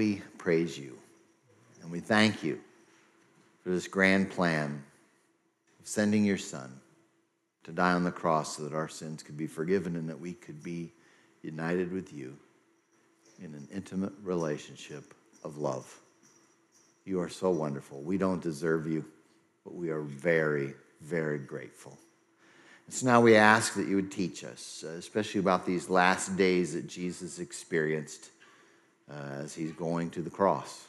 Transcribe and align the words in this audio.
we 0.00 0.22
praise 0.38 0.78
you 0.78 0.96
and 1.82 1.92
we 1.92 2.00
thank 2.00 2.42
you 2.42 2.58
for 3.62 3.68
this 3.68 3.86
grand 3.86 4.30
plan 4.30 4.82
of 5.78 5.86
sending 5.86 6.24
your 6.24 6.38
Son 6.38 6.72
to 7.64 7.70
die 7.70 7.92
on 7.92 8.02
the 8.02 8.10
cross 8.10 8.56
so 8.56 8.62
that 8.62 8.72
our 8.72 8.88
sins 8.88 9.22
could 9.22 9.36
be 9.36 9.46
forgiven 9.46 9.96
and 9.96 10.08
that 10.08 10.18
we 10.18 10.32
could 10.32 10.62
be 10.62 10.90
united 11.42 11.92
with 11.92 12.14
you 12.14 12.34
in 13.42 13.52
an 13.52 13.68
intimate 13.74 14.14
relationship 14.22 15.12
of 15.44 15.58
love. 15.58 15.94
You 17.04 17.20
are 17.20 17.28
so 17.28 17.50
wonderful. 17.50 18.00
We 18.00 18.16
don't 18.16 18.42
deserve 18.42 18.86
you, 18.86 19.04
but 19.64 19.74
we 19.74 19.90
are 19.90 20.00
very, 20.00 20.72
very 21.02 21.40
grateful. 21.40 21.98
And 22.86 22.94
so 22.94 23.04
now 23.04 23.20
we 23.20 23.36
ask 23.36 23.74
that 23.74 23.86
you 23.86 23.96
would 23.96 24.10
teach 24.10 24.44
us, 24.44 24.82
uh, 24.82 24.92
especially 24.92 25.40
about 25.40 25.66
these 25.66 25.90
last 25.90 26.38
days 26.38 26.72
that 26.72 26.88
Jesus 26.88 27.38
experienced 27.38 28.30
uh, 29.10 29.42
as 29.42 29.54
he's 29.54 29.72
going 29.72 30.10
to 30.10 30.22
the 30.22 30.30
cross. 30.30 30.86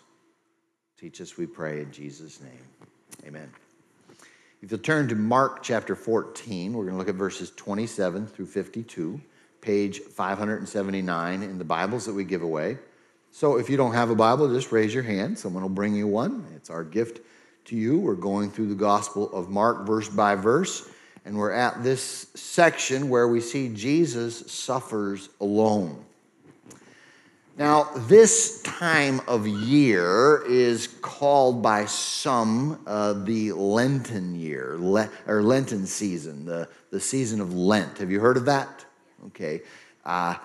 Teach 0.98 1.22
us, 1.22 1.38
we 1.38 1.48
pray, 1.48 1.82
in 1.82 1.92
Jesus' 1.92 2.40
name. 2.42 3.28
Amen. 3.28 3.52
If 4.62 4.70
you'll 4.70 4.80
turn 4.80 5.08
to 5.08 5.16
Mark 5.16 5.64
chapter 5.64 5.96
14, 5.96 6.74
we're 6.74 6.84
going 6.84 6.94
to 6.94 7.00
look 7.00 7.10
at 7.10 7.16
verses 7.16 7.52
27 7.56 8.28
through 8.28 8.46
52, 8.46 9.20
page 9.60 10.00
579 10.00 11.42
in 11.42 11.58
the 11.58 11.64
Bibles 11.64 12.06
that 12.06 12.14
we 12.14 12.24
give 12.24 12.44
away. 12.44 12.78
So 13.32 13.58
if 13.58 13.70
you 13.70 13.78
don't 13.78 13.94
have 13.94 14.12
a 14.12 14.16
Bible, 14.16 14.54
just 14.54 14.72
raise 14.72 14.94
your 14.94 15.04
hand. 15.04 15.40
Someone 15.40 15.64
will 15.64 15.70
bring 15.70 15.96
you 15.96 16.06
one. 16.06 16.46
It's 16.56 16.70
our 16.70 16.84
gift 16.84 17.22
to 17.66 17.76
you. 17.76 17.98
We're 17.98 18.14
going 18.14 18.52
through 18.52 18.68
the 18.68 18.76
Gospel 18.76 19.32
of 19.34 19.50
Mark 19.50 19.88
verse 19.88 20.10
by 20.10 20.36
verse, 20.36 20.88
and 21.26 21.36
we're 21.36 21.54
at 21.54 21.82
this 21.84 22.28
section 22.36 23.10
where 23.10 23.28
we 23.28 23.42
see 23.42 23.74
Jesus 23.74 24.52
suffers 24.52 25.30
alone. 25.40 26.06
Now, 27.62 27.90
this 27.96 28.60
time 28.64 29.22
of 29.28 29.46
year 29.46 30.44
is 30.50 30.88
called 30.88 31.62
by 31.62 31.86
some 31.86 32.82
uh, 32.88 33.14
the 33.14 33.52
Lenten 33.52 34.34
year, 34.34 34.78
Le- 34.80 35.12
or 35.28 35.44
Lenten 35.44 35.86
season, 35.86 36.44
the, 36.44 36.68
the 36.90 37.00
season 37.00 37.40
of 37.40 37.54
Lent. 37.54 38.00
Have 38.00 38.10
you 38.10 38.20
heard 38.20 38.38
of 38.38 38.46
that? 38.46 38.84
Okay. 39.28 39.62
Uh, 40.04 40.38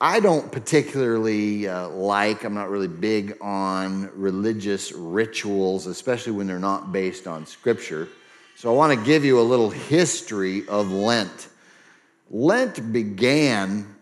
I 0.00 0.18
don't 0.18 0.50
particularly 0.50 1.68
uh, 1.68 1.90
like, 1.90 2.42
I'm 2.42 2.54
not 2.54 2.70
really 2.70 2.88
big 2.88 3.38
on 3.40 4.10
religious 4.12 4.90
rituals, 4.90 5.86
especially 5.86 6.32
when 6.32 6.48
they're 6.48 6.58
not 6.58 6.90
based 6.90 7.28
on 7.28 7.46
Scripture. 7.46 8.08
So 8.56 8.68
I 8.68 8.74
want 8.76 8.98
to 8.98 9.06
give 9.06 9.24
you 9.24 9.38
a 9.38 9.42
little 9.42 9.70
history 9.70 10.66
of 10.66 10.90
Lent. 10.90 11.50
Lent 12.30 12.92
began 12.92 13.93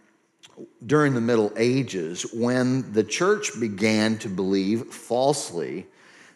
during 0.84 1.14
the 1.14 1.20
Middle 1.20 1.52
Ages 1.56 2.32
when 2.32 2.92
the 2.92 3.04
church 3.04 3.58
began 3.58 4.18
to 4.18 4.28
believe 4.28 4.86
falsely 4.86 5.86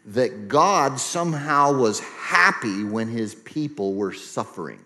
that 0.06 0.48
God 0.48 1.00
somehow 1.00 1.72
was 1.72 2.00
happy 2.00 2.84
when 2.84 3.08
his 3.08 3.34
people 3.34 3.94
were 3.94 4.12
suffering. 4.12 4.80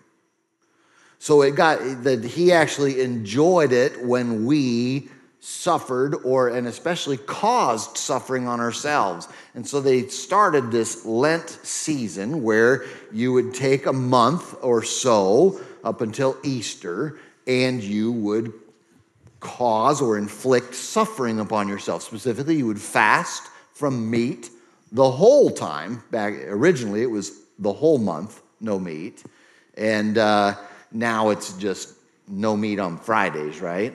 So 1.19 1.43
it 1.43 1.55
got 1.55 2.03
that 2.03 2.23
he 2.23 2.51
actually 2.51 3.01
enjoyed 3.01 3.71
it 3.71 4.03
when 4.03 4.45
we 4.45 5.09
suffered 5.39 6.15
or 6.23 6.49
and 6.49 6.67
especially 6.67 7.17
caused 7.17 7.97
suffering 7.97 8.47
on 8.47 8.59
ourselves. 8.59 9.27
And 9.53 9.67
so 9.67 9.81
they 9.81 10.07
started 10.07 10.71
this 10.71 11.05
Lent 11.05 11.49
season 11.63 12.43
where 12.43 12.85
you 13.11 13.33
would 13.33 13.53
take 13.53 13.85
a 13.85 13.93
month 13.93 14.55
or 14.61 14.83
so 14.83 15.59
up 15.83 16.01
until 16.01 16.37
Easter 16.43 17.19
and 17.47 17.83
you 17.83 18.11
would 18.11 18.53
cause 19.41 20.01
or 20.01 20.17
inflict 20.17 20.73
suffering 20.73 21.39
upon 21.39 21.67
yourself. 21.67 22.03
Specifically, 22.03 22.55
you 22.55 22.67
would 22.67 22.79
fast 22.79 23.43
from 23.73 24.09
meat 24.09 24.49
the 24.91 25.11
whole 25.11 25.49
time. 25.49 26.03
Back 26.11 26.33
originally, 26.47 27.01
it 27.01 27.09
was 27.09 27.41
the 27.59 27.73
whole 27.73 27.97
month, 27.97 28.41
no 28.61 28.79
meat, 28.79 29.23
and 29.75 30.17
uh, 30.17 30.55
now 30.91 31.29
it's 31.29 31.53
just 31.53 31.95
no 32.27 32.55
meat 32.55 32.79
on 32.79 32.97
Fridays, 32.97 33.59
right? 33.59 33.93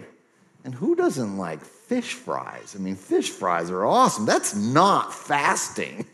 And 0.65 0.75
who 0.75 0.97
doesn't 0.97 1.39
like 1.39 1.65
fish 1.65 2.15
fries? 2.15 2.75
I 2.77 2.81
mean, 2.81 2.97
fish 2.97 3.31
fries 3.31 3.71
are 3.71 3.87
awesome. 3.87 4.27
That's 4.27 4.57
not 4.57 5.15
fasting. 5.15 6.05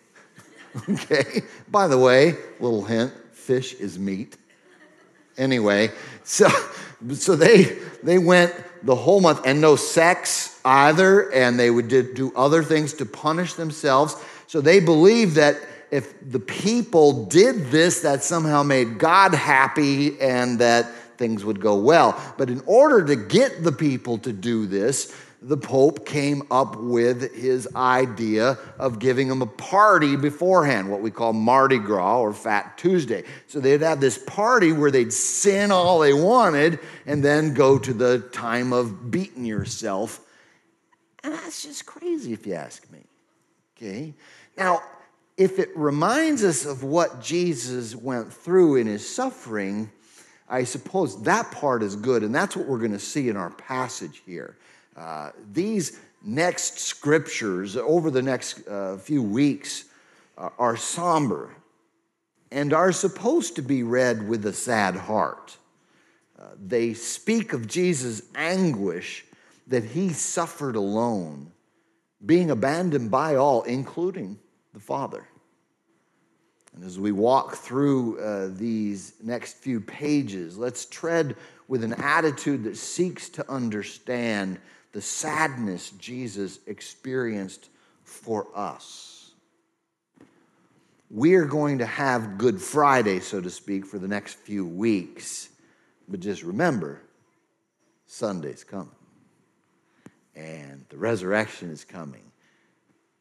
okay. 0.89 1.43
By 1.71 1.89
the 1.89 1.99
way, 1.99 2.37
little 2.61 2.85
hint: 2.85 3.13
fish 3.33 3.75
is 3.75 3.99
meat. 3.99 4.37
Anyway, 5.39 5.91
so 6.23 6.49
so 7.15 7.35
they 7.35 7.79
they 8.03 8.19
went 8.19 8.55
the 8.85 8.95
whole 8.95 9.21
month 9.21 9.43
and 9.45 9.61
no 9.61 9.77
sex 9.77 10.61
either, 10.65 11.33
and 11.33 11.59
they 11.59 11.71
would 11.71 11.89
do 11.89 12.33
other 12.37 12.63
things 12.63 12.95
to 12.95 13.07
punish 13.07 13.55
themselves. 13.55 14.17
So 14.47 14.61
they 14.61 14.81
believed 14.81 15.37
that 15.37 15.57
if 15.91 16.15
the 16.31 16.41
people 16.41 17.27
did 17.27 17.71
this, 17.71 18.01
that 18.01 18.25
somehow 18.25 18.63
made 18.63 18.99
God 18.99 19.35
happy 19.35 20.21
and 20.21 20.59
that 20.59 20.91
things 21.19 21.45
would 21.45 21.61
go 21.61 21.77
well. 21.77 22.21
But 22.39 22.51
in 22.51 22.63
order 22.67 23.05
to 23.07 23.17
get 23.17 23.63
the 23.63 23.73
people 23.73 24.19
to 24.19 24.33
do 24.33 24.67
this, 24.67 25.15
the 25.43 25.57
Pope 25.57 26.07
came 26.07 26.43
up 26.53 26.77
with 26.77 27.35
his 27.35 27.69
idea 27.75 28.57
of 28.79 29.01
giving 29.01 29.29
them 29.29 29.43
a 29.43 29.47
party 29.47 30.15
beforehand, 30.15 30.89
what 30.89 31.03
we 31.03 31.11
call 31.11 31.33
Mardi 31.33 31.79
Gras 31.79 32.21
or 32.21 32.33
Fat 32.33 32.79
Tuesday. 32.79 33.25
So 33.49 33.59
they'd 33.59 33.83
have 33.83 34.01
this 34.01 34.19
party 34.19 34.73
where 34.73 34.93
they'd 34.93 35.13
sin 35.13 35.73
all 35.73 35.99
they 35.99 36.13
wanted 36.13 36.79
and 37.07 37.25
then 37.25 37.55
go 37.55 37.77
to 37.79 37.93
the 37.93 38.21
time 38.33 38.73
of 38.73 39.11
beating 39.11 39.45
yourself. 39.45 40.21
And 41.25 41.35
that's 41.35 41.65
just 41.65 41.87
crazy 41.87 42.33
if 42.33 42.47
you 42.47 42.55
ask 42.55 42.89
me. 42.93 43.01
Okay? 43.77 44.15
Now, 44.57 44.83
if 45.37 45.59
it 45.59 45.71
reminds 45.75 46.45
us 46.45 46.65
of 46.67 46.85
what 46.85 47.21
Jesus 47.21 47.97
went 47.97 48.33
through 48.33 48.77
in 48.77 48.87
his 48.87 49.09
suffering, 49.09 49.91
I 50.49 50.65
suppose 50.65 51.23
that 51.23 51.51
part 51.51 51.83
is 51.83 51.97
good, 51.97 52.23
and 52.23 52.35
that's 52.35 52.57
what 52.57 52.69
we're 52.69 52.79
going 52.79 52.93
to 52.93 52.99
see 52.99 53.29
in 53.29 53.37
our 53.37 53.51
passage 53.51 54.23
here. 54.25 54.57
Uh, 54.97 55.31
these 55.53 55.99
next 56.25 56.79
scriptures 56.79 57.77
over 57.77 58.11
the 58.11 58.23
next 58.23 58.67
uh, 58.69 58.97
few 58.99 59.23
weeks 59.23 59.85
uh, 60.39 60.51
are 60.59 60.77
somber 60.77 61.55
and 62.51 62.73
are 62.73 62.93
supposed 62.93 63.57
to 63.57 63.63
be 63.63 63.83
read 63.83 64.29
with 64.29 64.45
a 64.47 64.53
sad 64.53 64.95
heart. 64.95 65.57
Uh, 66.39 66.49
they 66.67 66.93
speak 66.93 67.53
of 67.53 67.67
Jesus' 67.67 68.23
anguish 68.35 69.25
that 69.69 69.85
he 69.85 70.11
suffered 70.11 70.77
alone, 70.77 71.51
being 72.25 72.51
abandoned 72.51 73.11
by 73.11 73.37
all, 73.37 73.63
including 73.63 74.39
the 74.75 74.81
Father. 74.81 75.27
And 76.75 76.85
as 76.85 76.99
we 76.99 77.13
walk 77.13 77.57
through 77.57 78.19
uh, 78.21 78.49
these 78.53 79.15
next 79.23 79.59
few 79.59 79.81
pages, 79.81 80.57
let's 80.57 80.87
tread 80.87 81.37
with 81.69 81.85
an 81.85 81.95
attitude 81.95 82.65
that 82.65 82.77
seeks 82.77 83.29
to 83.31 83.51
understand 83.51 84.59
the 84.93 85.01
sadness 85.01 85.91
Jesus 85.99 86.59
experienced 86.67 87.69
for 88.05 88.47
us. 88.55 89.33
We 91.11 91.35
are 91.35 91.45
going 91.45 91.79
to 91.79 91.87
have 91.87 92.39
Good 92.39 92.61
Friday, 92.61 93.21
so 93.21 93.41
to 93.41 93.51
speak, 93.51 93.85
for 93.85 93.99
the 93.99 94.09
next 94.09 94.35
few 94.35 94.67
weeks. 94.67 95.51
But 96.09 96.21
just 96.21 96.43
remember, 96.43 97.03
Sunday's 98.07 98.65
coming. 98.65 98.89
And 100.35 100.85
the 100.89 100.97
resurrection 100.97 101.71
is 101.71 101.85
coming. 101.85 102.25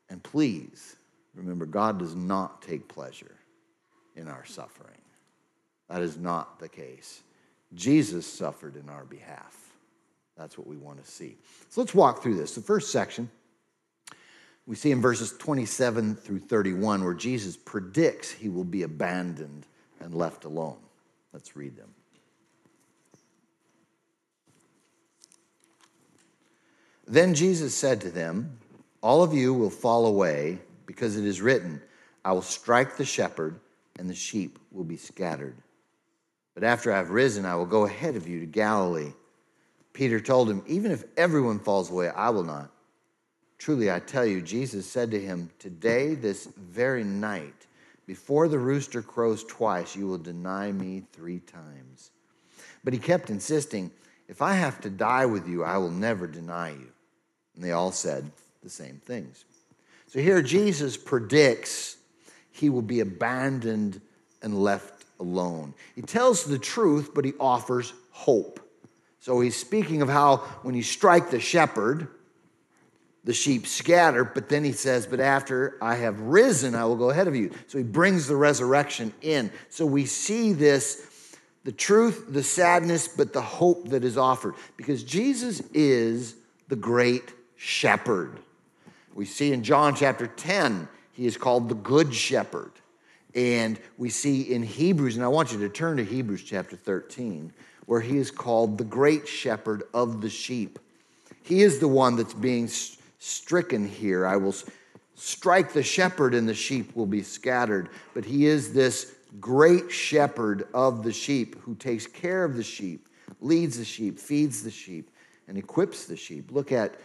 And 0.10 0.24
please 0.24 0.96
remember, 1.36 1.66
God 1.66 2.00
does 2.00 2.16
not 2.16 2.62
take 2.62 2.88
pleasure 2.88 3.36
in 4.16 4.28
our 4.28 4.46
suffering. 4.46 4.96
That 5.90 6.02
is 6.02 6.18
not 6.18 6.60
the 6.60 6.70
case. 6.70 7.22
Jesus 7.74 8.26
suffered 8.26 8.76
in 8.78 8.90
our 8.90 9.04
behalf. 9.04 9.71
That's 10.38 10.58
what 10.58 10.68
we 10.68 10.78
want 10.78 11.04
to 11.04 11.10
see. 11.10 11.38
So 11.70 11.82
let's 11.82 11.94
walk 11.94 12.24
through 12.24 12.36
this. 12.36 12.56
The 12.56 12.62
first 12.62 12.92
section 12.92 13.30
we 14.66 14.76
see 14.76 14.92
in 14.92 15.02
verses 15.02 15.36
27 15.38 16.16
through 16.16 16.40
31 16.40 17.04
where 17.04 17.14
Jesus 17.14 17.58
predicts 17.58 18.32
he 18.32 18.50
will 18.50 18.64
be 18.64 18.84
abandoned 18.84 19.66
and 20.00 20.14
left 20.14 20.46
alone. 20.46 20.78
Let's 21.34 21.56
read 21.56 21.76
them. 21.76 21.94
Then 27.08 27.34
Jesus 27.34 27.76
said 27.76 28.02
to 28.02 28.12
them, 28.12 28.58
All 29.02 29.24
of 29.24 29.34
you 29.34 29.54
will 29.54 29.70
fall 29.70 30.06
away 30.06 30.60
because 30.86 31.18
it 31.18 31.26
is 31.26 31.42
written, 31.42 31.82
I 32.24 32.32
will 32.32 32.42
strike 32.42 32.96
the 32.96 33.06
shepherd 33.06 33.60
and 34.00 34.10
the 34.10 34.16
sheep 34.16 34.60
will 34.72 34.84
be 34.84 34.98
scattered. 34.98 35.58
But 36.54 36.64
after 36.64 36.94
I 36.94 36.98
have 36.98 37.10
risen, 37.10 37.46
I 37.46 37.56
will 37.56 37.66
go 37.66 37.86
ahead 37.86 38.16
of 38.16 38.28
you 38.28 38.40
to 38.40 38.46
Galilee. 38.46 39.14
Peter 39.94 40.20
told 40.20 40.50
him, 40.50 40.64
Even 40.68 40.92
if 40.92 41.04
everyone 41.18 41.60
falls 41.60 41.90
away, 41.90 42.10
I 42.10 42.30
will 42.30 42.44
not. 42.44 42.72
Truly, 43.58 43.92
I 43.92 44.00
tell 44.00 44.26
you, 44.26 44.42
Jesus 44.42 44.86
said 44.86 45.12
to 45.12 45.20
him, 45.20 45.50
Today, 45.60 46.16
this 46.16 46.48
very 46.58 47.04
night, 47.04 47.68
before 48.08 48.48
the 48.48 48.60
rooster 48.60 49.02
crows 49.02 49.44
twice, 49.44 49.96
you 49.96 50.08
will 50.08 50.18
deny 50.18 50.72
me 50.72 51.04
three 51.14 51.40
times. 51.40 52.12
But 52.84 52.94
he 52.94 53.00
kept 53.00 53.30
insisting, 53.30 53.92
If 54.28 54.42
I 54.42 54.54
have 54.54 54.82
to 54.82 54.90
die 54.90 55.26
with 55.26 55.48
you, 55.48 55.64
I 55.64 55.78
will 55.78 55.92
never 55.92 56.28
deny 56.28 56.70
you. 56.70 56.88
And 57.56 57.64
they 57.64 57.72
all 57.72 57.92
said 57.92 58.32
the 58.64 58.70
same 58.70 59.02
things. 59.06 59.46
So 60.08 60.20
here 60.20 60.42
Jesus 60.42 60.98
predicts 60.98 61.98
he 62.52 62.70
will 62.70 62.82
be 62.82 63.00
abandoned 63.00 64.02
and 64.42 64.62
left 64.62 65.06
alone. 65.20 65.74
He 65.96 66.02
tells 66.02 66.44
the 66.44 66.60
truth, 66.60 67.12
but 67.14 67.26
he 67.26 67.34
offers 67.40 67.94
hope. 68.12 68.60
So 69.22 69.40
he's 69.40 69.56
speaking 69.56 70.02
of 70.02 70.10
how 70.10 70.38
when 70.64 70.74
you 70.76 70.82
strike 70.82 71.30
the 71.30 71.40
shepherd, 71.40 72.08
the 73.24 73.34
sheep 73.34 73.68
scatter, 73.68 74.24
but 74.24 74.50
then 74.50 74.64
he 74.64 74.72
says, 74.72 75.06
But 75.06 75.20
after 75.20 75.78
I 75.80 75.96
have 75.96 76.20
risen, 76.20 76.74
I 76.74 76.86
will 76.86 76.96
go 76.96 77.12
ahead 77.12 77.28
of 77.28 77.36
you. 77.36 77.52
So 77.68 77.78
he 77.78 77.84
brings 77.84 78.28
the 78.28 78.36
resurrection 78.36 79.14
in. 79.22 79.52
So 79.70 79.86
we 79.86 80.06
see 80.06 80.54
this 80.54 81.08
the 81.64 81.72
truth, 81.72 82.26
the 82.30 82.42
sadness, 82.42 83.08
but 83.08 83.34
the 83.34 83.42
hope 83.42 83.90
that 83.90 84.04
is 84.04 84.18
offered 84.18 84.56
because 84.76 85.04
Jesus 85.04 85.62
is 85.72 86.36
the 86.70 86.76
great 86.76 87.32
shepherd. 87.56 88.40
We 89.14 89.26
see 89.26 89.54
in 89.54 89.62
John 89.62 89.94
chapter 89.96 90.26
10, 90.26 90.88
he 91.12 91.28
is 91.28 91.38
called 91.38 91.70
the 91.70 91.76
good 91.76 92.16
shepherd. 92.16 92.72
And 93.36 93.80
we 94.00 94.10
see 94.10 94.42
in 94.52 94.64
Hebrews, 94.64 95.16
and 95.16 95.24
I 95.24 95.28
want 95.28 95.52
you 95.52 95.60
to 95.60 95.70
turn 95.70 95.98
to 95.98 96.04
Hebrews 96.04 96.42
chapter 96.42 96.76
13, 96.76 97.54
where 97.86 98.02
he 98.02 98.18
is 98.18 98.32
called 98.32 98.78
the 98.78 98.84
great 98.84 99.28
shepherd 99.28 99.84
of 99.94 100.22
the 100.22 100.30
sheep. 100.30 100.80
He 101.44 101.62
is 101.62 101.80
the 101.80 101.88
one 101.88 102.16
that's 102.16 102.34
being 102.34 102.70
stricken 103.20 103.88
here. 103.88 104.26
I 104.26 104.38
will 104.38 104.56
strike 105.16 105.74
the 105.74 105.84
shepherd, 105.84 106.34
and 106.34 106.48
the 106.48 106.54
sheep 106.54 106.96
will 106.96 107.06
be 107.06 107.24
scattered. 107.24 107.90
But 108.14 108.26
he 108.26 108.46
is 108.46 108.74
this 108.74 109.16
great 109.40 109.92
shepherd 109.92 110.68
of 110.74 111.04
the 111.04 111.14
sheep 111.14 111.60
who 111.62 111.76
takes 111.76 112.08
care 112.08 112.44
of 112.44 112.56
the 112.56 112.64
sheep, 112.64 113.08
leads 113.40 113.78
the 113.78 113.86
sheep, 113.86 114.20
feeds 114.20 114.64
the 114.64 114.72
sheep, 114.72 115.10
and 115.48 115.58
equips 115.58 116.06
the 116.06 116.18
sheep. 116.18 116.52
Look 116.52 116.72
at 116.72 116.96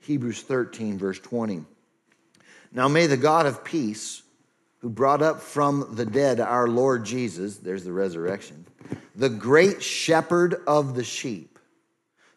Hebrews 0.00 0.42
13, 0.42 0.98
verse 0.98 1.18
20. 1.18 1.64
Now 2.72 2.88
may 2.88 3.06
the 3.06 3.16
God 3.16 3.46
of 3.46 3.64
peace, 3.64 4.22
who 4.78 4.90
brought 4.90 5.22
up 5.22 5.40
from 5.40 5.94
the 5.94 6.04
dead 6.04 6.40
our 6.40 6.68
Lord 6.68 7.04
Jesus, 7.04 7.56
there's 7.56 7.84
the 7.84 7.92
resurrection, 7.92 8.66
the 9.14 9.28
great 9.28 9.82
shepherd 9.82 10.56
of 10.66 10.94
the 10.94 11.04
sheep, 11.04 11.58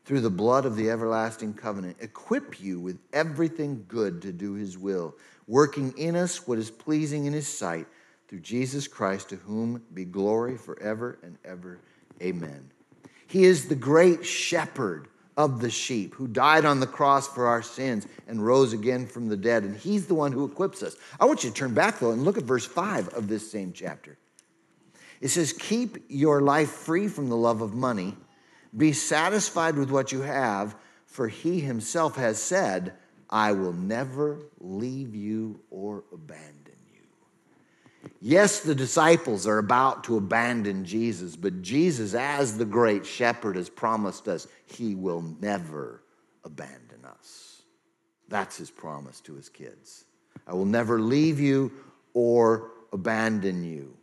through 0.06 0.22
the 0.22 0.30
blood 0.30 0.66
of 0.66 0.76
the 0.76 0.90
everlasting 0.90 1.54
covenant, 1.54 1.98
equip 2.00 2.62
you 2.62 2.80
with 2.80 2.98
everything 3.12 3.84
good 3.88 4.22
to 4.22 4.32
do 4.32 4.54
his 4.54 4.78
will, 4.78 5.16
working 5.48 5.94
in 5.98 6.16
us 6.16 6.48
what 6.48 6.58
is 6.58 6.72
pleasing 6.72 7.26
in 7.26 7.34
his 7.34 7.48
sight 7.48 7.86
through 8.28 8.40
Jesus 8.40 8.88
Christ, 8.88 9.30
to 9.30 9.36
whom 9.36 9.84
be 9.94 10.06
glory 10.06 10.58
forever 10.58 11.20
and 11.24 11.38
ever. 11.44 11.80
Amen. 12.22 12.72
He 13.28 13.44
is 13.44 13.68
the 13.68 13.76
great 13.76 14.26
shepherd 14.26 15.10
of 15.36 15.60
the 15.62 15.70
sheep 15.70 16.16
who 16.16 16.28
died 16.28 16.66
on 16.66 16.80
the 16.80 16.88
cross 16.88 17.28
for 17.28 17.48
our 17.48 17.62
sins 17.62 18.08
and 18.28 18.46
rose 18.46 18.74
again 18.74 19.06
from 19.06 19.28
the 19.28 19.38
dead. 19.38 19.64
And 19.64 19.78
he's 19.78 20.08
the 20.08 20.16
one 20.16 20.32
who 20.32 20.46
equips 20.46 20.82
us. 20.82 20.96
I 21.20 21.26
want 21.26 21.44
you 21.44 21.50
to 21.50 21.56
turn 21.56 21.74
back, 21.74 22.00
though, 22.00 22.12
and 22.12 22.24
look 22.24 22.38
at 22.38 22.44
verse 22.44 22.66
5 22.66 23.10
of 23.10 23.28
this 23.28 23.50
same 23.50 23.72
chapter. 23.74 24.18
It 25.22 25.30
says, 25.30 25.54
Keep 25.54 26.06
your 26.10 26.42
life 26.42 26.70
free 26.70 27.08
from 27.08 27.30
the 27.30 27.38
love 27.38 27.62
of 27.62 27.74
money, 27.74 28.16
be 28.76 28.94
satisfied 28.94 29.76
with 29.76 29.90
what 29.90 30.12
you 30.12 30.22
have, 30.22 30.76
for 31.06 31.28
he 31.28 31.60
himself 31.60 32.16
has 32.16 32.42
said, 32.42 32.94
I 33.30 33.52
will 33.54 33.74
never 33.74 34.40
leave 34.60 35.16
you 35.16 35.60
or 35.70 36.04
abandon. 36.14 36.76
You. 36.94 38.10
Yes, 38.22 38.62
the 38.62 38.76
disciples 38.76 39.48
are 39.48 39.58
about 39.58 40.04
to 40.06 40.18
abandon 40.18 40.86
Jesus, 40.86 41.36
but 41.36 41.62
Jesus, 41.62 42.14
as 42.14 42.58
the 42.58 42.66
great 42.66 43.06
shepherd, 43.06 43.56
has 43.56 43.70
promised 43.70 44.28
us 44.28 44.48
he 44.66 44.96
will 44.96 45.22
never 45.42 46.04
abandon 46.44 47.04
us. 47.06 47.64
That's 48.30 48.58
his 48.58 48.70
promise 48.70 49.20
to 49.22 49.34
his 49.34 49.50
kids. 49.50 50.06
I 50.46 50.54
will 50.54 50.66
never 50.66 51.00
leave 51.00 51.40
you 51.40 51.72
or 52.14 52.72
abandon 52.94 53.64
you. 53.64 53.98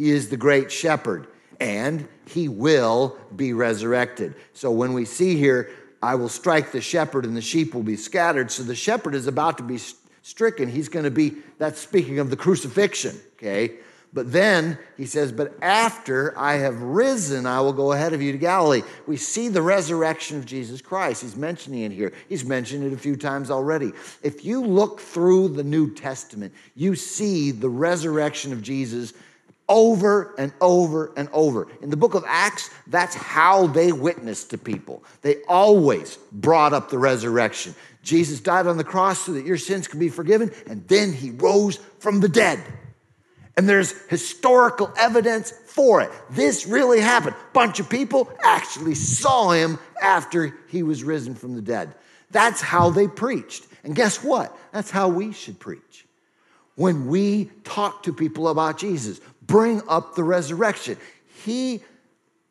He 0.00 0.12
is 0.12 0.30
the 0.30 0.38
great 0.38 0.72
shepherd, 0.72 1.26
and 1.60 2.08
he 2.24 2.48
will 2.48 3.18
be 3.36 3.52
resurrected. 3.52 4.34
So 4.54 4.70
when 4.70 4.94
we 4.94 5.04
see 5.04 5.36
here, 5.36 5.68
I 6.02 6.14
will 6.14 6.30
strike 6.30 6.72
the 6.72 6.80
shepherd 6.80 7.26
and 7.26 7.36
the 7.36 7.42
sheep 7.42 7.74
will 7.74 7.82
be 7.82 7.96
scattered. 7.96 8.50
So 8.50 8.62
the 8.62 8.74
shepherd 8.74 9.14
is 9.14 9.26
about 9.26 9.58
to 9.58 9.62
be 9.62 9.78
stricken. 10.22 10.70
He's 10.70 10.88
going 10.88 11.04
to 11.04 11.10
be, 11.10 11.34
that's 11.58 11.78
speaking 11.78 12.18
of 12.18 12.30
the 12.30 12.36
crucifixion, 12.36 13.14
okay? 13.34 13.74
But 14.14 14.32
then 14.32 14.78
he 14.96 15.04
says, 15.04 15.32
But 15.32 15.52
after 15.60 16.32
I 16.38 16.54
have 16.54 16.80
risen, 16.80 17.44
I 17.44 17.60
will 17.60 17.74
go 17.74 17.92
ahead 17.92 18.14
of 18.14 18.22
you 18.22 18.32
to 18.32 18.38
Galilee. 18.38 18.82
We 19.06 19.18
see 19.18 19.48
the 19.48 19.60
resurrection 19.60 20.38
of 20.38 20.46
Jesus 20.46 20.80
Christ. 20.80 21.20
He's 21.20 21.36
mentioning 21.36 21.82
it 21.82 21.92
here. 21.92 22.14
He's 22.26 22.46
mentioned 22.46 22.84
it 22.84 22.94
a 22.94 22.98
few 22.98 23.16
times 23.16 23.50
already. 23.50 23.92
If 24.22 24.46
you 24.46 24.64
look 24.64 24.98
through 24.98 25.48
the 25.48 25.62
New 25.62 25.92
Testament, 25.92 26.54
you 26.74 26.96
see 26.96 27.50
the 27.50 27.68
resurrection 27.68 28.54
of 28.54 28.62
Jesus 28.62 29.12
over 29.70 30.34
and 30.36 30.52
over 30.60 31.12
and 31.16 31.28
over. 31.32 31.68
In 31.80 31.88
the 31.88 31.96
book 31.96 32.14
of 32.14 32.24
Acts, 32.26 32.68
that's 32.88 33.14
how 33.14 33.68
they 33.68 33.92
witnessed 33.92 34.50
to 34.50 34.58
people. 34.58 35.02
They 35.22 35.36
always 35.48 36.18
brought 36.32 36.74
up 36.74 36.90
the 36.90 36.98
resurrection. 36.98 37.74
Jesus 38.02 38.40
died 38.40 38.66
on 38.66 38.76
the 38.76 38.84
cross 38.84 39.20
so 39.20 39.32
that 39.32 39.46
your 39.46 39.56
sins 39.56 39.86
could 39.86 40.00
be 40.00 40.08
forgiven, 40.08 40.50
and 40.66 40.86
then 40.88 41.12
he 41.12 41.30
rose 41.30 41.76
from 42.00 42.20
the 42.20 42.28
dead. 42.28 42.60
And 43.56 43.68
there's 43.68 43.92
historical 44.08 44.92
evidence 44.98 45.50
for 45.50 46.00
it. 46.00 46.10
This 46.30 46.66
really 46.66 47.00
happened. 47.00 47.36
Bunch 47.52 47.78
of 47.78 47.88
people 47.88 48.30
actually 48.42 48.94
saw 48.94 49.50
him 49.50 49.78
after 50.02 50.58
he 50.68 50.82
was 50.82 51.04
risen 51.04 51.34
from 51.34 51.54
the 51.54 51.62
dead. 51.62 51.94
That's 52.30 52.60
how 52.60 52.90
they 52.90 53.06
preached. 53.06 53.66
And 53.84 53.94
guess 53.94 54.22
what? 54.24 54.56
That's 54.72 54.90
how 54.90 55.08
we 55.08 55.32
should 55.32 55.58
preach. 55.60 56.06
When 56.76 57.08
we 57.08 57.50
talk 57.64 58.04
to 58.04 58.12
people 58.12 58.48
about 58.48 58.78
Jesus, 58.78 59.20
bring 59.50 59.82
up 59.88 60.14
the 60.14 60.24
resurrection. 60.24 60.96
He 61.44 61.82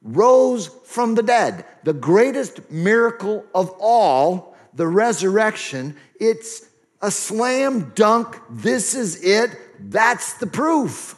rose 0.03 0.69
from 0.85 1.15
the 1.15 1.23
dead, 1.23 1.65
the 1.83 1.93
greatest 1.93 2.69
miracle 2.69 3.45
of 3.55 3.73
all 3.79 4.55
the 4.73 4.87
resurrection, 4.87 5.95
it's 6.19 6.65
a 7.01 7.11
slam 7.11 7.91
dunk. 7.95 8.39
This 8.49 8.95
is 8.95 9.23
it. 9.23 9.57
That's 9.79 10.33
the 10.33 10.47
proof. 10.47 11.15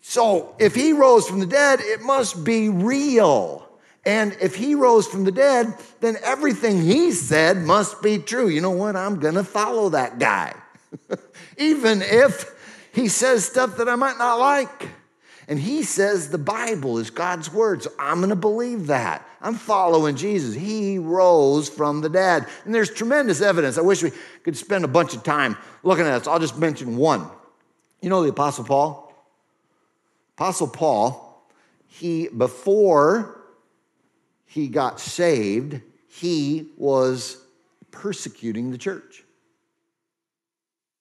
So 0.00 0.56
if 0.58 0.74
he 0.74 0.92
rose 0.92 1.28
from 1.28 1.38
the 1.38 1.46
dead, 1.46 1.80
it 1.80 2.02
must 2.02 2.42
be 2.44 2.68
real. 2.68 3.68
And 4.04 4.36
if 4.40 4.56
he 4.56 4.74
rose 4.74 5.06
from 5.06 5.24
the 5.24 5.30
dead, 5.30 5.72
then 6.00 6.16
everything 6.24 6.82
he 6.82 7.12
said 7.12 7.58
must 7.58 8.02
be 8.02 8.18
true. 8.18 8.48
You 8.48 8.60
know 8.60 8.70
what? 8.70 8.96
I'm 8.96 9.20
going 9.20 9.34
to 9.34 9.44
follow 9.44 9.90
that 9.90 10.18
guy. 10.18 10.54
Even 11.58 12.02
if 12.02 12.59
he 12.92 13.08
says 13.08 13.44
stuff 13.44 13.76
that 13.76 13.88
I 13.88 13.96
might 13.96 14.18
not 14.18 14.38
like. 14.38 14.88
And 15.48 15.58
he 15.58 15.82
says 15.82 16.28
the 16.28 16.38
Bible 16.38 16.98
is 16.98 17.10
God's 17.10 17.52
word. 17.52 17.82
So 17.82 17.90
I'm 17.98 18.18
going 18.18 18.30
to 18.30 18.36
believe 18.36 18.86
that. 18.86 19.26
I'm 19.40 19.54
following 19.54 20.14
Jesus. 20.14 20.54
He 20.54 20.98
rose 20.98 21.68
from 21.68 22.02
the 22.02 22.08
dead. 22.08 22.46
And 22.64 22.72
there's 22.72 22.90
tremendous 22.90 23.40
evidence. 23.40 23.76
I 23.76 23.80
wish 23.80 24.02
we 24.02 24.12
could 24.44 24.56
spend 24.56 24.84
a 24.84 24.88
bunch 24.88 25.14
of 25.14 25.24
time 25.24 25.56
looking 25.82 26.06
at 26.06 26.18
this. 26.18 26.28
I'll 26.28 26.38
just 26.38 26.56
mention 26.56 26.96
one. 26.96 27.26
You 28.00 28.10
know 28.10 28.22
the 28.22 28.28
Apostle 28.28 28.64
Paul? 28.64 29.12
Apostle 30.36 30.68
Paul, 30.68 31.44
he, 31.88 32.28
before 32.28 33.40
he 34.46 34.68
got 34.68 35.00
saved, 35.00 35.80
he 36.06 36.68
was 36.76 37.38
persecuting 37.90 38.70
the 38.70 38.78
church. 38.78 39.24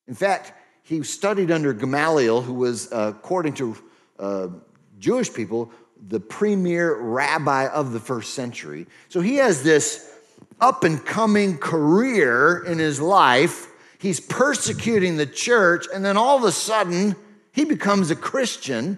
In 0.08 0.16
fact, 0.16 0.54
he 0.90 1.04
studied 1.04 1.52
under 1.52 1.72
Gamaliel, 1.72 2.42
who 2.42 2.56
was, 2.56 2.92
uh, 2.92 3.14
according 3.16 3.54
to 3.54 3.78
uh, 4.18 4.48
Jewish 4.98 5.32
people, 5.32 5.72
the 6.08 6.20
premier 6.20 7.00
rabbi 7.00 7.68
of 7.68 7.92
the 7.92 8.00
first 8.00 8.34
century. 8.34 8.88
So 9.08 9.22
he 9.22 9.36
has 9.36 9.62
this 9.62 10.12
up 10.60 10.84
and 10.84 11.06
coming 11.06 11.60
career 11.60 12.64
in 12.66 12.80
his 12.80 13.00
life. 13.00 13.68
He's 14.00 14.20
persecuting 14.20 15.18
the 15.18 15.28
church, 15.28 15.86
and 15.94 16.04
then 16.04 16.18
all 16.18 16.38
of 16.38 16.44
a 16.44 16.52
sudden, 16.52 17.16
he 17.52 17.66
becomes 17.66 18.10
a 18.10 18.16
Christian 18.16 18.98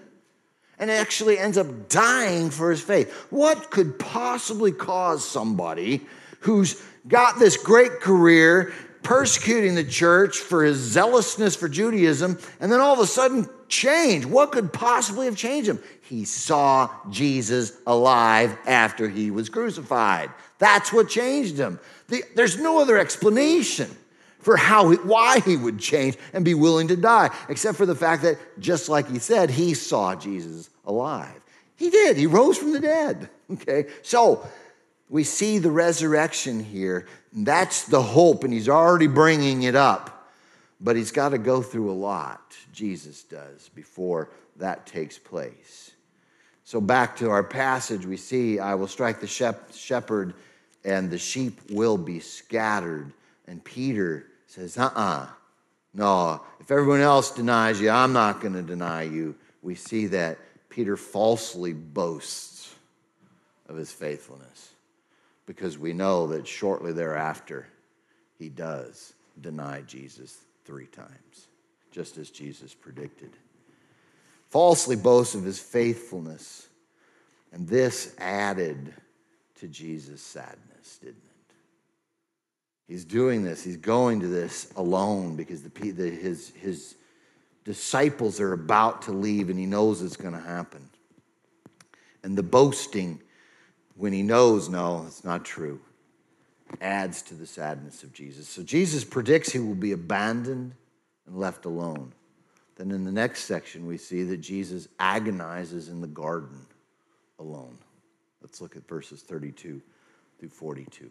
and 0.78 0.90
actually 0.90 1.38
ends 1.38 1.58
up 1.58 1.90
dying 1.90 2.48
for 2.48 2.70
his 2.70 2.80
faith. 2.80 3.12
What 3.28 3.70
could 3.70 3.98
possibly 3.98 4.72
cause 4.72 5.28
somebody 5.28 6.00
who's 6.40 6.82
got 7.06 7.38
this 7.38 7.58
great 7.58 8.00
career, 8.00 8.72
persecuting 9.02 9.74
the 9.74 9.84
church 9.84 10.38
for 10.38 10.64
his 10.64 10.78
zealousness 10.78 11.56
for 11.56 11.68
Judaism, 11.68 12.38
and 12.60 12.70
then 12.70 12.80
all 12.80 12.92
of 12.92 13.00
a 13.00 13.06
sudden 13.06 13.48
change? 13.68 14.24
What 14.24 14.52
could 14.52 14.72
possibly 14.72 15.26
have 15.26 15.36
changed 15.36 15.68
him? 15.68 15.82
He 16.02 16.24
saw 16.24 16.90
Jesus 17.10 17.72
alive 17.86 18.56
after 18.66 19.08
he 19.08 19.30
was 19.30 19.48
crucified. 19.48 20.30
That's 20.58 20.92
what 20.92 21.08
changed 21.08 21.58
him. 21.58 21.80
The, 22.08 22.22
there's 22.34 22.58
no 22.58 22.80
other 22.80 22.98
explanation 22.98 23.90
for 24.38 24.56
how 24.56 24.90
he, 24.90 24.96
why 24.98 25.40
he 25.40 25.56
would 25.56 25.78
change 25.78 26.16
and 26.32 26.44
be 26.44 26.54
willing 26.54 26.88
to 26.88 26.96
die, 26.96 27.30
except 27.48 27.78
for 27.78 27.86
the 27.86 27.94
fact 27.94 28.22
that, 28.22 28.38
just 28.60 28.88
like 28.88 29.08
he 29.08 29.18
said, 29.18 29.50
he 29.50 29.74
saw 29.74 30.14
Jesus 30.14 30.68
alive. 30.84 31.40
He 31.76 31.90
did. 31.90 32.16
He 32.16 32.26
rose 32.26 32.58
from 32.58 32.72
the 32.72 32.80
dead. 32.80 33.28
Okay, 33.50 33.86
so 34.02 34.46
we 35.12 35.24
see 35.24 35.58
the 35.58 35.70
resurrection 35.70 36.58
here. 36.58 37.06
That's 37.34 37.84
the 37.84 38.00
hope, 38.00 38.44
and 38.44 38.52
he's 38.52 38.70
already 38.70 39.08
bringing 39.08 39.64
it 39.64 39.76
up. 39.76 40.30
But 40.80 40.96
he's 40.96 41.12
got 41.12 41.28
to 41.28 41.38
go 41.38 41.60
through 41.60 41.90
a 41.90 41.92
lot, 41.92 42.56
Jesus 42.72 43.22
does, 43.22 43.68
before 43.74 44.30
that 44.56 44.86
takes 44.86 45.18
place. 45.18 45.90
So, 46.64 46.80
back 46.80 47.14
to 47.18 47.28
our 47.28 47.44
passage, 47.44 48.06
we 48.06 48.16
see, 48.16 48.58
I 48.58 48.74
will 48.74 48.88
strike 48.88 49.20
the 49.20 49.26
shepherd, 49.26 50.32
and 50.82 51.10
the 51.10 51.18
sheep 51.18 51.60
will 51.70 51.98
be 51.98 52.18
scattered. 52.18 53.12
And 53.46 53.62
Peter 53.62 54.28
says, 54.46 54.78
uh 54.78 54.84
uh-uh. 54.84 55.24
uh 55.24 55.26
no, 55.92 56.40
if 56.58 56.70
everyone 56.70 57.02
else 57.02 57.32
denies 57.32 57.78
you, 57.82 57.90
I'm 57.90 58.14
not 58.14 58.40
going 58.40 58.54
to 58.54 58.62
deny 58.62 59.02
you. 59.02 59.34
We 59.60 59.74
see 59.74 60.06
that 60.06 60.38
Peter 60.70 60.96
falsely 60.96 61.74
boasts 61.74 62.74
of 63.68 63.76
his 63.76 63.92
faithfulness 63.92 64.71
because 65.46 65.78
we 65.78 65.92
know 65.92 66.26
that 66.28 66.46
shortly 66.46 66.92
thereafter 66.92 67.66
he 68.38 68.48
does 68.48 69.14
deny 69.40 69.82
Jesus 69.82 70.38
three 70.64 70.86
times, 70.86 71.48
just 71.90 72.18
as 72.18 72.30
Jesus 72.30 72.74
predicted. 72.74 73.30
Falsely 74.50 74.96
boasts 74.96 75.34
of 75.34 75.44
his 75.44 75.58
faithfulness, 75.58 76.68
and 77.52 77.66
this 77.66 78.14
added 78.18 78.94
to 79.60 79.68
Jesus' 79.68 80.20
sadness, 80.20 80.98
didn't 81.00 81.16
it? 81.16 81.54
He's 82.88 83.04
doing 83.04 83.42
this, 83.44 83.62
he's 83.62 83.78
going 83.78 84.20
to 84.20 84.26
this 84.26 84.70
alone 84.76 85.36
because 85.36 85.62
the, 85.62 85.92
the, 85.92 86.10
his, 86.10 86.52
his 86.56 86.96
disciples 87.64 88.40
are 88.40 88.52
about 88.52 89.02
to 89.02 89.12
leave 89.12 89.48
and 89.48 89.58
he 89.58 89.66
knows 89.66 90.02
it's 90.02 90.16
going 90.16 90.34
to 90.34 90.40
happen. 90.40 90.90
And 92.22 92.36
the 92.36 92.42
boasting, 92.42 93.21
when 94.02 94.12
he 94.12 94.24
knows, 94.24 94.68
no, 94.68 95.04
it's 95.06 95.22
not 95.22 95.44
true, 95.44 95.80
adds 96.80 97.22
to 97.22 97.34
the 97.34 97.46
sadness 97.46 98.02
of 98.02 98.12
Jesus. 98.12 98.48
So 98.48 98.60
Jesus 98.64 99.04
predicts 99.04 99.52
he 99.52 99.60
will 99.60 99.76
be 99.76 99.92
abandoned 99.92 100.74
and 101.24 101.38
left 101.38 101.66
alone. 101.66 102.12
Then 102.74 102.90
in 102.90 103.04
the 103.04 103.12
next 103.12 103.44
section, 103.44 103.86
we 103.86 103.96
see 103.96 104.24
that 104.24 104.38
Jesus 104.38 104.88
agonizes 104.98 105.88
in 105.88 106.00
the 106.00 106.08
garden 106.08 106.66
alone. 107.38 107.78
Let's 108.40 108.60
look 108.60 108.74
at 108.74 108.88
verses 108.88 109.22
32 109.22 109.80
through 110.40 110.48
42. 110.48 111.08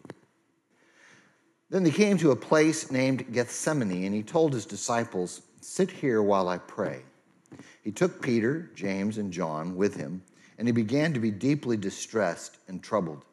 Then 1.70 1.84
they 1.84 1.90
came 1.90 2.18
to 2.18 2.32
a 2.32 2.36
place 2.36 2.90
named 2.90 3.32
Gethsemane, 3.32 4.04
and 4.04 4.14
he 4.14 4.22
told 4.22 4.52
his 4.52 4.66
disciples, 4.66 5.40
Sit 5.62 5.90
here 5.90 6.22
while 6.22 6.46
I 6.46 6.58
pray. 6.58 7.04
He 7.82 7.90
took 7.90 8.20
Peter, 8.20 8.70
James, 8.74 9.16
and 9.16 9.32
John 9.32 9.76
with 9.76 9.96
him, 9.96 10.20
and 10.62 10.68
he 10.68 10.72
began 10.72 11.12
to 11.12 11.18
be 11.18 11.32
deeply 11.32 11.76
distressed 11.76 12.56
and 12.68 12.80
troubled. 12.80 13.24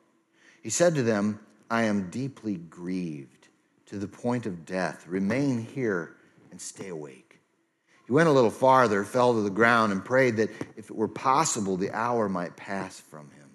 He 0.63 0.71
said 0.71 0.95
to 0.95 1.03
them, 1.03 1.39
I 1.69 1.83
am 1.83 2.09
deeply 2.09 2.55
grieved 2.55 3.50
to 3.86 4.00
the 4.00 4.07
point 4.07 4.48
of 4.48 4.65
death. 4.65 5.05
Remain 5.05 5.63
here 5.63 6.15
and 6.50 6.59
stay 6.59 6.88
awake. 6.88 7.39
He 8.07 8.13
went 8.13 8.29
a 8.29 8.31
little 8.31 8.50
farther, 8.50 9.03
fell 9.03 9.36
to 9.36 9.41
the 9.41 9.51
ground, 9.51 9.91
and 9.91 10.03
prayed 10.03 10.38
that 10.38 10.50
if 10.75 10.89
it 10.89 10.95
were 10.95 11.07
possible, 11.07 11.77
the 11.77 11.91
hour 11.91 12.27
might 12.27 12.57
pass 12.57 13.00
from 13.00 13.29
him. 13.29 13.51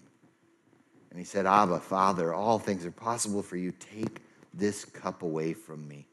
And 1.11 1.19
he 1.19 1.25
said, 1.25 1.45
Abba, 1.45 1.81
Father, 1.81 2.33
all 2.33 2.61
things 2.61 2.87
are 2.87 2.93
possible 2.93 3.43
for 3.43 3.57
you. 3.57 3.73
Take 3.73 4.23
this 4.52 4.85
cup 4.85 5.25
away 5.25 5.52
from 5.52 5.88
me. 5.88 6.07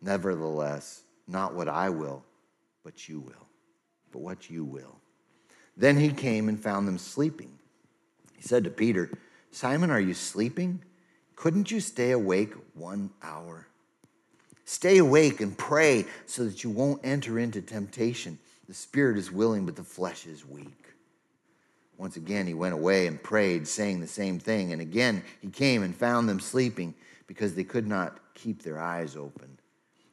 Nevertheless, 0.00 1.02
not 1.28 1.54
what 1.54 1.68
I 1.68 1.90
will, 1.90 2.24
but 2.82 3.06
you 3.06 3.20
will. 3.20 3.46
But 4.12 4.22
what 4.22 4.48
you 4.48 4.64
will. 4.64 4.96
Then 5.76 5.98
he 5.98 6.10
came 6.10 6.48
and 6.48 6.58
found 6.58 6.88
them 6.88 6.98
sleeping. 6.98 7.58
He 8.36 8.42
said 8.42 8.64
to 8.64 8.70
Peter, 8.70 9.10
Simon, 9.50 9.90
are 9.90 10.00
you 10.00 10.14
sleeping? 10.14 10.82
Couldn't 11.34 11.70
you 11.70 11.80
stay 11.80 12.12
awake 12.12 12.54
one 12.74 13.10
hour? 13.22 13.66
Stay 14.64 14.98
awake 14.98 15.40
and 15.40 15.56
pray 15.56 16.06
so 16.26 16.44
that 16.44 16.64
you 16.64 16.70
won't 16.70 17.04
enter 17.04 17.38
into 17.38 17.62
temptation. 17.62 18.38
The 18.68 18.74
spirit 18.74 19.16
is 19.16 19.30
willing, 19.30 19.64
but 19.64 19.76
the 19.76 19.84
flesh 19.84 20.26
is 20.26 20.46
weak. 20.46 20.86
Once 21.98 22.16
again, 22.16 22.46
he 22.46 22.54
went 22.54 22.74
away 22.74 23.06
and 23.06 23.22
prayed, 23.22 23.66
saying 23.66 24.00
the 24.00 24.06
same 24.06 24.38
thing. 24.38 24.72
And 24.72 24.82
again, 24.82 25.22
he 25.40 25.48
came 25.48 25.82
and 25.82 25.94
found 25.94 26.28
them 26.28 26.40
sleeping 26.40 26.94
because 27.26 27.54
they 27.54 27.64
could 27.64 27.86
not 27.86 28.18
keep 28.34 28.62
their 28.62 28.80
eyes 28.80 29.16
open. 29.16 29.58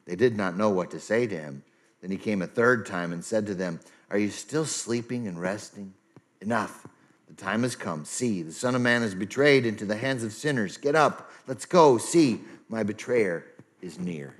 They 0.05 0.15
did 0.15 0.36
not 0.36 0.55
know 0.55 0.70
what 0.70 0.91
to 0.91 1.00
say 1.00 1.27
to 1.27 1.38
him. 1.38 1.63
Then 2.01 2.12
he 2.12 2.17
came 2.17 2.41
a 2.41 2.48
third 2.48 2.86
time 2.86 3.12
and 3.12 3.24
said 3.24 3.46
to 3.48 3.55
them, 3.55 3.79
Are 4.10 4.18
you 4.18 4.30
still 4.30 4.66
sleeping 4.66 5.28
and 5.28 5.40
resting? 5.40 5.94
Enough. 6.42 6.88
The 7.28 7.42
time 7.42 7.64
has 7.64 7.76
come. 7.76 8.06
See, 8.06 8.44
the 8.44 8.52
Son 8.52 8.76
of 8.76 8.82
Man 8.82 9.02
is 9.02 9.16
betrayed 9.16 9.66
into 9.66 9.86
the 9.86 9.96
hands 9.96 10.24
of 10.24 10.34
sinners. 10.34 10.78
Get 10.78 10.96
up. 10.96 11.32
Let's 11.48 11.66
go. 11.66 11.98
See, 11.98 12.42
my 12.70 12.84
betrayer 12.84 13.46
is 13.82 14.00
near. 14.00 14.36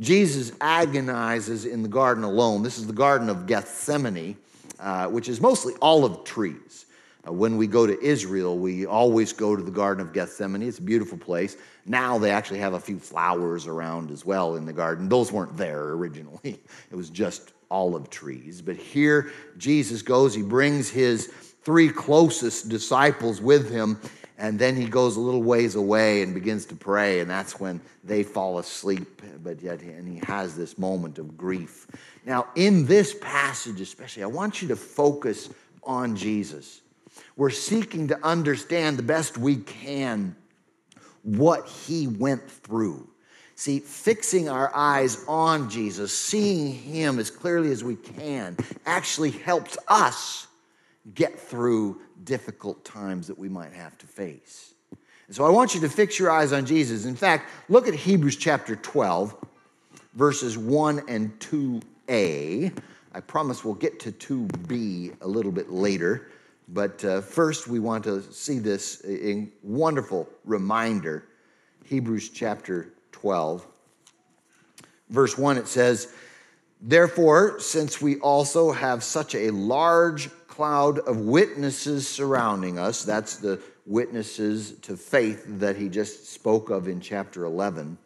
Jesus 0.00 0.52
agonizes 0.60 1.64
in 1.64 1.82
the 1.82 1.88
garden 1.88 2.24
alone. 2.24 2.62
This 2.62 2.78
is 2.78 2.86
the 2.86 2.92
Garden 2.92 3.30
of 3.30 3.46
Gethsemane, 3.46 4.36
uh, 4.80 5.06
which 5.06 5.28
is 5.28 5.40
mostly 5.40 5.74
olive 5.80 6.24
trees. 6.24 6.86
Uh, 7.26 7.32
when 7.32 7.56
we 7.56 7.66
go 7.66 7.86
to 7.86 8.00
Israel, 8.02 8.58
we 8.58 8.86
always 8.86 9.32
go 9.32 9.54
to 9.54 9.62
the 9.62 9.70
Garden 9.70 10.04
of 10.04 10.12
Gethsemane. 10.12 10.62
It's 10.62 10.78
a 10.78 10.82
beautiful 10.82 11.16
place. 11.16 11.56
Now 11.86 12.18
they 12.18 12.30
actually 12.30 12.58
have 12.58 12.74
a 12.74 12.80
few 12.80 12.98
flowers 12.98 13.66
around 13.66 14.10
as 14.10 14.24
well 14.24 14.56
in 14.56 14.66
the 14.66 14.72
garden. 14.72 15.08
Those 15.08 15.30
weren't 15.30 15.56
there 15.56 15.90
originally, 15.90 16.40
it 16.90 16.96
was 16.96 17.08
just 17.08 17.52
olive 17.70 18.10
trees. 18.10 18.62
But 18.62 18.76
here 18.76 19.30
Jesus 19.58 20.02
goes, 20.02 20.34
he 20.34 20.42
brings 20.42 20.88
his 20.90 21.32
three 21.62 21.88
closest 21.88 22.68
disciples 22.68 23.40
with 23.40 23.70
him, 23.70 23.98
and 24.36 24.58
then 24.58 24.76
he 24.76 24.86
goes 24.86 25.16
a 25.16 25.20
little 25.20 25.42
ways 25.42 25.74
away 25.74 26.22
and 26.22 26.34
begins 26.34 26.66
to 26.66 26.74
pray, 26.74 27.20
and 27.20 27.30
that's 27.30 27.58
when 27.58 27.80
they 28.02 28.22
fall 28.22 28.58
asleep. 28.58 29.22
But 29.42 29.62
yet, 29.62 29.80
and 29.80 30.08
he 30.08 30.20
has 30.26 30.56
this 30.56 30.76
moment 30.78 31.18
of 31.18 31.36
grief. 31.36 31.86
Now, 32.26 32.48
in 32.54 32.86
this 32.86 33.14
passage, 33.20 33.80
especially, 33.80 34.22
I 34.22 34.26
want 34.26 34.60
you 34.60 34.68
to 34.68 34.76
focus 34.76 35.50
on 35.82 36.16
Jesus. 36.16 36.80
We're 37.36 37.50
seeking 37.50 38.08
to 38.08 38.26
understand 38.26 38.96
the 38.96 39.02
best 39.02 39.38
we 39.38 39.56
can 39.56 40.36
what 41.22 41.68
he 41.68 42.06
went 42.06 42.48
through. 42.50 43.08
See, 43.64 43.78
fixing 43.78 44.50
our 44.50 44.70
eyes 44.76 45.24
on 45.26 45.70
Jesus, 45.70 46.14
seeing 46.14 46.74
him 46.74 47.18
as 47.18 47.30
clearly 47.30 47.70
as 47.70 47.82
we 47.82 47.96
can, 47.96 48.58
actually 48.84 49.30
helps 49.30 49.78
us 49.88 50.48
get 51.14 51.40
through 51.40 51.98
difficult 52.24 52.84
times 52.84 53.26
that 53.26 53.38
we 53.38 53.48
might 53.48 53.72
have 53.72 53.96
to 53.96 54.06
face. 54.06 54.74
And 55.28 55.34
so 55.34 55.46
I 55.46 55.48
want 55.48 55.74
you 55.74 55.80
to 55.80 55.88
fix 55.88 56.18
your 56.18 56.30
eyes 56.30 56.52
on 56.52 56.66
Jesus. 56.66 57.06
In 57.06 57.16
fact, 57.16 57.50
look 57.70 57.88
at 57.88 57.94
Hebrews 57.94 58.36
chapter 58.36 58.76
12, 58.76 59.34
verses 60.12 60.58
1 60.58 61.00
and 61.08 61.32
2a. 61.38 62.78
I 63.14 63.20
promise 63.20 63.64
we'll 63.64 63.72
get 63.72 63.98
to 64.00 64.12
2b 64.12 65.22
a 65.22 65.26
little 65.26 65.52
bit 65.52 65.70
later. 65.70 66.28
But 66.68 67.02
uh, 67.02 67.22
first, 67.22 67.66
we 67.66 67.78
want 67.78 68.04
to 68.04 68.30
see 68.30 68.58
this 68.58 69.00
in 69.00 69.50
wonderful 69.62 70.28
reminder. 70.44 71.28
Hebrews 71.86 72.28
chapter 72.28 72.93
12, 73.24 73.66
verse 75.08 75.38
1, 75.38 75.56
it 75.56 75.66
says, 75.66 76.12
Therefore, 76.78 77.58
since 77.58 77.98
we 77.98 78.16
also 78.16 78.70
have 78.70 79.02
such 79.02 79.34
a 79.34 79.48
large 79.48 80.28
cloud 80.46 80.98
of 80.98 81.20
witnesses 81.20 82.06
surrounding 82.06 82.78
us, 82.78 83.02
that's 83.02 83.36
the 83.36 83.62
witnesses 83.86 84.72
to 84.82 84.98
faith 84.98 85.42
that 85.48 85.74
he 85.74 85.88
just 85.88 86.34
spoke 86.34 86.68
of 86.68 86.86
in 86.86 87.00
chapter 87.00 87.46
11, 87.46 87.96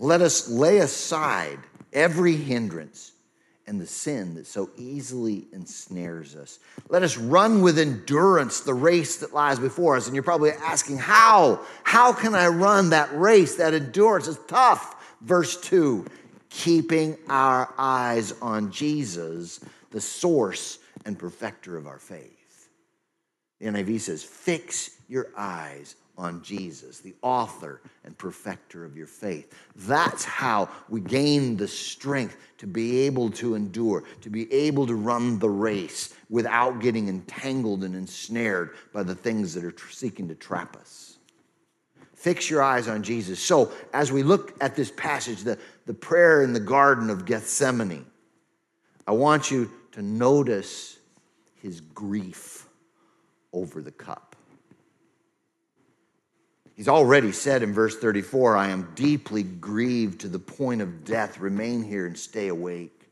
let 0.00 0.20
us 0.20 0.48
lay 0.48 0.78
aside 0.78 1.60
every 1.92 2.34
hindrance 2.34 3.12
and 3.70 3.80
the 3.80 3.86
sin 3.86 4.34
that 4.34 4.48
so 4.48 4.68
easily 4.76 5.46
ensnares 5.52 6.34
us. 6.34 6.58
Let 6.88 7.04
us 7.04 7.16
run 7.16 7.62
with 7.62 7.78
endurance 7.78 8.60
the 8.60 8.74
race 8.74 9.18
that 9.18 9.32
lies 9.32 9.60
before 9.60 9.96
us. 9.96 10.06
And 10.06 10.16
you're 10.16 10.24
probably 10.24 10.50
asking, 10.50 10.98
how? 10.98 11.60
How 11.84 12.12
can 12.12 12.34
I 12.34 12.48
run 12.48 12.90
that 12.90 13.16
race, 13.16 13.54
that 13.54 13.72
endurance? 13.72 14.26
It's 14.26 14.40
tough. 14.48 15.16
Verse 15.22 15.58
2 15.60 16.04
keeping 16.48 17.16
our 17.28 17.72
eyes 17.78 18.32
on 18.42 18.72
Jesus, 18.72 19.60
the 19.92 20.00
source 20.00 20.80
and 21.06 21.16
perfecter 21.16 21.76
of 21.76 21.86
our 21.86 22.00
faith. 22.00 22.68
The 23.60 23.66
NIV 23.66 24.00
says, 24.00 24.24
fix 24.24 24.96
your 25.08 25.28
eyes 25.36 25.94
on 26.20 26.42
Jesus, 26.42 27.00
the 27.00 27.14
author 27.22 27.80
and 28.04 28.16
perfecter 28.16 28.84
of 28.84 28.96
your 28.96 29.06
faith. 29.06 29.54
That's 29.74 30.22
how 30.22 30.68
we 30.90 31.00
gain 31.00 31.56
the 31.56 31.66
strength 31.66 32.36
to 32.58 32.66
be 32.66 33.00
able 33.00 33.30
to 33.30 33.54
endure, 33.54 34.04
to 34.20 34.28
be 34.28 34.52
able 34.52 34.86
to 34.86 34.94
run 34.94 35.38
the 35.38 35.48
race 35.48 36.14
without 36.28 36.80
getting 36.80 37.08
entangled 37.08 37.84
and 37.84 37.96
ensnared 37.96 38.76
by 38.92 39.02
the 39.02 39.14
things 39.14 39.54
that 39.54 39.64
are 39.64 39.74
seeking 39.90 40.28
to 40.28 40.34
trap 40.34 40.76
us. 40.76 41.16
Fix 42.14 42.50
your 42.50 42.62
eyes 42.62 42.86
on 42.86 43.02
Jesus. 43.02 43.40
So, 43.40 43.72
as 43.94 44.12
we 44.12 44.22
look 44.22 44.54
at 44.62 44.76
this 44.76 44.90
passage, 44.90 45.42
the, 45.42 45.58
the 45.86 45.94
prayer 45.94 46.42
in 46.42 46.52
the 46.52 46.60
Garden 46.60 47.08
of 47.08 47.24
Gethsemane, 47.24 48.04
I 49.06 49.12
want 49.12 49.50
you 49.50 49.70
to 49.92 50.02
notice 50.02 50.98
his 51.62 51.80
grief 51.80 52.66
over 53.54 53.80
the 53.80 53.90
cup. 53.90 54.29
He's 56.80 56.88
already 56.88 57.30
said 57.30 57.62
in 57.62 57.74
verse 57.74 57.98
34, 57.98 58.56
I 58.56 58.68
am 58.68 58.90
deeply 58.94 59.42
grieved 59.42 60.22
to 60.22 60.28
the 60.28 60.38
point 60.38 60.80
of 60.80 61.04
death. 61.04 61.38
Remain 61.38 61.82
here 61.82 62.06
and 62.06 62.18
stay 62.18 62.48
awake. 62.48 63.02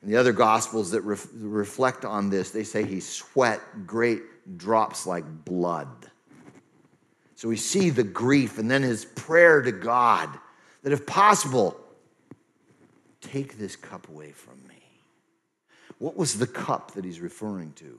And 0.00 0.10
the 0.10 0.16
other 0.16 0.32
gospels 0.32 0.92
that 0.92 1.02
ref- 1.02 1.28
reflect 1.34 2.06
on 2.06 2.30
this, 2.30 2.50
they 2.50 2.64
say 2.64 2.82
he 2.82 3.00
sweat 3.00 3.60
great 3.86 4.56
drops 4.56 5.06
like 5.06 5.26
blood. 5.44 6.10
So 7.34 7.46
we 7.46 7.58
see 7.58 7.90
the 7.90 8.04
grief 8.04 8.56
and 8.56 8.70
then 8.70 8.82
his 8.82 9.04
prayer 9.04 9.60
to 9.60 9.70
God 9.70 10.30
that 10.82 10.94
if 10.94 11.04
possible, 11.04 11.78
take 13.20 13.58
this 13.58 13.76
cup 13.76 14.08
away 14.08 14.32
from 14.32 14.56
me. 14.66 14.82
What 15.98 16.16
was 16.16 16.38
the 16.38 16.46
cup 16.46 16.92
that 16.92 17.04
he's 17.04 17.20
referring 17.20 17.74
to? 17.74 17.98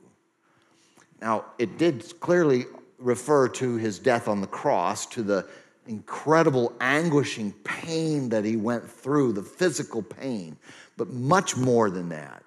Now, 1.21 1.45
it 1.59 1.77
did 1.77 2.19
clearly 2.19 2.65
refer 2.97 3.47
to 3.47 3.75
his 3.75 3.99
death 3.99 4.27
on 4.27 4.41
the 4.41 4.47
cross, 4.47 5.05
to 5.07 5.23
the 5.23 5.47
incredible 5.87 6.73
anguishing 6.81 7.51
pain 7.63 8.29
that 8.29 8.43
he 8.43 8.55
went 8.55 8.89
through, 8.89 9.33
the 9.33 9.43
physical 9.43 10.01
pain. 10.01 10.57
But 10.97 11.09
much 11.09 11.55
more 11.55 11.89
than 11.89 12.09
that, 12.09 12.43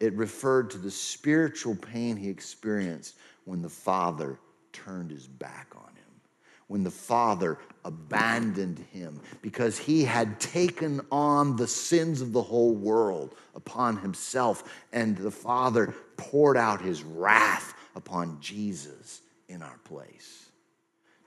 it 0.00 0.12
referred 0.14 0.70
to 0.70 0.78
the 0.78 0.90
spiritual 0.90 1.76
pain 1.76 2.16
he 2.16 2.28
experienced 2.28 3.16
when 3.44 3.62
the 3.62 3.68
Father 3.68 4.38
turned 4.72 5.10
his 5.10 5.26
back 5.26 5.68
on 5.76 5.88
him, 5.88 6.20
when 6.68 6.82
the 6.82 6.90
Father 6.90 7.58
abandoned 7.84 8.78
him, 8.92 9.20
because 9.42 9.78
he 9.78 10.04
had 10.04 10.40
taken 10.40 11.00
on 11.10 11.56
the 11.56 11.66
sins 11.66 12.20
of 12.20 12.32
the 12.32 12.42
whole 12.42 12.72
world 12.72 13.34
upon 13.54 13.96
himself, 13.98 14.72
and 14.92 15.16
the 15.18 15.30
Father 15.30 15.94
poured 16.16 16.56
out 16.56 16.80
his 16.80 17.02
wrath 17.02 17.74
upon 17.94 18.40
Jesus 18.40 19.20
in 19.52 19.62
our 19.62 19.78
place. 19.84 20.50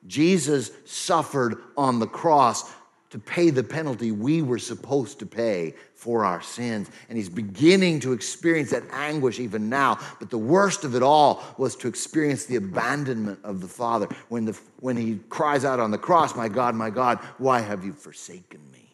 Jesus 0.08 0.72
suffered 0.86 1.58
on 1.78 2.00
the 2.00 2.08
cross 2.08 2.72
to 3.12 3.20
pay 3.20 3.50
the 3.50 3.64
penalty 3.64 4.12
we 4.12 4.42
were 4.42 4.60
supposed 4.60 5.20
to 5.20 5.26
pay 5.26 5.74
for 5.94 6.26
our 6.26 6.42
sins. 6.42 6.90
And 7.08 7.18
he's 7.18 7.30
beginning 7.30 8.02
to 8.02 8.12
experience 8.12 8.72
that 8.72 8.84
anguish 8.92 9.40
even 9.40 9.70
now. 9.70 10.00
But 10.20 10.30
the 10.30 10.38
worst 10.38 10.84
of 10.84 10.96
it 10.96 11.04
all 11.04 11.42
was 11.58 11.76
to 11.78 11.88
experience 11.88 12.46
the 12.46 12.58
abandonment 12.58 13.40
of 13.44 13.62
the 13.62 13.68
Father 13.68 14.08
when, 14.30 14.46
the, 14.46 14.60
when 14.82 14.98
he 14.98 15.20
cries 15.30 15.64
out 15.64 15.80
on 15.80 15.92
the 15.92 15.98
cross, 15.98 16.36
My 16.36 16.50
God, 16.50 16.76
my 16.76 16.90
God, 16.90 17.20
why 17.38 17.62
have 17.62 17.86
you 17.86 17.94
forsaken 17.94 18.60
me? 18.72 18.94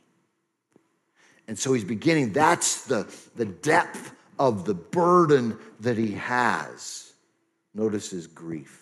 And 1.48 1.58
so 1.58 1.74
he's 1.74 1.84
beginning, 1.84 2.32
that's 2.32 2.84
the, 2.84 3.12
the 3.36 3.46
depth 3.46 4.14
of 4.38 4.66
the 4.66 4.76
burden 4.76 5.58
that 5.80 5.98
he 5.98 6.12
has. 6.12 7.14
Notice 7.74 8.10
his 8.10 8.28
grief. 8.28 8.81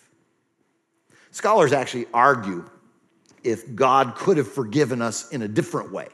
Scholars 1.30 1.72
actually 1.72 2.06
argue 2.12 2.68
if 3.42 3.74
God 3.74 4.14
could 4.16 4.36
have 4.36 4.50
forgiven 4.50 5.00
us 5.00 5.30
in 5.30 5.42
a 5.42 5.48
different 5.48 5.92
way. 5.92 6.08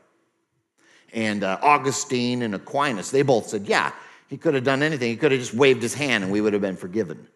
And 1.12 1.42
uh, 1.42 1.58
Augustine 1.62 2.42
and 2.42 2.54
Aquinas, 2.54 3.10
they 3.10 3.22
both 3.22 3.48
said, 3.48 3.66
yeah, 3.66 3.92
he 4.28 4.36
could 4.36 4.54
have 4.54 4.64
done 4.64 4.82
anything. 4.82 5.10
He 5.10 5.16
could 5.16 5.32
have 5.32 5.40
just 5.40 5.54
waved 5.54 5.82
his 5.82 5.94
hand 5.94 6.24
and 6.24 6.32
we 6.32 6.40
would 6.40 6.52
have 6.52 6.62
been 6.62 6.76
forgiven. 6.76 7.26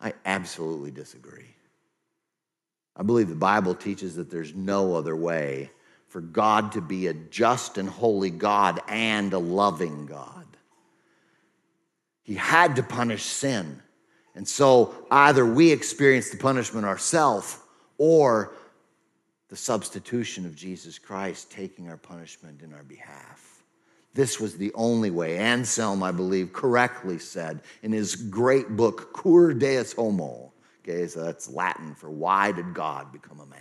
I 0.00 0.14
absolutely 0.24 0.90
disagree. 0.90 1.54
I 2.96 3.02
believe 3.02 3.28
the 3.28 3.34
Bible 3.34 3.74
teaches 3.74 4.16
that 4.16 4.30
there's 4.30 4.54
no 4.54 4.94
other 4.94 5.14
way 5.14 5.70
for 6.08 6.20
God 6.20 6.72
to 6.72 6.80
be 6.80 7.08
a 7.08 7.14
just 7.14 7.78
and 7.78 7.88
holy 7.88 8.30
God 8.30 8.80
and 8.88 9.32
a 9.32 9.38
loving 9.38 10.06
God. 10.06 10.46
He 12.22 12.34
had 12.34 12.76
to 12.76 12.82
punish 12.82 13.22
sin. 13.22 13.82
And 14.36 14.46
so 14.46 14.94
either 15.10 15.44
we 15.44 15.72
experience 15.72 16.30
the 16.30 16.36
punishment 16.36 16.86
ourselves 16.86 17.58
or 17.98 18.52
the 19.48 19.56
substitution 19.56 20.44
of 20.44 20.54
Jesus 20.54 20.98
Christ 20.98 21.50
taking 21.50 21.88
our 21.88 21.96
punishment 21.96 22.60
in 22.62 22.74
our 22.74 22.82
behalf. 22.82 23.62
This 24.12 24.38
was 24.38 24.56
the 24.56 24.72
only 24.74 25.10
way. 25.10 25.38
Anselm, 25.38 26.02
I 26.02 26.12
believe, 26.12 26.52
correctly 26.52 27.18
said 27.18 27.60
in 27.82 27.92
his 27.92 28.14
great 28.14 28.76
book, 28.76 29.12
Cur 29.14 29.54
Deus 29.54 29.94
Homo. 29.94 30.52
Okay, 30.82 31.06
so 31.06 31.22
that's 31.22 31.50
Latin 31.50 31.94
for 31.94 32.10
why 32.10 32.52
did 32.52 32.74
God 32.74 33.12
become 33.12 33.40
a 33.40 33.46
man? 33.46 33.60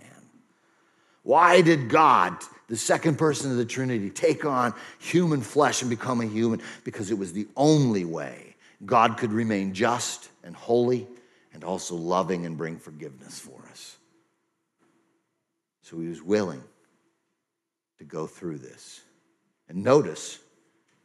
Why 1.23 1.62
did 1.62 1.89
God, 1.89 2.38
the 2.67 2.78
second 2.78 3.17
person 3.17 3.49
of 3.49 3.58
the 3.58 3.65
Trinity, 3.65 4.10
take 4.10 4.45
on 4.45 4.73
human 4.99 5.41
flesh 5.41 5.82
and 5.82 5.89
become 5.89 6.21
a 6.21 6.26
human? 6.26 6.62
Because 6.84 7.12
it 7.12 7.17
was 7.17 7.34
the 7.34 7.47
only 7.56 8.06
way 8.06 8.55
God 8.86 9.17
could 9.17 9.32
remain 9.32 9.74
just 9.74 10.30
and 10.43 10.56
holy 10.56 11.08
and 11.54 11.63
also 11.63 11.95
loving 11.95 12.45
and 12.45 12.58
bring 12.58 12.78
forgiveness 12.78 13.39
for 13.39 13.63
us. 13.71 13.98
So 15.82 16.00
he 16.00 16.08
was 16.08 16.21
willing 16.21 16.63
to 18.00 18.04
go 18.04 18.28
through 18.28 18.58
this. 18.58 19.02
And 19.69 19.84
notice, 19.84 20.39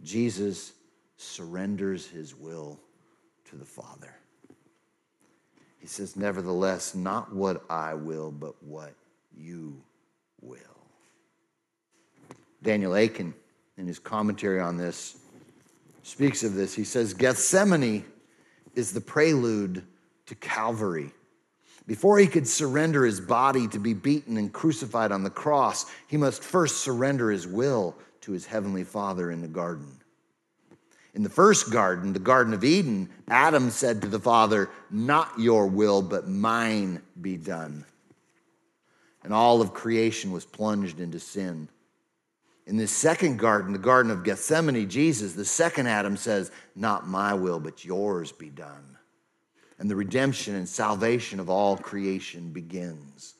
Jesus 0.02 0.72
surrenders 1.16 2.06
his 2.06 2.34
will 2.34 2.78
to 3.50 3.56
the 3.56 3.64
Father. 3.64 4.14
He 5.78 5.86
says, 5.86 6.16
Nevertheless, 6.16 6.94
not 6.94 7.34
what 7.34 7.64
I 7.70 7.94
will, 7.94 8.30
but 8.30 8.62
what 8.62 8.94
you 9.36 9.82
will. 10.40 10.58
Daniel 12.62 12.94
Akin, 12.94 13.34
in 13.76 13.86
his 13.86 13.98
commentary 13.98 14.60
on 14.60 14.76
this, 14.76 15.16
speaks 16.02 16.42
of 16.42 16.54
this. 16.54 16.74
He 16.74 16.84
says, 16.84 17.14
Gethsemane 17.14 18.04
is 18.74 18.92
the 18.92 19.00
prelude 19.00 19.84
to 20.26 20.34
Calvary. 20.34 21.12
Before 21.86 22.18
he 22.18 22.26
could 22.26 22.46
surrender 22.46 23.04
his 23.04 23.20
body 23.20 23.66
to 23.68 23.78
be 23.78 23.94
beaten 23.94 24.36
and 24.36 24.52
crucified 24.52 25.12
on 25.12 25.24
the 25.24 25.30
cross, 25.30 25.86
he 26.06 26.16
must 26.16 26.44
first 26.44 26.78
surrender 26.78 27.30
his 27.30 27.46
will 27.46 27.96
to 28.20 28.32
his 28.32 28.46
heavenly 28.46 28.84
Father 28.84 29.30
in 29.30 29.40
the 29.40 29.48
garden. 29.48 30.00
In 31.14 31.24
the 31.24 31.28
first 31.28 31.72
garden, 31.72 32.12
the 32.12 32.20
Garden 32.20 32.54
of 32.54 32.62
Eden, 32.62 33.10
Adam 33.28 33.70
said 33.70 34.02
to 34.02 34.08
the 34.08 34.20
Father, 34.20 34.70
Not 34.90 35.32
your 35.38 35.66
will, 35.66 36.02
but 36.02 36.28
mine 36.28 37.02
be 37.20 37.36
done. 37.36 37.84
And 39.24 39.34
all 39.34 39.60
of 39.60 39.74
creation 39.74 40.30
was 40.30 40.44
plunged 40.44 41.00
into 41.00 41.18
sin. 41.18 41.68
In 42.70 42.78
this 42.78 42.90
second 42.90 43.38
garden, 43.38 43.74
the 43.74 43.78
Garden 43.78 44.10
of 44.10 44.24
Gethsemane, 44.24 44.88
Jesus, 44.88 45.34
the 45.34 45.44
second 45.44 45.88
Adam, 45.88 46.16
says, 46.16 46.50
Not 46.74 47.06
my 47.06 47.34
will, 47.34 47.60
but 47.60 47.84
yours 47.84 48.32
be 48.32 48.48
done 48.48 48.96
and 49.80 49.90
the 49.90 49.96
redemption 49.96 50.54
and 50.54 50.68
salvation 50.68 51.40
of 51.40 51.48
all 51.48 51.76
creation 51.76 52.52
begins. 52.52 53.34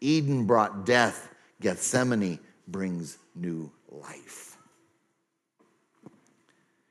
Eden 0.00 0.44
brought 0.44 0.84
death, 0.84 1.32
Gethsemane 1.60 2.38
brings 2.68 3.16
new 3.34 3.72
life. 3.88 4.58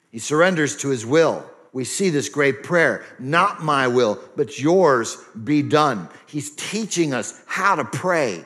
He 0.10 0.18
surrenders 0.18 0.76
to 0.78 0.90
his 0.90 1.06
will. 1.06 1.46
We 1.72 1.84
see 1.86 2.10
this 2.10 2.30
great 2.30 2.64
prayer 2.64 3.06
not 3.20 3.64
my 3.64 3.88
will, 3.88 4.20
but 4.36 4.60
yours 4.60 5.18
be 5.44 5.62
done. 5.62 6.10
He's 6.26 6.50
teaching 6.56 7.14
us 7.14 7.40
how 7.46 7.76
to 7.76 7.86
pray. 7.86 8.44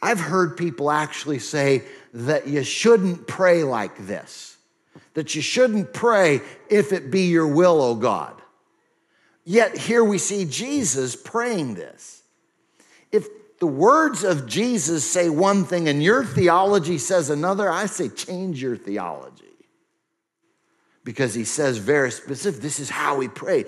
I've 0.00 0.20
heard 0.20 0.56
people 0.56 0.90
actually 0.90 1.40
say 1.40 1.82
that 2.14 2.46
you 2.46 2.62
shouldn't 2.62 3.26
pray 3.26 3.64
like 3.64 4.06
this, 4.06 4.56
that 5.14 5.34
you 5.34 5.42
shouldn't 5.42 5.92
pray 5.92 6.40
if 6.70 6.92
it 6.92 7.10
be 7.10 7.26
your 7.26 7.48
will, 7.48 7.82
O 7.82 7.94
God. 7.94 8.40
Yet 9.44 9.76
here 9.76 10.04
we 10.04 10.18
see 10.18 10.44
Jesus 10.44 11.16
praying 11.16 11.74
this. 11.74 12.22
If 13.10 13.26
the 13.58 13.66
words 13.66 14.22
of 14.22 14.46
Jesus 14.46 15.10
say 15.10 15.28
one 15.28 15.64
thing 15.64 15.88
and 15.88 16.02
your 16.02 16.24
theology 16.24 16.98
says 16.98 17.30
another, 17.30 17.70
I 17.70 17.86
say 17.86 18.08
change 18.08 18.62
your 18.62 18.76
theology. 18.76 19.44
Because 21.02 21.34
he 21.34 21.44
says 21.44 21.78
very 21.78 22.10
specific, 22.10 22.60
this 22.60 22.78
is 22.78 22.90
how 22.90 23.16
we 23.16 23.28
pray. 23.28 23.64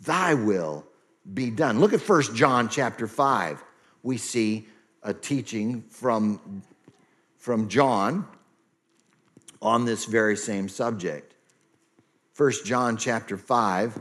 Thy 0.00 0.34
will 0.34 0.84
be 1.32 1.50
done. 1.50 1.78
Look 1.78 1.92
at 1.92 2.00
First 2.00 2.34
John 2.34 2.68
chapter 2.68 3.06
5. 3.06 3.62
We 4.02 4.16
see 4.16 4.66
a 5.02 5.12
teaching 5.14 5.82
from, 5.90 6.62
from 7.38 7.68
John 7.68 8.26
on 9.60 9.84
this 9.84 10.04
very 10.04 10.36
same 10.36 10.68
subject. 10.68 11.34
First 12.32 12.64
John 12.64 12.96
chapter 12.96 13.36
5 13.36 13.98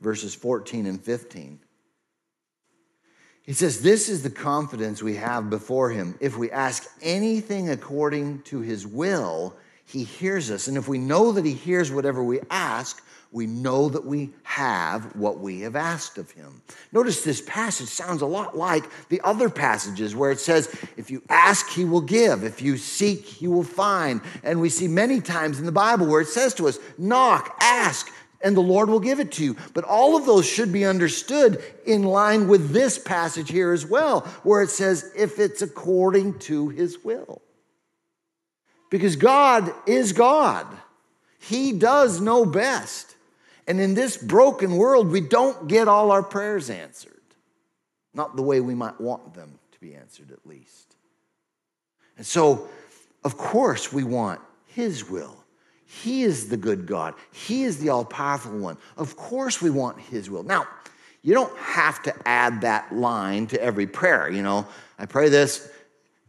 verses 0.00 0.34
14 0.34 0.86
and 0.86 1.00
15. 1.00 1.60
He 3.42 3.52
says, 3.52 3.80
This 3.80 4.08
is 4.08 4.22
the 4.22 4.30
confidence 4.30 5.02
we 5.02 5.16
have 5.16 5.50
before 5.50 5.90
him. 5.90 6.16
If 6.20 6.36
we 6.36 6.50
ask 6.50 6.84
anything 7.00 7.70
according 7.70 8.42
to 8.42 8.60
his 8.60 8.86
will, 8.86 9.56
he 9.86 10.04
hears 10.04 10.50
us. 10.50 10.68
And 10.68 10.76
if 10.76 10.88
we 10.88 10.98
know 10.98 11.32
that 11.32 11.44
he 11.44 11.52
hears 11.52 11.90
whatever 11.90 12.22
we 12.22 12.40
ask, 12.50 13.02
we 13.32 13.46
know 13.46 13.88
that 13.88 14.04
we 14.04 14.30
have 14.44 15.14
what 15.16 15.38
we 15.38 15.60
have 15.60 15.76
asked 15.76 16.16
of 16.16 16.30
him. 16.30 16.62
Notice 16.92 17.22
this 17.22 17.42
passage 17.42 17.88
sounds 17.88 18.22
a 18.22 18.26
lot 18.26 18.56
like 18.56 18.84
the 19.08 19.20
other 19.22 19.50
passages 19.50 20.14
where 20.14 20.30
it 20.30 20.40
says, 20.40 20.74
If 20.96 21.10
you 21.10 21.22
ask, 21.28 21.68
he 21.68 21.84
will 21.84 22.00
give. 22.00 22.44
If 22.44 22.62
you 22.62 22.76
seek, 22.76 23.24
he 23.24 23.48
will 23.48 23.64
find. 23.64 24.20
And 24.42 24.60
we 24.60 24.68
see 24.68 24.88
many 24.88 25.20
times 25.20 25.58
in 25.58 25.66
the 25.66 25.72
Bible 25.72 26.06
where 26.06 26.20
it 26.20 26.28
says 26.28 26.54
to 26.54 26.68
us, 26.68 26.78
Knock, 26.98 27.56
ask, 27.60 28.10
and 28.42 28.56
the 28.56 28.60
Lord 28.60 28.88
will 28.88 29.00
give 29.00 29.20
it 29.20 29.32
to 29.32 29.44
you. 29.44 29.56
But 29.74 29.84
all 29.84 30.16
of 30.16 30.24
those 30.24 30.46
should 30.46 30.72
be 30.72 30.84
understood 30.84 31.62
in 31.84 32.04
line 32.04 32.48
with 32.48 32.70
this 32.70 32.98
passage 32.98 33.50
here 33.50 33.72
as 33.72 33.84
well, 33.84 34.20
where 34.44 34.62
it 34.62 34.70
says, 34.70 35.12
if 35.16 35.38
it's 35.38 35.62
according 35.62 36.38
to 36.40 36.68
his 36.68 37.04
will. 37.04 37.42
Because 38.90 39.16
God 39.16 39.72
is 39.86 40.12
God, 40.12 40.66
He 41.38 41.72
does 41.72 42.20
know 42.20 42.44
best. 42.44 43.14
And 43.66 43.80
in 43.80 43.94
this 43.94 44.16
broken 44.16 44.76
world, 44.76 45.08
we 45.08 45.20
don't 45.20 45.66
get 45.66 45.88
all 45.88 46.12
our 46.12 46.22
prayers 46.22 46.70
answered. 46.70 47.12
Not 48.14 48.36
the 48.36 48.42
way 48.42 48.60
we 48.60 48.74
might 48.74 49.00
want 49.00 49.34
them 49.34 49.58
to 49.72 49.80
be 49.80 49.94
answered, 49.94 50.30
at 50.30 50.46
least. 50.46 50.94
And 52.16 52.24
so, 52.24 52.68
of 53.24 53.36
course, 53.36 53.92
we 53.92 54.04
want 54.04 54.40
His 54.66 55.08
will. 55.08 55.36
He 55.84 56.22
is 56.22 56.48
the 56.48 56.56
good 56.56 56.86
God. 56.86 57.14
He 57.32 57.64
is 57.64 57.78
the 57.78 57.88
all 57.88 58.04
powerful 58.04 58.56
one. 58.56 58.78
Of 58.96 59.16
course, 59.16 59.60
we 59.60 59.70
want 59.70 60.00
His 60.00 60.30
will. 60.30 60.44
Now, 60.44 60.66
you 61.22 61.34
don't 61.34 61.56
have 61.58 62.02
to 62.04 62.14
add 62.24 62.60
that 62.60 62.94
line 62.94 63.48
to 63.48 63.60
every 63.60 63.86
prayer. 63.86 64.30
You 64.30 64.42
know, 64.42 64.66
I 64.96 65.06
pray 65.06 65.28
this 65.28 65.68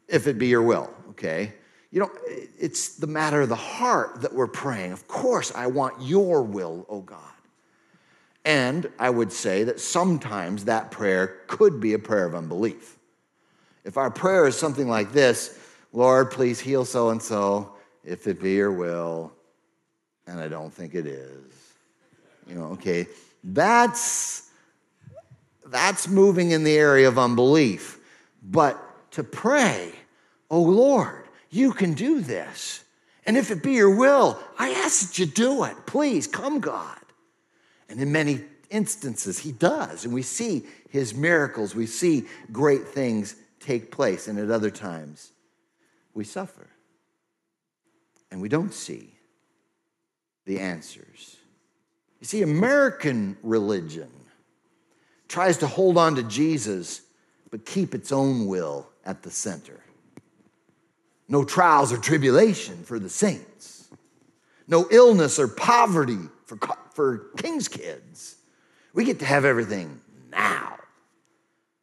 if 0.08 0.26
it 0.26 0.40
be 0.40 0.48
your 0.48 0.64
will, 0.64 0.92
okay? 1.12 1.54
You 1.98 2.04
know, 2.04 2.12
it's 2.60 2.90
the 2.98 3.08
matter 3.08 3.42
of 3.42 3.50
the 3.50 3.56
heart 3.56 4.22
that 4.22 4.32
we're 4.32 4.46
praying. 4.46 4.92
Of 4.92 5.08
course, 5.08 5.52
I 5.56 5.66
want 5.66 6.00
your 6.00 6.44
will, 6.44 6.86
oh 6.90 7.02
God. 7.02 7.18
And 8.46 8.88
I 9.00 9.10
would 9.10 9.32
say 9.32 9.64
that 9.64 9.80
sometimes 9.80 10.66
that 10.66 10.92
prayer 10.92 11.38
could 11.48 11.80
be 11.80 11.96
a 11.96 11.98
prayer 11.98 12.28
of 12.28 12.36
unbelief. 12.36 13.00
If 13.84 13.98
our 13.98 14.12
prayer 14.12 14.46
is 14.46 14.56
something 14.56 14.88
like 14.88 15.12
this 15.12 15.58
Lord, 15.92 16.30
please 16.30 16.60
heal 16.60 16.86
so 16.86 17.10
and 17.10 17.20
so, 17.20 17.74
if 18.04 18.28
it 18.28 18.40
be 18.40 18.54
your 18.54 18.72
will, 18.72 19.34
and 20.28 20.40
I 20.40 20.50
don't 20.50 20.72
think 20.72 20.94
it 20.94 21.08
is. 21.08 21.74
You 22.48 22.54
know, 22.54 22.66
okay, 22.74 23.08
that's 23.44 24.52
that's 25.66 26.08
moving 26.08 26.52
in 26.52 26.64
the 26.64 26.78
area 26.78 27.08
of 27.08 27.18
unbelief. 27.18 27.98
But 28.44 28.80
to 29.14 29.24
pray, 29.24 29.94
oh 30.52 30.62
Lord, 30.62 31.27
you 31.50 31.72
can 31.74 31.94
do 31.94 32.22
this. 32.22 32.84
And 33.26 33.36
if 33.36 33.52
it 33.52 33.62
be 33.62 33.74
your 33.74 33.96
will, 33.96 34.40
I 34.58 34.70
ask 34.72 35.08
that 35.08 35.20
you 35.20 35.26
do 35.26 35.64
it. 35.66 35.76
Please 35.86 36.28
come, 36.28 36.60
God. 36.60 36.98
And 37.90 38.00
in 38.02 38.12
many 38.12 38.42
instances, 38.70 39.40
he 39.40 39.52
does. 39.52 40.06
And 40.06 40.14
we 40.14 40.22
see 40.22 40.66
his 40.90 41.14
miracles, 41.14 41.76
we 41.76 41.86
see 41.86 42.26
great 42.52 42.88
things 42.88 43.36
take 43.60 43.92
place. 43.92 44.28
And 44.28 44.40
at 44.40 44.50
other 44.50 44.70
times, 44.70 45.32
we 46.14 46.24
suffer. 46.24 46.68
And 48.32 48.42
we 48.42 48.50
don't 48.50 48.74
see 48.74 49.14
the 50.46 50.60
answers. 50.60 51.38
You 52.20 52.26
see, 52.26 52.42
American 52.42 53.38
religion 53.44 54.10
tries 55.28 55.58
to 55.58 55.68
hold 55.68 55.98
on 55.98 56.16
to 56.16 56.24
Jesus, 56.24 57.02
but 57.52 57.66
keep 57.66 57.94
its 57.94 58.12
own 58.12 58.48
will 58.48 58.90
at 59.06 59.24
the 59.24 59.32
center. 59.32 59.82
No 61.28 61.44
trials 61.44 61.92
or 61.92 61.98
tribulation 61.98 62.84
for 62.84 63.00
the 63.00 63.10
saints, 63.10 63.90
no 64.68 64.88
illness 64.92 65.40
or 65.40 65.48
poverty 65.48 66.20
for, 66.46 66.58
for 66.94 67.18
king's 67.38 67.68
kids. 67.68 68.38
We 68.94 69.04
get 69.04 69.20
to 69.20 69.26
have 69.26 69.46
everything 69.46 70.02
now, 70.32 70.78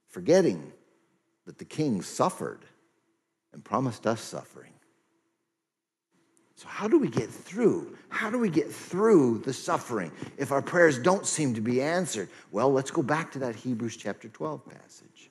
forgetting 0.09 0.73
that 1.47 1.59
the 1.59 1.65
king 1.65 2.03
suffered 2.03 2.65
and 3.53 3.63
promised 3.63 4.07
us 4.07 4.21
suffering. 4.21 4.73
So, 6.57 6.69
how 6.69 6.89
do 6.89 6.99
we 6.99 7.09
get 7.09 7.29
through? 7.29 7.97
How 8.09 8.31
do 8.31 8.39
we 8.39 8.49
get 8.49 8.73
through 8.73 9.39
the 9.45 9.53
suffering 9.53 10.11
if 10.39 10.53
our 10.53 10.63
prayers 10.63 10.99
don't 10.99 11.27
seem 11.27 11.53
to 11.55 11.61
be 11.61 11.83
answered? 11.83 12.29
Well, 12.53 12.73
let's 12.73 12.91
go 12.91 13.03
back 13.03 13.33
to 13.33 13.39
that 13.41 13.57
Hebrews 13.57 13.97
chapter 13.97 14.29
12 14.29 14.65
passage. 14.65 15.31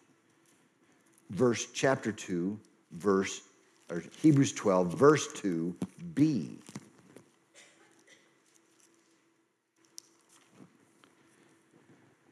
Verse 1.30 1.68
chapter 1.74 2.12
2, 2.12 2.60
verse 2.92 3.42
or 3.90 4.04
Hebrews 4.22 4.54
12, 4.54 4.94
verse 4.94 5.28
2b. 5.34 6.58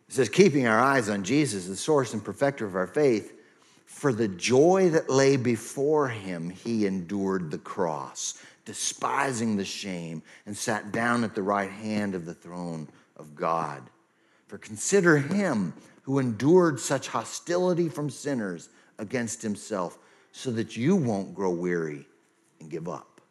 It 0.07 0.15
says, 0.15 0.29
keeping 0.29 0.67
our 0.67 0.79
eyes 0.79 1.07
on 1.09 1.23
Jesus, 1.23 1.67
the 1.67 1.75
source 1.75 2.13
and 2.13 2.23
perfecter 2.23 2.65
of 2.65 2.75
our 2.75 2.87
faith, 2.87 3.33
for 3.85 4.11
the 4.11 4.27
joy 4.27 4.89
that 4.89 5.09
lay 5.09 5.37
before 5.37 6.09
him, 6.09 6.49
he 6.49 6.85
endured 6.85 7.51
the 7.51 7.57
cross 7.57 8.41
despising 8.65 9.57
the 9.57 9.65
shame, 9.65 10.21
and 10.45 10.55
sat 10.55 10.91
down 10.91 11.23
at 11.23 11.35
the 11.35 11.43
right 11.43 11.71
hand 11.71 12.15
of 12.15 12.25
the 12.25 12.33
throne 12.33 12.87
of 13.17 13.35
God. 13.35 13.81
For 14.47 14.57
consider 14.57 15.17
him 15.17 15.73
who 16.03 16.19
endured 16.19 16.79
such 16.79 17.07
hostility 17.07 17.89
from 17.89 18.09
sinners 18.09 18.69
against 18.97 19.41
himself, 19.41 19.97
so 20.31 20.51
that 20.51 20.77
you 20.77 20.95
won't 20.95 21.33
grow 21.35 21.51
weary 21.51 22.07
and 22.59 22.69
give 22.69 22.87
up. 22.87 23.21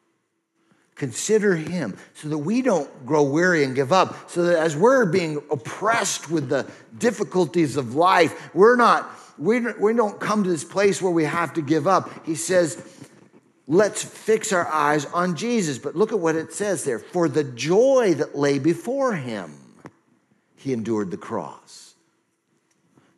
Consider 0.95 1.57
him 1.57 1.97
so 2.13 2.29
that 2.29 2.39
we 2.39 2.61
don't 2.61 3.07
grow 3.07 3.23
weary 3.23 3.65
and 3.65 3.75
give 3.75 3.91
up, 3.91 4.29
so 4.29 4.43
that 4.43 4.59
as 4.59 4.77
we're 4.77 5.07
being 5.07 5.39
oppressed 5.51 6.31
with 6.31 6.51
the 6.51 6.71
difficulties 6.99 7.79
of 7.79 7.95
life, 7.95 8.55
we're 8.55 8.77
not, 8.77 9.11
we, 9.39 9.61
we 9.61 9.95
don't 9.95 10.21
come 10.21 10.45
to 10.45 10.51
this 10.51 10.65
place 10.65 11.01
where 11.01 11.13
we 11.13 11.25
have 11.25 11.55
to 11.55 11.63
give 11.63 11.87
up. 11.87 12.27
He 12.27 12.35
says, 12.35 12.83
let's 13.67 14.05
fix 14.05 14.53
our 14.53 14.67
eyes 14.67 15.07
on 15.07 15.37
Jesus. 15.37 15.79
But 15.79 15.97
look 15.97 16.13
at 16.13 16.19
what 16.19 16.37
it 16.37 16.53
says 16.53 16.85
there. 16.85 16.99
For 16.99 17.31
the 17.31 17.45
joy 17.45 18.15
that 18.19 18.37
lay 18.37 18.59
before 18.59 19.15
him, 19.15 19.55
he 20.57 20.75
endured 20.75 21.11
the 21.11 21.17
cross. 21.17 21.90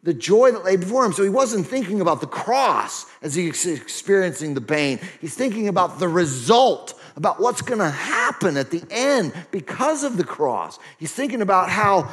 The 0.03 0.15
joy 0.15 0.51
that 0.51 0.65
lay 0.65 0.77
before 0.77 1.05
him. 1.05 1.12
So 1.12 1.23
he 1.23 1.29
wasn't 1.29 1.67
thinking 1.67 2.01
about 2.01 2.21
the 2.21 2.27
cross 2.27 3.07
as 3.23 3.35
he's 3.35 3.67
experiencing 3.67 4.55
the 4.55 4.61
pain. 4.61 4.99
He's 5.21 5.35
thinking 5.35 5.69
about 5.69 5.99
the 5.99 6.09
result, 6.09 7.01
about 7.17 7.41
what's 7.41 7.62
going 7.62 7.79
to 7.79 7.91
happen 7.91 8.57
at 8.57 8.71
the 8.71 8.83
end 8.91 9.33
because 9.51 10.03
of 10.03 10.17
the 10.17 10.25
cross. 10.25 10.79
He's 10.99 11.12
thinking 11.12 11.41
about 11.41 11.71
how 11.71 12.11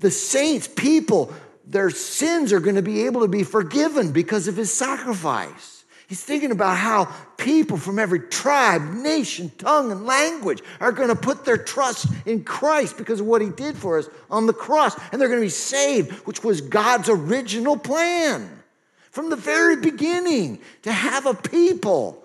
the 0.00 0.10
saints, 0.10 0.66
people, 0.66 1.32
their 1.64 1.90
sins 1.90 2.52
are 2.52 2.60
going 2.60 2.74
to 2.74 2.82
be 2.82 3.06
able 3.06 3.20
to 3.20 3.28
be 3.28 3.44
forgiven 3.44 4.10
because 4.10 4.48
of 4.48 4.56
his 4.56 4.72
sacrifice. 4.72 5.71
He's 6.12 6.22
thinking 6.22 6.50
about 6.50 6.76
how 6.76 7.06
people 7.38 7.78
from 7.78 7.98
every 7.98 8.20
tribe, 8.20 8.82
nation, 8.82 9.50
tongue, 9.56 9.90
and 9.90 10.04
language 10.04 10.62
are 10.78 10.92
going 10.92 11.08
to 11.08 11.16
put 11.16 11.46
their 11.46 11.56
trust 11.56 12.06
in 12.26 12.44
Christ 12.44 12.98
because 12.98 13.20
of 13.20 13.24
what 13.24 13.40
he 13.40 13.48
did 13.48 13.78
for 13.78 13.98
us 13.98 14.10
on 14.30 14.44
the 14.44 14.52
cross. 14.52 14.94
And 15.10 15.18
they're 15.18 15.28
going 15.28 15.40
to 15.40 15.46
be 15.46 15.48
saved, 15.48 16.12
which 16.26 16.44
was 16.44 16.60
God's 16.60 17.08
original 17.08 17.78
plan 17.78 18.62
from 19.10 19.30
the 19.30 19.36
very 19.36 19.76
beginning 19.76 20.60
to 20.82 20.92
have 20.92 21.24
a 21.24 21.32
people 21.32 22.22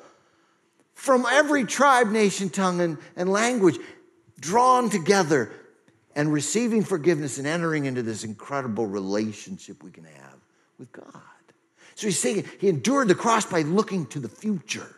from 0.93 1.25
every 1.25 1.63
tribe, 1.63 2.09
nation, 2.09 2.49
tongue, 2.49 2.81
and, 2.81 2.97
and 3.15 3.31
language 3.31 3.77
drawn 4.41 4.89
together 4.89 5.49
and 6.13 6.33
receiving 6.33 6.83
forgiveness 6.83 7.37
and 7.37 7.47
entering 7.47 7.85
into 7.85 8.03
this 8.03 8.25
incredible 8.25 8.85
relationship 8.85 9.81
we 9.81 9.91
can 9.91 10.03
have 10.03 10.35
with 10.77 10.91
God. 10.91 11.21
So 11.97 12.05
he's 12.05 12.19
saying 12.19 12.45
he 12.59 12.69
endured 12.69 13.07
the 13.07 13.15
cross 13.15 13.47
by 13.47 13.63
looking 13.63 14.05
to 14.07 14.19
the 14.19 14.29
future. 14.29 14.95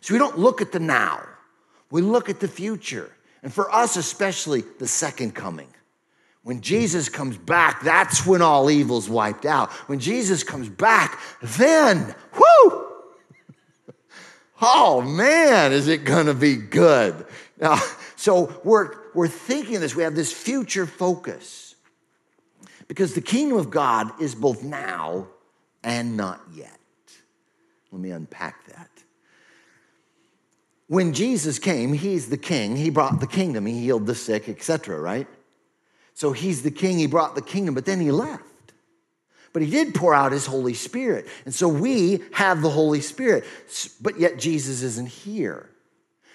So 0.00 0.14
we 0.14 0.18
don't 0.18 0.36
look 0.36 0.60
at 0.60 0.72
the 0.72 0.80
now, 0.80 1.24
we 1.92 2.02
look 2.02 2.28
at 2.28 2.40
the 2.40 2.48
future. 2.48 3.12
And 3.44 3.54
for 3.54 3.72
us, 3.72 3.96
especially, 3.96 4.64
the 4.80 4.88
second 4.88 5.36
coming. 5.36 5.68
When 6.42 6.60
Jesus 6.60 7.08
comes 7.08 7.38
back, 7.38 7.82
that's 7.82 8.26
when 8.26 8.42
all 8.42 8.68
evil's 8.68 9.08
wiped 9.08 9.46
out. 9.46 9.70
When 9.88 10.00
Jesus 10.00 10.42
comes 10.42 10.68
back, 10.68 11.20
then, 11.40 12.14
whoo! 12.34 12.84
Oh 14.60 15.00
man, 15.00 15.70
is 15.70 15.86
it 15.86 16.02
gonna 16.02 16.34
be 16.34 16.56
good? 16.56 17.26
Now, 17.60 17.80
so 18.16 18.60
we're, 18.64 18.92
we're 19.14 19.28
thinking 19.28 19.78
this, 19.78 19.94
we 19.94 20.02
have 20.02 20.16
this 20.16 20.32
future 20.32 20.84
focus. 20.84 21.76
Because 22.88 23.14
the 23.14 23.20
kingdom 23.20 23.56
of 23.56 23.70
God 23.70 24.20
is 24.20 24.34
both 24.34 24.64
now 24.64 25.28
and 25.88 26.18
not 26.18 26.42
yet. 26.54 26.78
Let 27.90 28.00
me 28.02 28.10
unpack 28.10 28.66
that. 28.66 28.90
When 30.86 31.14
Jesus 31.14 31.58
came, 31.58 31.94
he's 31.94 32.28
the 32.28 32.36
king. 32.36 32.76
He 32.76 32.90
brought 32.90 33.20
the 33.20 33.26
kingdom. 33.26 33.64
He 33.64 33.80
healed 33.80 34.06
the 34.06 34.14
sick, 34.14 34.50
etc., 34.50 35.00
right? 35.00 35.26
So 36.12 36.32
he's 36.32 36.62
the 36.62 36.70
king. 36.70 36.98
He 36.98 37.06
brought 37.06 37.34
the 37.34 37.42
kingdom, 37.42 37.74
but 37.74 37.86
then 37.86 38.00
he 38.00 38.10
left. 38.10 38.44
But 39.54 39.62
he 39.62 39.70
did 39.70 39.94
pour 39.94 40.12
out 40.12 40.32
his 40.32 40.44
Holy 40.44 40.74
Spirit. 40.74 41.26
And 41.46 41.54
so 41.54 41.68
we 41.68 42.22
have 42.32 42.60
the 42.60 42.68
Holy 42.68 43.00
Spirit, 43.00 43.44
but 44.02 44.20
yet 44.20 44.38
Jesus 44.38 44.82
isn't 44.82 45.08
here. 45.08 45.70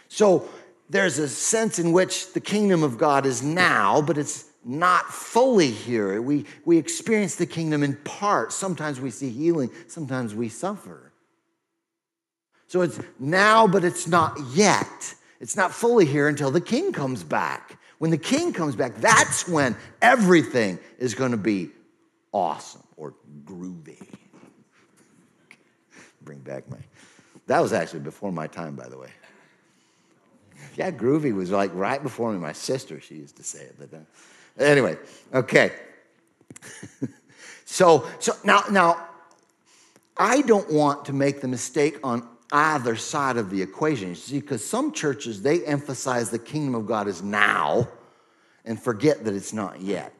So 0.07 0.49
there's 0.89 1.19
a 1.19 1.29
sense 1.29 1.77
in 1.77 1.91
which 1.91 2.33
the 2.33 2.41
kingdom 2.41 2.81
of 2.81 2.97
God 2.97 3.27
is 3.27 3.43
now, 3.43 4.01
but 4.01 4.17
it's 4.17 4.45
not 4.65 5.05
fully 5.05 5.71
here. 5.71 6.21
We, 6.21 6.45
we 6.65 6.77
experience 6.77 7.35
the 7.35 7.45
kingdom 7.45 7.83
in 7.83 7.95
part. 7.97 8.53
Sometimes 8.53 8.99
we 8.99 9.11
see 9.11 9.29
healing, 9.29 9.69
sometimes 9.87 10.33
we 10.33 10.49
suffer. 10.49 11.11
So 12.67 12.81
it's 12.81 12.99
now, 13.19 13.67
but 13.67 13.83
it's 13.83 14.07
not 14.07 14.39
yet. 14.53 15.15
It's 15.39 15.55
not 15.55 15.71
fully 15.71 16.05
here 16.05 16.27
until 16.27 16.51
the 16.51 16.61
king 16.61 16.91
comes 16.93 17.23
back 17.23 17.77
When 17.99 18.11
the 18.11 18.17
king 18.17 18.51
comes 18.51 18.75
back, 18.75 18.95
that's 18.97 19.47
when 19.47 19.77
everything 20.01 20.77
is 20.97 21.15
going 21.15 21.31
to 21.31 21.37
be 21.37 21.69
awesome 22.33 22.83
or 22.97 23.13
groovy. 23.45 24.05
Bring 26.21 26.39
back 26.39 26.69
my. 26.69 26.77
That 27.47 27.61
was 27.61 27.71
actually 27.71 28.01
before 28.01 28.31
my 28.31 28.47
time, 28.47 28.75
by 28.75 28.89
the 28.89 28.97
way. 28.97 29.09
Yeah, 30.75 30.91
groovy 30.91 31.33
was 31.33 31.51
like 31.51 31.71
right 31.73 32.03
before 32.03 32.33
me. 32.33 32.39
My 32.39 32.51
sister, 32.51 32.99
she 32.99 33.15
used 33.15 33.37
to 33.37 33.43
say 33.43 33.59
it. 33.59 33.75
But 33.79 33.93
uh, 33.93 34.01
anyway, 34.59 34.97
okay. 35.33 35.71
so, 37.65 38.07
so 38.19 38.33
now, 38.43 38.63
now, 38.69 39.07
I 40.17 40.41
don't 40.41 40.71
want 40.71 41.05
to 41.05 41.13
make 41.13 41.41
the 41.41 41.47
mistake 41.47 41.97
on 42.03 42.27
either 42.51 42.95
side 42.95 43.37
of 43.37 43.49
the 43.49 43.61
equation. 43.61 44.09
You 44.09 44.15
see, 44.15 44.39
because 44.39 44.63
some 44.63 44.91
churches 44.91 45.41
they 45.41 45.65
emphasize 45.65 46.29
the 46.29 46.39
kingdom 46.39 46.75
of 46.75 46.85
God 46.85 47.07
is 47.07 47.23
now, 47.23 47.87
and 48.63 48.81
forget 48.81 49.25
that 49.25 49.33
it's 49.33 49.53
not 49.53 49.81
yet. 49.81 50.13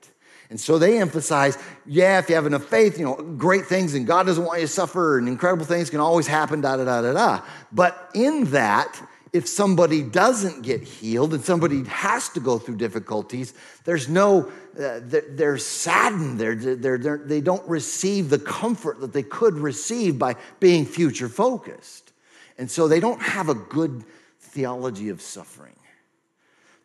And 0.49 0.59
so 0.59 0.77
they 0.77 0.99
emphasize, 0.99 1.57
yeah, 1.85 2.19
if 2.19 2.29
you 2.29 2.35
have 2.35 2.45
enough 2.45 2.65
faith, 2.65 2.99
you 2.99 3.05
know, 3.05 3.15
great 3.15 3.65
things, 3.65 3.95
and 3.95 4.05
God 4.05 4.25
doesn't 4.25 4.43
want 4.43 4.59
you 4.59 4.67
to 4.67 4.71
suffer, 4.71 5.17
and 5.17 5.27
incredible 5.27 5.65
things 5.65 5.89
can 5.89 5.99
always 5.99 6.27
happen, 6.27 6.61
da 6.61 6.77
da 6.77 6.83
da 6.83 7.01
da 7.01 7.13
da. 7.13 7.41
But 7.71 8.11
in 8.13 8.45
that, 8.51 9.01
if 9.33 9.47
somebody 9.47 10.03
doesn't 10.03 10.61
get 10.61 10.83
healed 10.83 11.33
and 11.33 11.43
somebody 11.43 11.83
has 11.85 12.29
to 12.29 12.39
go 12.39 12.59
through 12.59 12.77
difficulties, 12.77 13.55
there's 13.83 14.07
no, 14.07 14.51
uh, 14.79 14.99
they're, 15.01 15.25
they're, 15.29 15.57
saddened. 15.57 16.39
They're, 16.39 16.53
they're, 16.55 16.99
they're, 16.99 17.17
they 17.17 17.41
don't 17.41 17.67
receive 17.67 18.29
the 18.29 18.37
comfort 18.37 19.01
that 19.01 19.11
they 19.11 19.23
could 19.23 19.55
receive 19.55 20.19
by 20.19 20.35
being 20.59 20.85
future 20.85 21.27
focused. 21.27 22.13
And 22.59 22.69
so 22.69 22.87
they 22.87 22.99
don't 22.99 23.21
have 23.21 23.49
a 23.49 23.55
good 23.55 24.03
theology 24.39 25.09
of 25.09 25.19
suffering. 25.19 25.75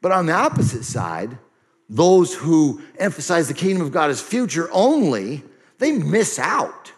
But 0.01 0.13
on 0.13 0.25
the 0.25 0.33
opposite 0.33 0.85
side, 0.85 1.37
those 1.91 2.35
who 2.35 2.81
emphasize 2.99 3.49
the 3.49 3.55
kingdom 3.55 3.83
of 3.83 3.93
God 3.93 4.09
as 4.11 4.23
future 4.23 4.71
only, 4.73 5.43
they 5.79 5.93
miss 5.93 6.39
out 6.39 6.93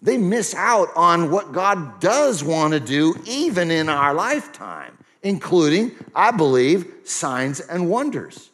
they 0.00 0.16
miss 0.16 0.54
out 0.54 0.88
on 0.94 1.30
what 1.30 1.52
God 1.52 2.00
does 2.00 2.44
want 2.44 2.72
to 2.72 2.80
do 2.80 3.14
even 3.26 3.70
in 3.70 3.88
our 3.88 4.14
lifetime, 4.14 4.96
including, 5.22 5.92
I 6.14 6.30
believe, 6.30 6.92
signs 7.04 7.60
and 7.60 7.88
wonders. 7.88 8.50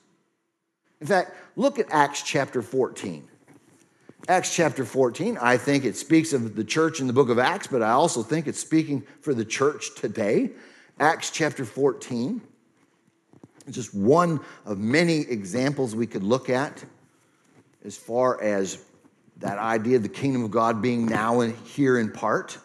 In 1.00 1.06
fact, 1.06 1.32
look 1.56 1.78
at 1.78 1.86
Acts 1.90 2.22
chapter 2.22 2.62
14. 2.62 3.28
Acts 4.26 4.56
chapter 4.56 4.86
14, 4.86 5.36
I 5.38 5.58
think 5.58 5.84
it 5.84 5.96
speaks 5.96 6.32
of 6.32 6.56
the 6.56 6.64
church 6.64 7.00
in 7.00 7.06
the 7.06 7.12
book 7.12 7.28
of 7.28 7.38
Acts, 7.38 7.66
but 7.66 7.82
I 7.82 7.90
also 7.90 8.22
think 8.22 8.46
it's 8.46 8.58
speaking 8.58 9.02
for 9.20 9.34
the 9.34 9.44
church 9.44 9.94
today. 9.96 10.50
Acts 10.98 11.30
chapter 11.30 11.66
14 11.66 12.40
is 13.66 13.74
just 13.74 13.94
one 13.94 14.40
of 14.64 14.78
many 14.78 15.20
examples 15.20 15.94
we 15.94 16.06
could 16.06 16.22
look 16.22 16.48
at 16.48 16.82
as 17.84 17.98
far 17.98 18.40
as 18.42 18.82
that 19.38 19.58
idea 19.58 19.96
of 19.96 20.02
the 20.02 20.08
kingdom 20.08 20.44
of 20.44 20.50
God 20.50 20.80
being 20.80 21.06
now 21.06 21.40
and 21.40 21.54
here 21.66 21.98
in 21.98 22.10
part. 22.10 22.58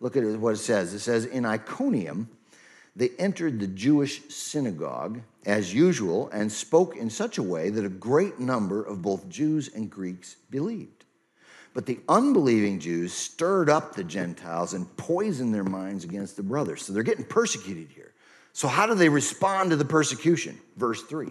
Look 0.00 0.16
at 0.16 0.24
what 0.38 0.54
it 0.54 0.58
says. 0.58 0.94
It 0.94 1.00
says, 1.00 1.24
In 1.24 1.44
Iconium, 1.44 2.28
they 2.96 3.10
entered 3.18 3.60
the 3.60 3.66
Jewish 3.66 4.22
synagogue 4.28 5.20
as 5.46 5.72
usual 5.72 6.28
and 6.32 6.50
spoke 6.50 6.96
in 6.96 7.10
such 7.10 7.38
a 7.38 7.42
way 7.42 7.70
that 7.70 7.84
a 7.84 7.88
great 7.88 8.38
number 8.40 8.82
of 8.82 9.02
both 9.02 9.28
Jews 9.28 9.68
and 9.74 9.88
Greeks 9.88 10.36
believed. 10.50 11.04
But 11.74 11.86
the 11.86 12.00
unbelieving 12.08 12.80
Jews 12.80 13.12
stirred 13.12 13.70
up 13.70 13.94
the 13.94 14.02
Gentiles 14.02 14.74
and 14.74 14.96
poisoned 14.96 15.54
their 15.54 15.64
minds 15.64 16.04
against 16.04 16.36
the 16.36 16.42
brothers. 16.42 16.84
So 16.84 16.92
they're 16.92 17.02
getting 17.04 17.24
persecuted 17.24 17.88
here. 17.94 18.12
So, 18.52 18.66
how 18.66 18.86
do 18.86 18.96
they 18.96 19.08
respond 19.08 19.70
to 19.70 19.76
the 19.76 19.84
persecution? 19.84 20.58
Verse 20.76 21.02
3. 21.02 21.28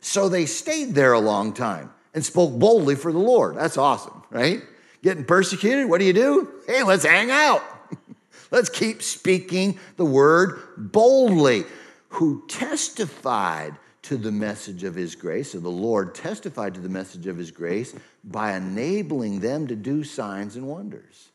So 0.00 0.28
they 0.28 0.44
stayed 0.44 0.94
there 0.94 1.14
a 1.14 1.20
long 1.20 1.54
time 1.54 1.90
and 2.16 2.24
spoke 2.24 2.58
boldly 2.58 2.94
for 2.94 3.12
the 3.12 3.18
Lord. 3.18 3.54
That's 3.56 3.76
awesome, 3.76 4.22
right? 4.30 4.62
Getting 5.02 5.24
persecuted, 5.24 5.88
what 5.88 6.00
do 6.00 6.06
you 6.06 6.14
do? 6.14 6.50
Hey, 6.66 6.82
let's 6.82 7.04
hang 7.04 7.30
out. 7.30 7.62
let's 8.50 8.70
keep 8.70 9.02
speaking 9.02 9.78
the 9.96 10.06
word 10.06 10.58
boldly. 10.76 11.64
Who 12.08 12.42
testified 12.48 13.76
to 14.02 14.16
the 14.16 14.32
message 14.32 14.82
of 14.84 14.94
his 14.94 15.14
grace, 15.14 15.52
so 15.52 15.60
the 15.60 15.68
Lord 15.68 16.14
testified 16.14 16.72
to 16.74 16.80
the 16.80 16.88
message 16.88 17.26
of 17.26 17.36
his 17.36 17.50
grace 17.50 17.94
by 18.24 18.56
enabling 18.56 19.40
them 19.40 19.66
to 19.66 19.76
do 19.76 20.02
signs 20.02 20.56
and 20.56 20.66
wonders. 20.66 21.28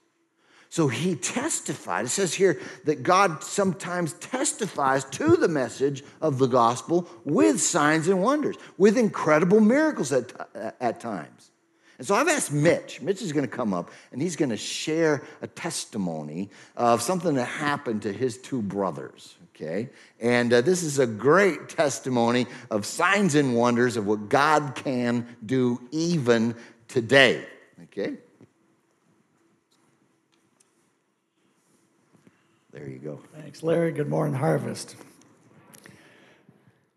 So 0.72 0.88
he 0.88 1.16
testified. 1.16 2.06
It 2.06 2.10
says 2.10 2.34
here 2.34 2.58
that 2.86 3.04
God 3.04 3.44
sometimes 3.44 4.14
testifies 4.14 5.04
to 5.04 5.36
the 5.36 5.50
message 5.50 6.02
of 6.22 6.38
the 6.38 6.48
gospel 6.48 7.10
with 7.26 7.60
signs 7.60 8.08
and 8.08 8.24
wonders, 8.24 8.56
with 8.78 8.98
incredible 8.98 9.60
miracles 9.60 10.14
at, 10.14 10.32
at 10.80 11.02
times. 11.02 11.52
And 11.98 12.08
so 12.08 12.16
I've 12.16 12.30
asked 12.30 12.54
Mitch. 12.54 13.02
Mitch 13.02 13.22
is 13.22 13.34
going 13.34 13.46
to 13.46 13.54
come 13.54 13.74
up 13.74 13.92
and 14.14 14.22
he's 14.22 14.38
going 14.38 14.48
to 14.48 14.56
share 14.56 15.24
a 15.42 15.48
testimony 15.48 16.50
of 16.78 17.02
something 17.02 17.36
that 17.36 17.50
happened 17.50 18.04
to 18.04 18.14
his 18.14 18.38
two 18.38 18.62
brothers. 18.62 19.36
Okay? 19.54 19.90
And 20.22 20.54
uh, 20.54 20.62
this 20.62 20.84
is 20.84 21.00
a 21.00 21.06
great 21.06 21.68
testimony 21.68 22.48
of 22.70 22.86
signs 22.86 23.36
and 23.36 23.58
wonders 23.58 23.98
of 23.98 24.08
what 24.08 24.30
God 24.30 24.76
can 24.76 25.36
do 25.46 25.82
even 25.92 26.56
today. 26.88 27.46
Okay? 27.84 28.16
There 32.74 32.88
you 32.88 33.00
go. 33.00 33.20
Thanks, 33.36 33.64
Larry. 33.64 33.92
Good 33.92 34.08
morning, 34.08 34.34
Harvest. 34.34 34.96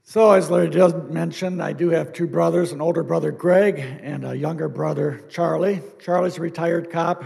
So, 0.04 0.30
as 0.30 0.48
Larry 0.48 0.70
just 0.70 0.94
mentioned, 1.10 1.60
I 1.60 1.72
do 1.72 1.90
have 1.90 2.12
two 2.12 2.28
brothers 2.28 2.70
an 2.70 2.80
older 2.80 3.02
brother, 3.02 3.32
Greg, 3.32 3.80
and 3.80 4.24
a 4.24 4.37
younger 4.37 4.68
brother, 4.68 5.24
Charlie. 5.28 5.82
Charlie's 6.00 6.38
a 6.38 6.42
retired 6.42 6.92
cop. 6.92 7.24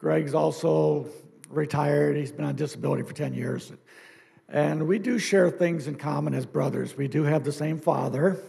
Greg's 0.00 0.34
also 0.34 1.06
retired. 1.50 2.16
He's 2.16 2.32
been 2.32 2.46
on 2.46 2.56
disability 2.56 3.04
for 3.04 3.12
10 3.12 3.32
years. 3.32 3.70
And 4.48 4.88
we 4.88 4.98
do 4.98 5.20
share 5.20 5.48
things 5.48 5.86
in 5.86 5.94
common 5.94 6.34
as 6.34 6.44
brothers. 6.44 6.96
We 6.96 7.06
do 7.06 7.22
have 7.22 7.44
the 7.44 7.52
same 7.52 7.78
father. 7.78 8.42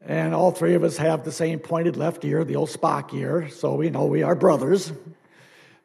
And 0.00 0.36
all 0.36 0.52
three 0.52 0.74
of 0.74 0.84
us 0.84 0.98
have 0.98 1.24
the 1.24 1.32
same 1.32 1.58
pointed 1.58 1.96
left 1.96 2.24
ear, 2.24 2.44
the 2.44 2.54
old 2.54 2.68
Spock 2.68 3.12
ear. 3.12 3.48
So 3.48 3.74
we 3.74 3.90
know 3.90 4.06
we 4.06 4.22
are 4.22 4.36
brothers. 4.36 4.92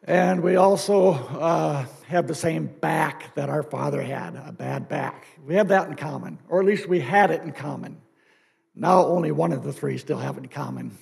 And 0.04 0.42
we 0.42 0.56
also 0.56 1.12
uh, 1.14 1.86
have 2.08 2.28
the 2.28 2.34
same 2.34 2.66
back 2.66 3.36
that 3.36 3.50
our 3.50 3.62
father 3.62 4.02
had, 4.02 4.36
a 4.36 4.52
bad 4.52 4.90
back. 4.90 5.28
We 5.46 5.56
have 5.56 5.68
that 5.68 5.88
in 5.88 5.96
common, 5.96 6.40
or 6.50 6.60
at 6.60 6.66
least 6.66 6.90
we 6.90 7.00
had 7.00 7.30
it 7.30 7.44
in 7.44 7.52
common. 7.52 8.02
Now 8.74 9.06
only 9.06 9.32
one 9.32 9.52
of 9.52 9.64
the 9.64 9.72
three 9.72 10.00
still 10.00 10.18
have 10.18 10.38
it 10.38 10.44
in 10.44 10.50
common. 10.50 10.98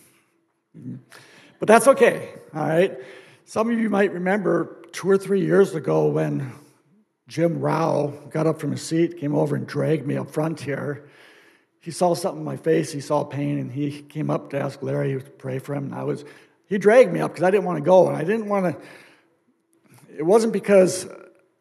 But 1.59 1.67
that's 1.67 1.87
okay, 1.87 2.29
all 2.53 2.67
right? 2.67 2.97
Some 3.45 3.69
of 3.69 3.79
you 3.79 3.89
might 3.89 4.11
remember 4.11 4.83
two 4.91 5.09
or 5.09 5.17
three 5.17 5.41
years 5.41 5.75
ago 5.75 6.07
when 6.07 6.51
Jim 7.27 7.59
Rao 7.59 8.07
got 8.29 8.47
up 8.47 8.59
from 8.59 8.71
his 8.71 8.81
seat, 8.81 9.17
came 9.17 9.33
over 9.33 9.55
and 9.55 9.65
dragged 9.65 10.05
me 10.05 10.17
up 10.17 10.29
front 10.29 10.59
here. 10.59 11.09
He 11.79 11.91
saw 11.91 12.15
something 12.15 12.41
in 12.41 12.45
my 12.45 12.57
face, 12.57 12.91
he 12.91 12.99
saw 12.99 13.23
pain, 13.23 13.59
and 13.59 13.71
he 13.71 14.01
came 14.01 14.29
up 14.29 14.49
to 14.49 14.59
ask 14.59 14.83
Larry 14.83 15.13
to 15.13 15.29
pray 15.29 15.59
for 15.59 15.73
him. 15.73 15.85
And 15.85 15.95
I 15.95 16.03
was 16.03 16.25
he 16.69 16.77
dragged 16.77 17.11
me 17.11 17.19
up 17.19 17.31
because 17.31 17.43
I 17.43 17.51
didn't 17.51 17.65
want 17.65 17.79
to 17.79 17.83
go, 17.83 18.07
and 18.07 18.15
I 18.15 18.23
didn't 18.23 18.47
want 18.47 18.65
to. 18.65 20.15
It 20.15 20.23
wasn't 20.23 20.53
because 20.53 21.07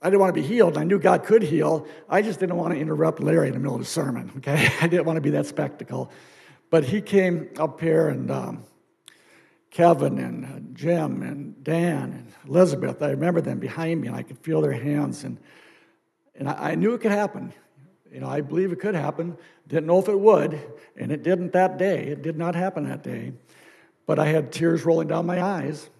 I 0.02 0.10
didn't 0.10 0.20
want 0.20 0.34
to 0.34 0.40
be 0.40 0.46
healed. 0.46 0.76
I 0.76 0.84
knew 0.84 0.98
God 0.98 1.24
could 1.24 1.42
heal. 1.42 1.86
I 2.08 2.20
just 2.20 2.40
didn't 2.40 2.56
want 2.56 2.74
to 2.74 2.78
interrupt 2.78 3.20
Larry 3.20 3.48
in 3.48 3.54
the 3.54 3.58
middle 3.58 3.74
of 3.74 3.80
the 3.80 3.86
sermon. 3.86 4.30
Okay, 4.36 4.70
I 4.80 4.86
didn't 4.86 5.06
want 5.06 5.16
to 5.16 5.22
be 5.22 5.30
that 5.30 5.46
spectacle. 5.46 6.12
But 6.70 6.84
he 6.84 7.00
came 7.00 7.48
up 7.58 7.80
here, 7.80 8.08
and 8.08 8.30
um, 8.30 8.64
Kevin 9.70 10.18
and 10.18 10.44
uh, 10.44 10.60
Jim 10.74 11.22
and 11.22 11.64
Dan 11.64 12.12
and 12.12 12.32
Elizabeth. 12.46 13.02
I 13.02 13.10
remember 13.10 13.40
them 13.40 13.58
behind 13.58 14.02
me, 14.02 14.08
and 14.08 14.16
I 14.16 14.22
could 14.22 14.38
feel 14.38 14.60
their 14.60 14.72
hands, 14.72 15.24
and 15.24 15.38
and 16.34 16.50
I, 16.50 16.72
I 16.72 16.74
knew 16.74 16.92
it 16.92 17.00
could 17.00 17.12
happen. 17.12 17.54
You 18.12 18.20
know, 18.20 18.28
I 18.28 18.42
believe 18.42 18.72
it 18.72 18.80
could 18.80 18.94
happen. 18.94 19.38
Didn't 19.66 19.86
know 19.86 20.00
if 20.00 20.08
it 20.08 20.20
would, 20.20 20.60
and 20.96 21.10
it 21.10 21.22
didn't 21.22 21.52
that 21.54 21.78
day. 21.78 22.04
It 22.04 22.20
did 22.20 22.36
not 22.36 22.54
happen 22.54 22.86
that 22.90 23.02
day 23.02 23.32
but 24.08 24.18
I 24.18 24.28
had 24.28 24.50
tears 24.50 24.86
rolling 24.86 25.06
down 25.06 25.26
my 25.26 25.42
eyes. 25.42 25.90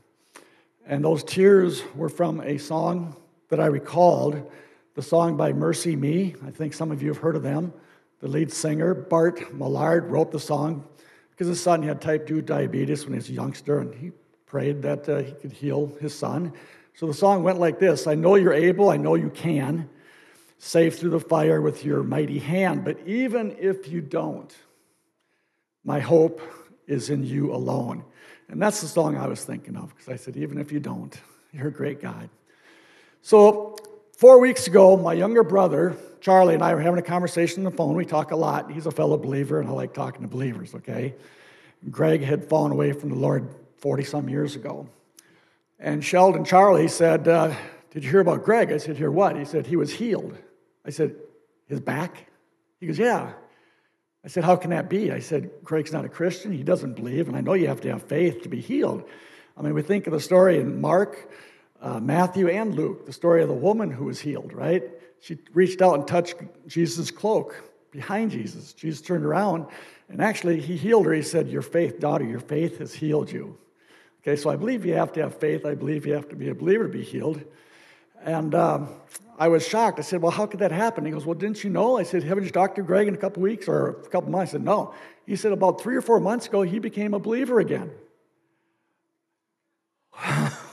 And 0.86 1.04
those 1.04 1.22
tears 1.22 1.82
were 1.94 2.08
from 2.08 2.40
a 2.40 2.56
song 2.56 3.14
that 3.50 3.60
I 3.60 3.66
recalled, 3.66 4.50
the 4.94 5.02
song 5.02 5.36
by 5.36 5.52
MercyMe. 5.52 6.34
I 6.42 6.50
think 6.50 6.72
some 6.72 6.90
of 6.90 7.02
you 7.02 7.08
have 7.08 7.18
heard 7.18 7.36
of 7.36 7.42
them. 7.42 7.70
The 8.20 8.28
lead 8.28 8.50
singer, 8.50 8.94
Bart 8.94 9.52
Millard, 9.54 10.10
wrote 10.10 10.32
the 10.32 10.40
song 10.40 10.88
because 11.30 11.48
his 11.48 11.62
son 11.62 11.82
had 11.82 12.00
type 12.00 12.26
2 12.26 12.40
diabetes 12.40 13.04
when 13.04 13.12
he 13.12 13.18
was 13.18 13.28
a 13.28 13.32
youngster, 13.32 13.80
and 13.80 13.94
he 13.94 14.12
prayed 14.46 14.80
that 14.80 15.06
uh, 15.06 15.18
he 15.18 15.32
could 15.32 15.52
heal 15.52 15.92
his 16.00 16.16
son. 16.16 16.54
So 16.94 17.06
the 17.06 17.14
song 17.14 17.42
went 17.42 17.60
like 17.60 17.78
this 17.78 18.06
I 18.06 18.14
know 18.14 18.36
you're 18.36 18.54
able, 18.54 18.88
I 18.88 18.96
know 18.96 19.16
you 19.16 19.28
can, 19.28 19.86
save 20.56 20.98
through 20.98 21.10
the 21.10 21.20
fire 21.20 21.60
with 21.60 21.84
your 21.84 22.02
mighty 22.02 22.38
hand, 22.38 22.86
but 22.86 22.98
even 23.06 23.54
if 23.60 23.86
you 23.86 24.00
don't, 24.00 24.56
my 25.84 26.00
hope 26.00 26.40
is 26.88 27.10
in 27.10 27.22
you 27.22 27.54
alone. 27.54 28.02
And 28.48 28.60
that's 28.60 28.80
the 28.80 28.88
song 28.88 29.16
I 29.16 29.28
was 29.28 29.44
thinking 29.44 29.76
of 29.76 29.90
because 29.90 30.08
I 30.08 30.16
said, 30.16 30.36
even 30.36 30.58
if 30.58 30.72
you 30.72 30.80
don't, 30.80 31.16
you're 31.52 31.68
a 31.68 31.72
great 31.72 32.00
God. 32.00 32.28
So 33.22 33.76
four 34.16 34.40
weeks 34.40 34.66
ago, 34.66 34.96
my 34.96 35.12
younger 35.12 35.44
brother, 35.44 35.96
Charlie, 36.20 36.54
and 36.54 36.62
I 36.62 36.74
were 36.74 36.80
having 36.80 36.98
a 36.98 37.02
conversation 37.02 37.64
on 37.64 37.70
the 37.70 37.76
phone. 37.76 37.94
We 37.94 38.04
talk 38.04 38.32
a 38.32 38.36
lot. 38.36 38.72
He's 38.72 38.86
a 38.86 38.90
fellow 38.90 39.16
believer, 39.16 39.60
and 39.60 39.68
I 39.68 39.72
like 39.72 39.94
talking 39.94 40.22
to 40.22 40.28
believers, 40.28 40.74
okay? 40.74 41.14
Greg 41.90 42.22
had 42.22 42.44
fallen 42.44 42.72
away 42.72 42.92
from 42.92 43.10
the 43.10 43.16
Lord 43.16 43.48
40 43.76 44.04
some 44.04 44.28
years 44.28 44.56
ago. 44.56 44.88
And 45.78 46.04
Sheldon 46.04 46.44
Charlie 46.44 46.88
said, 46.88 47.28
uh, 47.28 47.54
Did 47.90 48.02
you 48.02 48.10
hear 48.10 48.20
about 48.20 48.44
Greg? 48.44 48.72
I 48.72 48.78
said, 48.78 48.96
Hear 48.96 49.12
what? 49.12 49.36
He 49.36 49.44
said, 49.44 49.66
He 49.66 49.76
was 49.76 49.92
healed. 49.92 50.36
I 50.84 50.90
said, 50.90 51.14
His 51.68 51.80
back? 51.80 52.26
He 52.80 52.86
goes, 52.86 52.98
Yeah. 52.98 53.32
I 54.24 54.28
said, 54.28 54.44
How 54.44 54.56
can 54.56 54.70
that 54.70 54.88
be? 54.88 55.12
I 55.12 55.20
said, 55.20 55.50
Craig's 55.64 55.92
not 55.92 56.04
a 56.04 56.08
Christian. 56.08 56.52
He 56.52 56.62
doesn't 56.62 56.94
believe. 56.94 57.28
And 57.28 57.36
I 57.36 57.40
know 57.40 57.54
you 57.54 57.68
have 57.68 57.80
to 57.82 57.90
have 57.90 58.02
faith 58.02 58.42
to 58.42 58.48
be 58.48 58.60
healed. 58.60 59.04
I 59.56 59.62
mean, 59.62 59.74
we 59.74 59.82
think 59.82 60.06
of 60.06 60.12
the 60.12 60.20
story 60.20 60.58
in 60.58 60.80
Mark, 60.80 61.30
uh, 61.80 62.00
Matthew, 62.00 62.48
and 62.48 62.74
Luke, 62.74 63.06
the 63.06 63.12
story 63.12 63.42
of 63.42 63.48
the 63.48 63.54
woman 63.54 63.90
who 63.90 64.04
was 64.04 64.20
healed, 64.20 64.52
right? 64.52 64.84
She 65.20 65.38
reached 65.52 65.82
out 65.82 65.94
and 65.94 66.06
touched 66.06 66.36
Jesus' 66.66 67.10
cloak 67.10 67.70
behind 67.90 68.30
Jesus. 68.30 68.72
Jesus 68.72 69.00
turned 69.00 69.24
around, 69.24 69.66
and 70.08 70.22
actually, 70.22 70.60
he 70.60 70.76
healed 70.76 71.06
her. 71.06 71.12
He 71.12 71.22
said, 71.22 71.48
Your 71.48 71.62
faith, 71.62 71.98
daughter, 71.98 72.24
your 72.24 72.40
faith 72.40 72.78
has 72.78 72.94
healed 72.94 73.30
you. 73.30 73.58
Okay, 74.22 74.36
so 74.36 74.50
I 74.50 74.56
believe 74.56 74.84
you 74.84 74.94
have 74.94 75.12
to 75.12 75.22
have 75.22 75.38
faith. 75.38 75.64
I 75.64 75.74
believe 75.74 76.06
you 76.06 76.12
have 76.14 76.28
to 76.28 76.36
be 76.36 76.48
a 76.48 76.54
believer 76.54 76.84
to 76.84 76.92
be 76.92 77.02
healed. 77.02 77.42
And 78.22 78.54
um, 78.54 78.88
I 79.38 79.46
was 79.46 79.66
shocked. 79.66 80.00
I 80.00 80.02
said, 80.02 80.20
Well, 80.20 80.32
how 80.32 80.46
could 80.46 80.60
that 80.60 80.72
happen? 80.72 81.04
He 81.04 81.12
goes, 81.12 81.24
Well, 81.24 81.36
didn't 81.36 81.62
you 81.62 81.70
know? 81.70 81.96
I 81.96 82.02
said, 82.02 82.24
Haven't 82.24 82.44
you 82.44 82.50
talked 82.50 82.76
to 82.76 82.82
Greg 82.82 83.06
in 83.06 83.14
a 83.14 83.18
couple 83.18 83.40
weeks 83.42 83.68
or 83.68 83.90
a 83.90 84.08
couple 84.08 84.30
months? 84.30 84.50
I 84.50 84.52
said, 84.52 84.64
No. 84.64 84.94
He 85.26 85.36
said, 85.36 85.52
About 85.52 85.80
three 85.80 85.94
or 85.94 86.02
four 86.02 86.18
months 86.18 86.48
ago, 86.48 86.62
he 86.62 86.80
became 86.80 87.14
a 87.14 87.20
believer 87.20 87.60
again. 87.60 87.92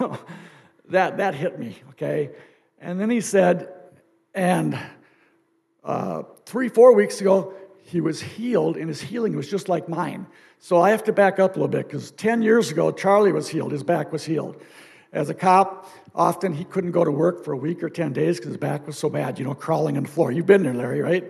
that, 0.89 1.17
that 1.17 1.36
hit 1.36 1.60
me, 1.60 1.78
okay? 1.91 2.32
And 2.80 2.99
then 2.99 3.12
he 3.12 3.21
said, 3.21 3.69
And 4.34 4.78
uh, 5.84 6.23
three, 6.45 6.69
four 6.69 6.93
weeks 6.93 7.21
ago, 7.21 7.54
he 7.84 8.01
was 8.01 8.19
healed, 8.19 8.78
and 8.78 8.89
his 8.89 8.99
healing 8.99 9.36
was 9.36 9.47
just 9.47 9.69
like 9.69 9.88
mine. 9.88 10.25
So 10.58 10.82
I 10.82 10.89
have 10.89 11.04
to 11.04 11.13
back 11.13 11.38
up 11.38 11.51
a 11.51 11.60
little 11.60 11.67
bit 11.67 11.88
because 11.88 12.10
10 12.12 12.41
years 12.41 12.71
ago, 12.71 12.91
Charlie 12.91 13.32
was 13.32 13.47
healed, 13.47 13.71
his 13.71 13.84
back 13.84 14.12
was 14.12 14.25
healed. 14.25 14.60
As 15.13 15.30
a 15.30 15.36
cop, 15.36 15.88
often 16.15 16.54
he 16.54 16.63
couldn't 16.63 16.91
go 16.91 17.04
to 17.04 17.12
work 17.12 17.43
for 17.43 17.51
a 17.51 17.58
week 17.58 17.84
or 17.84 17.89
10 17.89 18.13
days 18.13 18.38
because 18.38 18.49
his 18.49 18.58
back 18.58 18.88
was 18.88 18.97
so 18.97 19.10
bad, 19.10 19.38
you 19.38 19.45
know, 19.45 19.54
crawling 19.54 19.97
on 19.97 20.04
the 20.04 20.10
floor. 20.10 20.32
You've 20.32 20.45
been 20.45 20.63
there, 20.63 20.73
Larry, 20.73 21.01
right? 21.01 21.25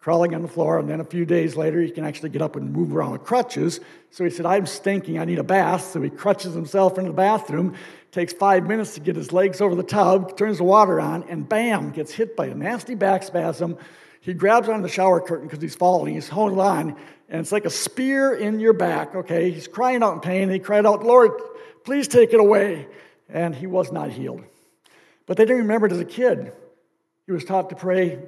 Crawling 0.00 0.34
on 0.34 0.42
the 0.42 0.48
floor, 0.48 0.78
and 0.78 0.88
then 0.88 1.00
a 1.00 1.04
few 1.04 1.24
days 1.24 1.56
later, 1.56 1.80
he 1.80 1.90
can 1.90 2.04
actually 2.04 2.28
get 2.28 2.42
up 2.42 2.56
and 2.56 2.72
move 2.72 2.94
around 2.94 3.12
with 3.12 3.24
crutches. 3.24 3.80
So 4.10 4.24
he 4.24 4.30
said, 4.30 4.44
I'm 4.44 4.66
stinking, 4.66 5.18
I 5.18 5.24
need 5.24 5.38
a 5.38 5.44
bath. 5.44 5.92
So 5.92 6.02
he 6.02 6.10
crutches 6.10 6.52
himself 6.52 6.98
into 6.98 7.10
the 7.10 7.16
bathroom, 7.16 7.74
takes 8.12 8.32
five 8.32 8.66
minutes 8.66 8.94
to 8.94 9.00
get 9.00 9.16
his 9.16 9.32
legs 9.32 9.60
over 9.62 9.74
the 9.74 9.82
tub, 9.82 10.36
turns 10.36 10.58
the 10.58 10.64
water 10.64 11.00
on, 11.00 11.22
and 11.24 11.48
bam, 11.48 11.90
gets 11.90 12.12
hit 12.12 12.36
by 12.36 12.46
a 12.46 12.54
nasty 12.54 12.94
back 12.94 13.22
spasm 13.22 13.78
he 14.24 14.32
grabs 14.32 14.70
on 14.70 14.80
the 14.80 14.88
shower 14.88 15.20
curtain 15.20 15.46
because 15.46 15.60
he's 15.60 15.74
falling. 15.74 16.14
He's 16.14 16.30
holding 16.30 16.58
on, 16.58 16.96
and 17.28 17.40
it's 17.40 17.52
like 17.52 17.66
a 17.66 17.70
spear 17.70 18.32
in 18.32 18.58
your 18.58 18.72
back, 18.72 19.14
okay? 19.14 19.50
He's 19.50 19.68
crying 19.68 20.02
out 20.02 20.14
in 20.14 20.20
pain. 20.20 20.48
He 20.48 20.58
cried 20.58 20.86
out, 20.86 21.04
Lord, 21.04 21.32
please 21.84 22.08
take 22.08 22.32
it 22.32 22.40
away. 22.40 22.88
And 23.28 23.54
he 23.54 23.66
was 23.66 23.90
not 23.90 24.10
healed. 24.10 24.42
But 25.26 25.36
they 25.36 25.44
didn't 25.44 25.62
remember 25.62 25.86
it 25.86 25.92
as 25.92 26.00
a 26.00 26.04
kid. 26.04 26.52
He 27.26 27.32
was 27.32 27.44
taught 27.44 27.70
to 27.70 27.76
pray 27.76 28.18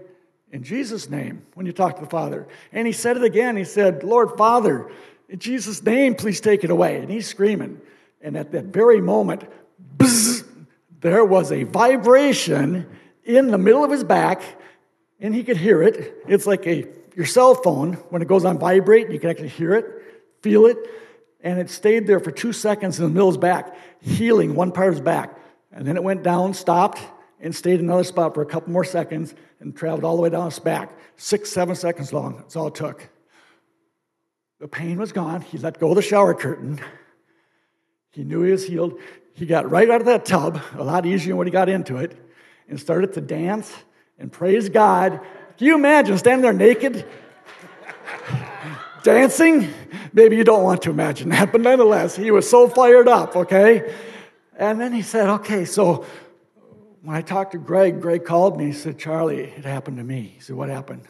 in 0.51 0.63
Jesus' 0.63 1.11
name 1.11 1.45
when 1.55 1.67
you 1.67 1.73
talk 1.73 1.97
to 1.97 2.03
the 2.03 2.11
Father. 2.11 2.49
And 2.73 2.87
he 2.87 2.93
said 2.93 3.17
it 3.17 3.25
again. 3.25 3.57
He 3.57 3.65
said, 3.65 4.03
Lord, 4.03 4.39
Father, 4.39 4.91
in 5.29 5.39
Jesus' 5.39 5.83
name, 5.83 6.15
please 6.15 6.41
take 6.41 6.65
it 6.65 6.71
away. 6.71 6.97
And 6.97 7.11
he's 7.11 7.27
screaming. 7.27 7.81
And 8.23 8.37
at 8.37 8.53
that 8.53 8.67
very 8.67 9.01
moment, 9.01 9.45
bzz, 9.99 10.45
there 11.01 11.25
was 11.25 11.53
a 11.53 11.65
vibration 11.65 12.87
in 13.25 13.51
the 13.51 13.59
middle 13.59 13.85
of 13.85 13.91
his 13.91 14.05
back 14.05 14.43
and 15.21 15.35
he 15.35 15.45
could 15.45 15.57
hear 15.57 15.83
it. 15.83 16.15
It's 16.27 16.47
like 16.47 16.67
a 16.67 16.87
your 17.15 17.27
cell 17.27 17.55
phone 17.55 17.95
when 18.11 18.21
it 18.21 18.29
goes 18.29 18.45
on 18.45 18.59
vibrate, 18.59 19.11
you 19.11 19.19
can 19.19 19.31
actually 19.31 19.49
hear 19.49 19.75
it, 19.75 19.87
feel 20.43 20.67
it, 20.67 20.77
and 21.47 21.61
it 21.61 21.71
stayed 21.71 22.09
there 22.09 22.19
for 22.19 22.33
two 22.33 22.53
seconds 22.53 22.99
in 22.99 23.15
the 23.15 23.27
his 23.27 23.37
back, 23.37 23.77
healing 24.01 24.57
one 24.57 24.73
part 24.73 24.89
of 24.89 24.95
his 24.95 25.01
back. 25.01 25.39
And 25.71 25.87
then 25.87 25.95
it 25.95 26.03
went 26.03 26.25
down, 26.25 26.55
stopped, 26.55 26.99
and 27.41 27.55
stayed 27.55 27.79
in 27.79 27.87
another 27.87 28.03
spot 28.03 28.35
for 28.35 28.43
a 28.43 28.47
couple 28.47 28.73
more 28.73 28.83
seconds 28.83 29.33
and 29.61 29.75
traveled 29.75 30.03
all 30.03 30.17
the 30.17 30.23
way 30.23 30.29
down 30.29 30.47
his 30.47 30.59
back. 30.59 30.91
Six, 31.15 31.49
seven 31.53 31.77
seconds 31.77 32.13
long. 32.13 32.39
That's 32.39 32.57
all 32.57 32.67
it 32.67 32.75
took. 32.75 33.09
The 34.59 34.67
pain 34.67 34.99
was 34.99 35.13
gone. 35.13 35.41
He 35.41 35.57
let 35.59 35.79
go 35.79 35.91
of 35.91 35.95
the 35.95 36.03
shower 36.03 36.35
curtain. 36.35 36.81
He 38.11 38.25
knew 38.25 38.43
he 38.43 38.51
was 38.51 38.67
healed. 38.67 38.99
He 39.35 39.47
got 39.47 39.71
right 39.71 39.89
out 39.89 40.01
of 40.01 40.07
that 40.09 40.25
tub, 40.25 40.61
a 40.77 40.83
lot 40.83 41.07
easier 41.07 41.29
than 41.29 41.37
when 41.37 41.47
he 41.47 41.53
got 41.53 41.69
into 41.69 41.99
it, 41.99 42.17
and 42.69 42.81
started 42.81 43.13
to 43.13 43.21
dance 43.21 43.73
and 44.19 44.33
praise 44.33 44.69
God. 44.69 45.21
Can 45.59 45.67
you 45.69 45.77
imagine 45.77 46.19
standing 46.19 46.43
there 46.43 46.53
naked, 46.53 47.07
dancing? 49.07 49.73
Maybe 50.13 50.37
you 50.37 50.43
don't 50.43 50.65
want 50.65 50.83
to 50.83 50.91
imagine 50.91 51.29
that, 51.29 51.53
but 51.53 51.61
nonetheless, 51.61 52.17
he 52.17 52.33
was 52.33 52.51
so 52.51 52.69
fired 52.69 53.07
up, 53.07 53.37
okay? 53.37 53.95
And 54.59 54.81
then 54.81 54.93
he 54.93 55.03
said, 55.03 55.29
okay, 55.29 55.65
so 55.65 56.05
when 57.03 57.15
I 57.15 57.23
talked 57.23 57.53
to 57.53 57.59
Greg, 57.59 58.01
Greg 58.01 58.25
called 58.25 58.59
me. 58.59 58.67
He 58.67 58.73
said, 58.73 58.99
Charlie, 58.99 59.45
it 59.45 59.65
happened 59.65 59.99
to 59.99 60.05
me. 60.05 60.33
He 60.35 60.41
said, 60.41 60.57
what 60.57 60.69
happened? 60.69 61.03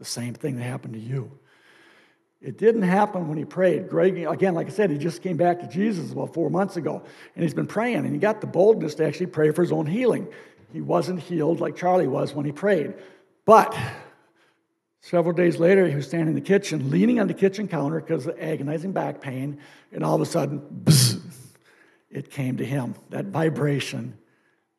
The 0.00 0.04
same 0.04 0.34
thing 0.34 0.56
that 0.56 0.64
happened 0.64 0.94
to 0.94 1.00
you. 1.00 1.30
It 2.40 2.58
didn't 2.58 2.82
happen 2.82 3.28
when 3.28 3.38
he 3.38 3.44
prayed. 3.44 3.88
Greg, 3.88 4.18
again, 4.18 4.54
like 4.54 4.66
I 4.66 4.70
said, 4.70 4.90
he 4.90 4.98
just 4.98 5.22
came 5.22 5.36
back 5.36 5.60
to 5.60 5.68
Jesus 5.68 6.10
about 6.10 6.34
four 6.34 6.50
months 6.50 6.76
ago, 6.76 7.00
and 7.34 7.44
he's 7.44 7.54
been 7.54 7.68
praying, 7.68 7.98
and 7.98 8.12
he 8.12 8.18
got 8.18 8.40
the 8.40 8.48
boldness 8.48 8.96
to 8.96 9.06
actually 9.06 9.26
pray 9.26 9.52
for 9.52 9.62
his 9.62 9.70
own 9.70 9.86
healing. 9.86 10.26
He 10.72 10.80
wasn't 10.80 11.20
healed 11.20 11.60
like 11.60 11.76
Charlie 11.76 12.08
was 12.08 12.34
when 12.34 12.44
he 12.44 12.50
prayed. 12.50 12.94
But 13.44 13.78
several 15.08 15.32
days 15.32 15.58
later, 15.58 15.86
he 15.86 15.94
was 15.94 16.06
standing 16.06 16.28
in 16.28 16.34
the 16.34 16.40
kitchen, 16.40 16.90
leaning 16.90 17.20
on 17.20 17.28
the 17.28 17.34
kitchen 17.34 17.68
counter 17.68 18.00
because 18.00 18.26
of 18.26 18.36
agonizing 18.40 18.92
back 18.92 19.20
pain, 19.20 19.58
and 19.92 20.04
all 20.04 20.16
of 20.16 20.20
a 20.20 20.26
sudden, 20.26 20.60
bzz, 20.84 21.20
it 22.10 22.30
came 22.30 22.56
to 22.56 22.64
him 22.64 22.94
that 23.10 23.26
vibration, 23.26 24.16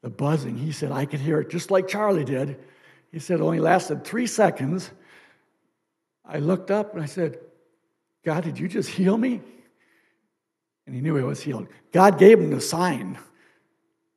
the 0.01 0.09
buzzing. 0.09 0.57
He 0.57 0.71
said, 0.71 0.91
I 0.91 1.05
could 1.05 1.19
hear 1.19 1.39
it 1.39 1.49
just 1.49 1.71
like 1.71 1.87
Charlie 1.87 2.25
did. 2.25 2.59
He 3.11 3.19
said 3.19 3.39
it 3.39 3.43
only 3.43 3.59
lasted 3.59 4.03
three 4.03 4.27
seconds. 4.27 4.91
I 6.25 6.39
looked 6.39 6.71
up 6.71 6.93
and 6.93 7.01
I 7.01 7.05
said, 7.05 7.39
God, 8.25 8.43
did 8.43 8.59
you 8.59 8.67
just 8.67 8.89
heal 8.89 9.17
me? 9.17 9.39
And 10.85 10.93
he 10.93 11.01
knew 11.01 11.15
he 11.15 11.23
was 11.23 11.41
healed. 11.41 11.67
God 11.93 12.19
gave 12.19 12.39
him 12.39 12.51
the 12.51 12.59
sign, 12.59 13.17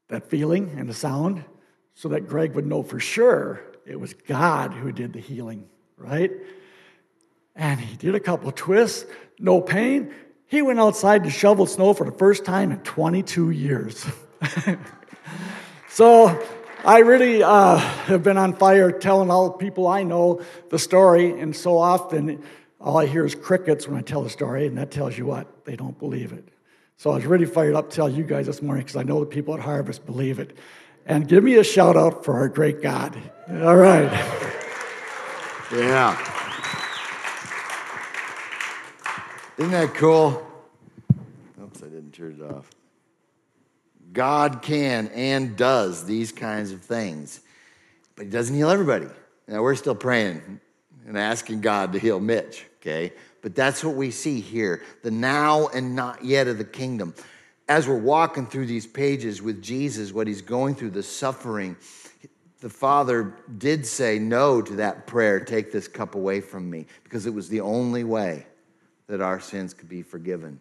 that 0.09 0.29
feeling 0.29 0.75
and 0.77 0.89
the 0.89 0.95
sound 0.95 1.45
so 1.95 2.09
that 2.09 2.27
Greg 2.27 2.55
would 2.55 2.67
know 2.67 2.83
for 2.83 2.99
sure 2.99 3.61
it 3.87 3.99
was 3.99 4.13
God 4.15 4.73
who 4.73 4.91
did 4.91 5.13
the 5.13 5.21
healing, 5.21 5.69
right? 6.01 6.33
And 7.55 7.81
he 7.81 7.97
did 7.97 8.15
a 8.15 8.21
couple 8.21 8.51
twists, 8.53 9.05
no 9.39 9.61
pain. 9.61 10.13
He 10.47 10.63
went 10.63 10.81
outside 10.81 11.25
to 11.25 11.31
shovel 11.31 11.67
snow 11.67 11.95
for 11.95 12.05
the 12.05 12.17
first 12.17 12.45
time 12.45 12.73
in 12.73 12.79
22 12.81 13.51
years. 13.51 14.05
so 15.89 16.43
I 16.85 17.01
really 17.01 17.43
uh, 17.43 17.77
have 17.77 18.23
been 18.23 18.39
on 18.39 18.55
fire 18.57 18.91
telling 18.91 19.31
all 19.31 19.51
the 19.51 19.59
people 19.59 19.87
I 19.87 20.03
know 20.03 20.43
the 20.71 20.79
story, 20.79 21.39
and 21.39 21.55
so 21.55 21.79
often 21.79 22.43
all 22.81 22.97
I 22.97 23.07
hear 23.07 23.25
is 23.25 23.35
crickets 23.35 23.87
when 23.87 23.99
I 23.99 24.03
tell 24.03 24.23
the 24.23 24.31
story, 24.31 24.67
and 24.67 24.79
that 24.79 24.91
tells 24.91 25.17
you 25.17 25.27
what? 25.27 25.67
They 25.67 25.77
don't 25.77 25.99
believe 25.99 26.33
it. 26.33 26.49
So 26.97 27.11
I 27.11 27.15
was 27.17 27.27
really 27.27 27.47
fired 27.47 27.75
up 27.75 27.91
to 27.91 27.97
tell 27.97 28.09
you 28.09 28.25
guys 28.25 28.47
this 28.47 28.63
morning 28.63 28.85
because 28.85 28.97
I 28.97 29.03
know 29.03 29.21
the 29.21 29.27
people 29.27 29.55
at 29.55 29.61
Harvest 29.61 30.05
believe 30.07 30.39
it 30.39 30.57
and 31.07 31.27
give 31.27 31.43
me 31.43 31.57
a 31.57 31.65
shout 31.65 31.97
out 31.97 32.25
for 32.25 32.35
our 32.35 32.49
great 32.49 32.83
God. 32.83 33.17
All 33.49 33.77
right. 33.77 34.57
Yeah. 35.73 36.19
Isn't 39.57 39.71
that 39.71 39.95
cool? 39.95 40.47
Oops, 41.63 41.83
I 41.83 41.87
didn't 41.87 42.13
turn 42.13 42.41
it 42.41 42.53
off. 42.53 42.69
God 44.13 44.63
can 44.63 45.09
and 45.09 45.57
does 45.57 46.05
these 46.05 46.33
kinds 46.33 46.73
of 46.73 46.81
things, 46.81 47.41
but 48.17 48.25
He 48.25 48.31
doesn't 48.31 48.55
heal 48.55 48.71
everybody. 48.71 49.07
Now, 49.47 49.63
we're 49.63 49.77
still 49.77 49.95
praying 49.95 50.61
and 51.07 51.17
asking 51.17 51.61
God 51.61 51.93
to 51.93 52.01
heal 52.01 52.19
Mitch, 52.19 52.67
okay? 52.81 53.13
But 53.41 53.55
that's 53.55 53.85
what 53.85 53.95
we 53.95 54.11
see 54.11 54.41
here 54.41 54.83
the 55.03 55.11
now 55.11 55.69
and 55.69 55.95
not 55.95 56.25
yet 56.25 56.49
of 56.49 56.59
the 56.59 56.65
kingdom 56.65 57.15
as 57.71 57.87
we're 57.87 57.97
walking 57.97 58.47
through 58.47 58.67
these 58.67 58.89
pages 58.89 59.41
with 59.41 59.63
Jesus, 59.63 60.13
what 60.13 60.27
he's 60.27 60.43
going 60.43 60.75
through, 60.75 60.91
the 60.91 61.05
suffering, 61.05 61.77
the 62.61 62.71
Father 62.71 63.35
did 63.59 63.87
say 63.87 64.19
no 64.19 64.61
to 64.63 64.77
that 64.77 65.07
prayer 65.07 65.41
take 65.41 65.73
this 65.73 65.89
cup 65.89 66.15
away 66.15 66.41
from 66.41 66.71
me, 66.71 66.87
because 67.05 67.27
it 67.27 67.35
was 67.35 67.49
the 67.49 67.61
only 67.61 68.05
way 68.05 68.47
that 69.07 69.21
our 69.21 69.41
sins 69.41 69.75
could 69.75 69.89
be 69.89 70.03
forgiven. 70.03 70.61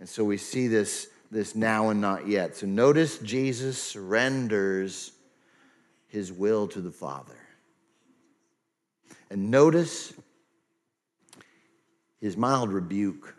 And 0.00 0.08
so 0.08 0.24
we 0.24 0.36
see 0.36 0.66
this, 0.66 1.08
this 1.30 1.54
now 1.54 1.90
and 1.90 2.00
not 2.00 2.26
yet. 2.26 2.56
So 2.56 2.66
notice 2.66 3.18
Jesus 3.18 3.80
surrenders 3.80 5.12
his 6.08 6.32
will 6.32 6.66
to 6.68 6.80
the 6.80 6.90
Father. 6.90 7.38
And 9.30 9.50
notice 9.50 10.12
his 12.20 12.36
mild 12.36 12.72
rebuke 12.72 13.34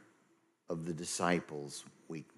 of 0.70 0.86
the 0.86 0.94
disciples' 0.94 1.84
weakness. 2.08 2.36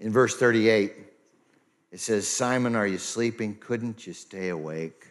In 0.00 0.12
verse 0.12 0.36
38, 0.36 0.94
it 1.90 2.00
says, 2.00 2.28
Simon, 2.28 2.76
are 2.76 2.86
you 2.86 2.98
sleeping? 2.98 3.56
Couldn't 3.56 4.06
you 4.06 4.12
stay 4.12 4.50
awake 4.50 5.06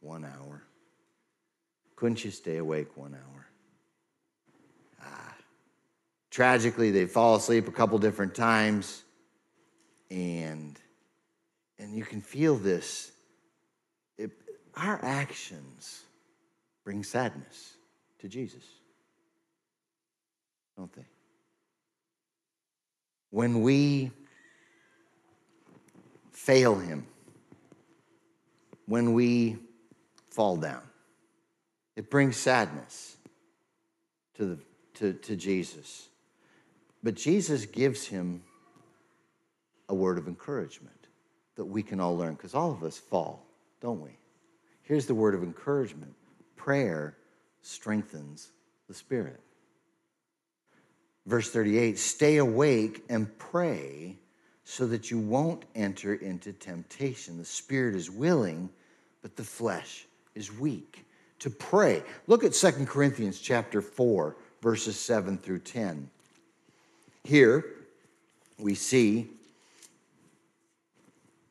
one 0.00 0.24
hour? 0.24 0.62
Couldn't 1.96 2.24
you 2.24 2.30
stay 2.30 2.56
awake 2.56 2.96
one 2.96 3.14
hour? 3.14 3.46
Ah. 5.02 5.34
Tragically, 6.30 6.90
they 6.90 7.04
fall 7.04 7.34
asleep 7.34 7.68
a 7.68 7.72
couple 7.72 7.98
different 7.98 8.34
times, 8.34 9.02
and, 10.10 10.78
and 11.78 11.94
you 11.94 12.04
can 12.04 12.22
feel 12.22 12.56
this. 12.56 13.12
It, 14.16 14.30
our 14.74 15.04
actions 15.04 16.04
bring 16.84 17.02
sadness 17.02 17.74
to 18.20 18.28
Jesus, 18.28 18.64
don't 20.78 20.92
they? 20.94 21.06
When 23.28 23.60
we 23.60 24.10
fail 26.40 26.74
Him, 26.76 27.06
when 28.86 29.12
we 29.12 29.58
fall 30.30 30.56
down, 30.56 30.82
it 31.96 32.10
brings 32.10 32.36
sadness 32.36 33.16
to, 34.34 34.44
the, 34.46 34.58
to, 34.94 35.12
to 35.12 35.36
Jesus. 35.36 36.08
But 37.02 37.14
Jesus 37.14 37.66
gives 37.66 38.06
him 38.06 38.42
a 39.88 39.94
word 39.94 40.18
of 40.18 40.28
encouragement 40.28 41.06
that 41.56 41.66
we 41.66 41.82
can 41.82 42.00
all 42.00 42.16
learn 42.16 42.34
because 42.34 42.54
all 42.54 42.72
of 42.72 42.82
us 42.82 42.98
fall, 42.98 43.46
don't 43.80 44.00
we? 44.00 44.10
Here's 44.82 45.06
the 45.06 45.14
word 45.14 45.34
of 45.34 45.42
encouragement 45.42 46.14
prayer 46.56 47.16
strengthens 47.62 48.50
the 48.88 48.94
spirit. 48.94 49.40
Verse 51.26 51.50
38 51.50 51.98
stay 51.98 52.38
awake 52.38 53.04
and 53.08 53.38
pray 53.38 54.16
so 54.64 54.86
that 54.86 55.10
you 55.10 55.18
won't 55.18 55.64
enter 55.74 56.14
into 56.14 56.52
temptation. 56.52 57.38
The 57.38 57.44
spirit 57.44 57.94
is 57.94 58.10
willing, 58.10 58.70
but 59.22 59.36
the 59.36 59.44
flesh 59.44 60.06
is 60.34 60.56
weak. 60.56 61.04
To 61.40 61.50
pray. 61.50 62.02
Look 62.26 62.44
at 62.44 62.52
2 62.52 62.84
Corinthians 62.84 63.40
chapter 63.40 63.80
4, 63.80 64.36
verses 64.60 64.98
7 64.98 65.38
through 65.38 65.60
10. 65.60 66.10
Here 67.24 67.64
we 68.58 68.74
see 68.74 69.28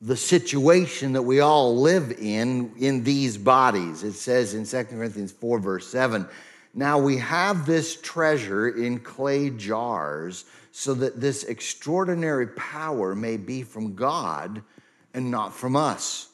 the 0.01 0.15
situation 0.15 1.13
that 1.13 1.23
we 1.23 1.39
all 1.39 1.75
live 1.75 2.11
in 2.19 2.71
in 2.77 3.03
these 3.03 3.37
bodies. 3.37 4.03
It 4.03 4.13
says 4.13 4.53
in 4.53 4.65
2 4.65 4.95
Corinthians 4.95 5.31
4, 5.31 5.59
verse 5.59 5.87
7 5.87 6.27
Now 6.73 6.99
we 6.99 7.17
have 7.17 7.65
this 7.65 7.99
treasure 7.99 8.69
in 8.69 8.99
clay 8.99 9.49
jars, 9.49 10.45
so 10.71 10.93
that 10.93 11.19
this 11.19 11.43
extraordinary 11.43 12.47
power 12.47 13.15
may 13.15 13.37
be 13.37 13.63
from 13.63 13.95
God 13.95 14.61
and 15.13 15.31
not 15.31 15.53
from 15.53 15.75
us. 15.75 16.29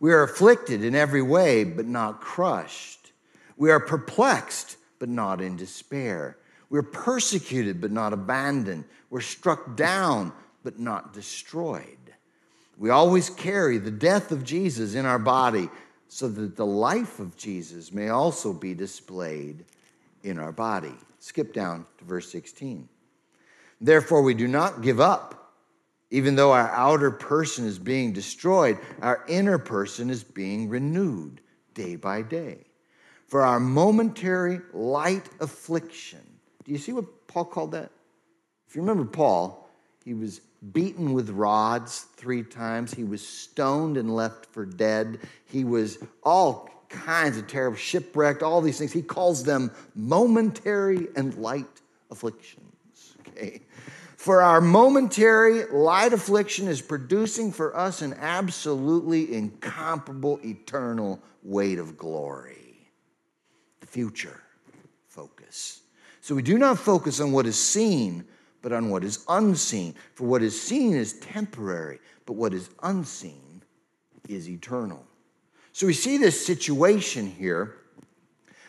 We 0.00 0.12
are 0.12 0.22
afflicted 0.22 0.84
in 0.84 0.94
every 0.94 1.22
way, 1.22 1.64
but 1.64 1.86
not 1.86 2.20
crushed. 2.20 3.12
We 3.56 3.70
are 3.70 3.80
perplexed, 3.80 4.76
but 4.98 5.08
not 5.08 5.40
in 5.40 5.56
despair. 5.56 6.38
We're 6.70 6.82
persecuted, 6.82 7.80
but 7.80 7.90
not 7.90 8.12
abandoned. 8.12 8.84
We're 9.10 9.20
struck 9.20 9.76
down, 9.76 10.32
but 10.62 10.78
not 10.78 11.12
destroyed. 11.12 11.98
We 12.76 12.90
always 12.90 13.30
carry 13.30 13.78
the 13.78 13.90
death 13.90 14.32
of 14.32 14.44
Jesus 14.44 14.94
in 14.94 15.06
our 15.06 15.18
body 15.18 15.68
so 16.14 16.28
that 16.28 16.54
the 16.54 16.64
life 16.64 17.18
of 17.18 17.36
Jesus 17.36 17.90
may 17.90 18.08
also 18.08 18.52
be 18.52 18.72
displayed 18.72 19.64
in 20.22 20.38
our 20.38 20.52
body. 20.52 20.94
Skip 21.18 21.52
down 21.52 21.84
to 21.98 22.04
verse 22.04 22.30
16. 22.30 22.88
Therefore, 23.80 24.22
we 24.22 24.32
do 24.32 24.46
not 24.46 24.80
give 24.80 25.00
up. 25.00 25.56
Even 26.12 26.36
though 26.36 26.52
our 26.52 26.70
outer 26.70 27.10
person 27.10 27.66
is 27.66 27.80
being 27.80 28.12
destroyed, 28.12 28.78
our 29.02 29.24
inner 29.26 29.58
person 29.58 30.08
is 30.08 30.22
being 30.22 30.68
renewed 30.68 31.40
day 31.74 31.96
by 31.96 32.22
day. 32.22 32.58
For 33.26 33.42
our 33.42 33.58
momentary 33.58 34.60
light 34.72 35.28
affliction. 35.40 36.22
Do 36.62 36.70
you 36.70 36.78
see 36.78 36.92
what 36.92 37.26
Paul 37.26 37.46
called 37.46 37.72
that? 37.72 37.90
If 38.68 38.76
you 38.76 38.82
remember 38.82 39.04
Paul, 39.04 39.68
he 40.04 40.14
was 40.14 40.42
beaten 40.72 41.12
with 41.12 41.30
rods 41.30 42.06
three 42.16 42.42
times. 42.42 42.94
He 42.94 43.04
was 43.04 43.26
stoned 43.26 43.96
and 43.96 44.14
left 44.14 44.46
for 44.46 44.64
dead. 44.64 45.20
He 45.44 45.64
was 45.64 45.98
all 46.22 46.70
kinds 46.88 47.36
of 47.36 47.46
terrible, 47.46 47.76
shipwrecked, 47.76 48.42
all 48.42 48.60
these 48.60 48.78
things. 48.78 48.92
He 48.92 49.02
calls 49.02 49.44
them 49.44 49.70
momentary 49.94 51.08
and 51.16 51.34
light 51.34 51.80
afflictions. 52.10 53.16
Okay. 53.28 53.62
For 54.16 54.40
our 54.40 54.60
momentary 54.60 55.64
light 55.66 56.14
affliction 56.14 56.68
is 56.68 56.80
producing 56.80 57.52
for 57.52 57.76
us 57.76 58.00
an 58.00 58.14
absolutely 58.14 59.34
incomparable 59.34 60.40
eternal 60.42 61.20
weight 61.42 61.78
of 61.78 61.98
glory. 61.98 62.88
The 63.80 63.86
future 63.86 64.40
focus. 65.08 65.82
So 66.22 66.34
we 66.34 66.42
do 66.42 66.56
not 66.56 66.78
focus 66.78 67.20
on 67.20 67.32
what 67.32 67.44
is 67.44 67.58
seen, 67.58 68.24
but 68.64 68.72
on 68.72 68.88
what 68.88 69.04
is 69.04 69.22
unseen. 69.28 69.94
For 70.14 70.24
what 70.24 70.42
is 70.42 70.58
seen 70.58 70.94
is 70.94 71.12
temporary, 71.20 71.98
but 72.24 72.32
what 72.32 72.54
is 72.54 72.70
unseen 72.82 73.62
is 74.26 74.48
eternal. 74.48 75.04
So 75.72 75.86
we 75.86 75.92
see 75.92 76.16
this 76.16 76.46
situation 76.46 77.26
here 77.26 77.76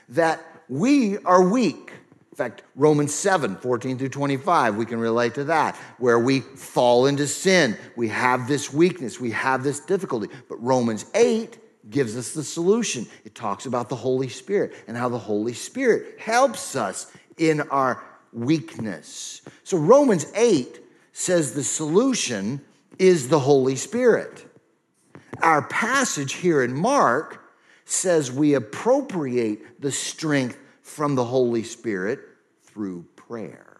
that 0.09 0.41
we 0.67 1.17
are 1.19 1.47
weak. 1.47 1.93
In 2.29 2.35
fact, 2.35 2.63
Romans 2.75 3.13
7, 3.13 3.55
14 3.55 3.97
through 3.97 4.09
25, 4.09 4.75
we 4.75 4.85
can 4.85 4.99
relate 4.99 5.33
to 5.35 5.45
that, 5.45 5.77
where 5.97 6.19
we 6.19 6.41
fall 6.41 7.05
into 7.05 7.25
sin. 7.25 7.77
We 7.95 8.09
have 8.09 8.49
this 8.49 8.73
weakness, 8.73 9.21
we 9.21 9.31
have 9.31 9.63
this 9.63 9.79
difficulty. 9.79 10.27
But 10.49 10.61
Romans 10.61 11.05
8 11.15 11.89
gives 11.89 12.17
us 12.17 12.33
the 12.33 12.43
solution. 12.43 13.07
It 13.23 13.33
talks 13.33 13.65
about 13.65 13.87
the 13.87 13.95
Holy 13.95 14.27
Spirit 14.27 14.73
and 14.89 14.97
how 14.97 15.07
the 15.07 15.17
Holy 15.17 15.53
Spirit 15.53 16.19
helps 16.19 16.75
us 16.75 17.09
in 17.37 17.61
our 17.69 18.03
weakness. 18.35 19.41
So 19.63 19.77
Romans 19.77 20.25
8 20.35 20.79
says 21.13 21.53
the 21.53 21.63
solution 21.63 22.61
is 22.99 23.29
the 23.29 23.39
Holy 23.39 23.75
Spirit. 23.75 24.45
Our 25.41 25.63
passage 25.63 26.33
here 26.33 26.63
in 26.63 26.73
Mark 26.73 27.41
says 27.85 28.31
we 28.31 28.53
appropriate 28.53 29.81
the 29.81 29.91
strength 29.91 30.57
from 30.81 31.15
the 31.15 31.25
Holy 31.25 31.63
Spirit 31.63 32.19
through 32.63 33.05
prayer. 33.15 33.77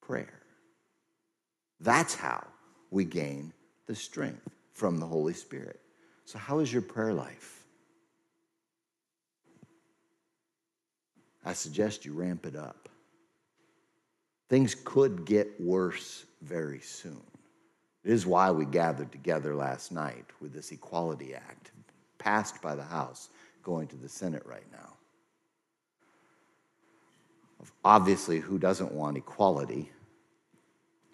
Prayer. 0.00 0.42
That's 1.80 2.14
how 2.14 2.46
we 2.90 3.04
gain 3.04 3.52
the 3.86 3.94
strength 3.94 4.48
from 4.72 4.98
the 4.98 5.06
Holy 5.06 5.34
Spirit. 5.34 5.80
So, 6.24 6.38
how 6.38 6.60
is 6.60 6.72
your 6.72 6.82
prayer 6.82 7.12
life? 7.12 7.64
I 11.44 11.52
suggest 11.52 12.04
you 12.04 12.12
ramp 12.12 12.46
it 12.46 12.56
up. 12.56 12.81
Things 14.48 14.74
could 14.74 15.24
get 15.24 15.60
worse 15.60 16.24
very 16.42 16.80
soon. 16.80 17.22
It 18.04 18.12
is 18.12 18.26
why 18.26 18.50
we 18.50 18.64
gathered 18.64 19.12
together 19.12 19.54
last 19.54 19.92
night 19.92 20.26
with 20.40 20.52
this 20.52 20.72
Equality 20.72 21.34
Act 21.34 21.70
passed 22.18 22.62
by 22.62 22.74
the 22.74 22.84
House, 22.84 23.30
going 23.62 23.88
to 23.88 23.96
the 23.96 24.08
Senate 24.08 24.44
right 24.46 24.66
now. 24.72 24.92
Obviously, 27.84 28.38
who 28.38 28.58
doesn't 28.58 28.92
want 28.92 29.16
equality? 29.16 29.90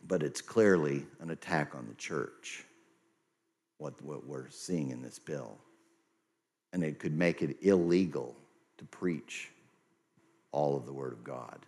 But 0.07 0.23
it's 0.23 0.41
clearly 0.41 1.07
an 1.21 1.31
attack 1.31 1.75
on 1.75 1.87
the 1.87 1.95
church, 1.95 2.65
what, 3.79 4.01
what 4.03 4.27
we're 4.27 4.49
seeing 4.51 4.91
in 4.91 5.03
this 5.03 5.19
bill. 5.19 5.59
And 6.73 6.83
it 6.83 6.99
could 6.99 7.17
make 7.17 7.43
it 7.43 7.57
illegal 7.63 8.35
to 8.79 8.85
preach 8.87 9.51
all 10.53 10.77
of 10.77 10.87
the 10.87 10.93
Word 10.93 11.13
of 11.13 11.25
God. 11.25 11.59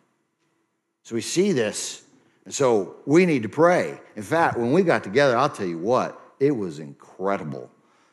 So 1.02 1.14
we 1.14 1.20
see 1.20 1.52
this, 1.52 2.02
and 2.44 2.54
so 2.54 2.96
we 3.06 3.26
need 3.26 3.42
to 3.42 3.48
pray. 3.48 3.98
In 4.16 4.22
fact, 4.22 4.58
when 4.58 4.72
we 4.72 4.82
got 4.82 5.02
together, 5.02 5.36
I'll 5.36 5.48
tell 5.48 5.66
you 5.66 5.78
what, 5.78 6.20
it 6.38 6.54
was 6.54 6.78
incredible. 6.78 7.70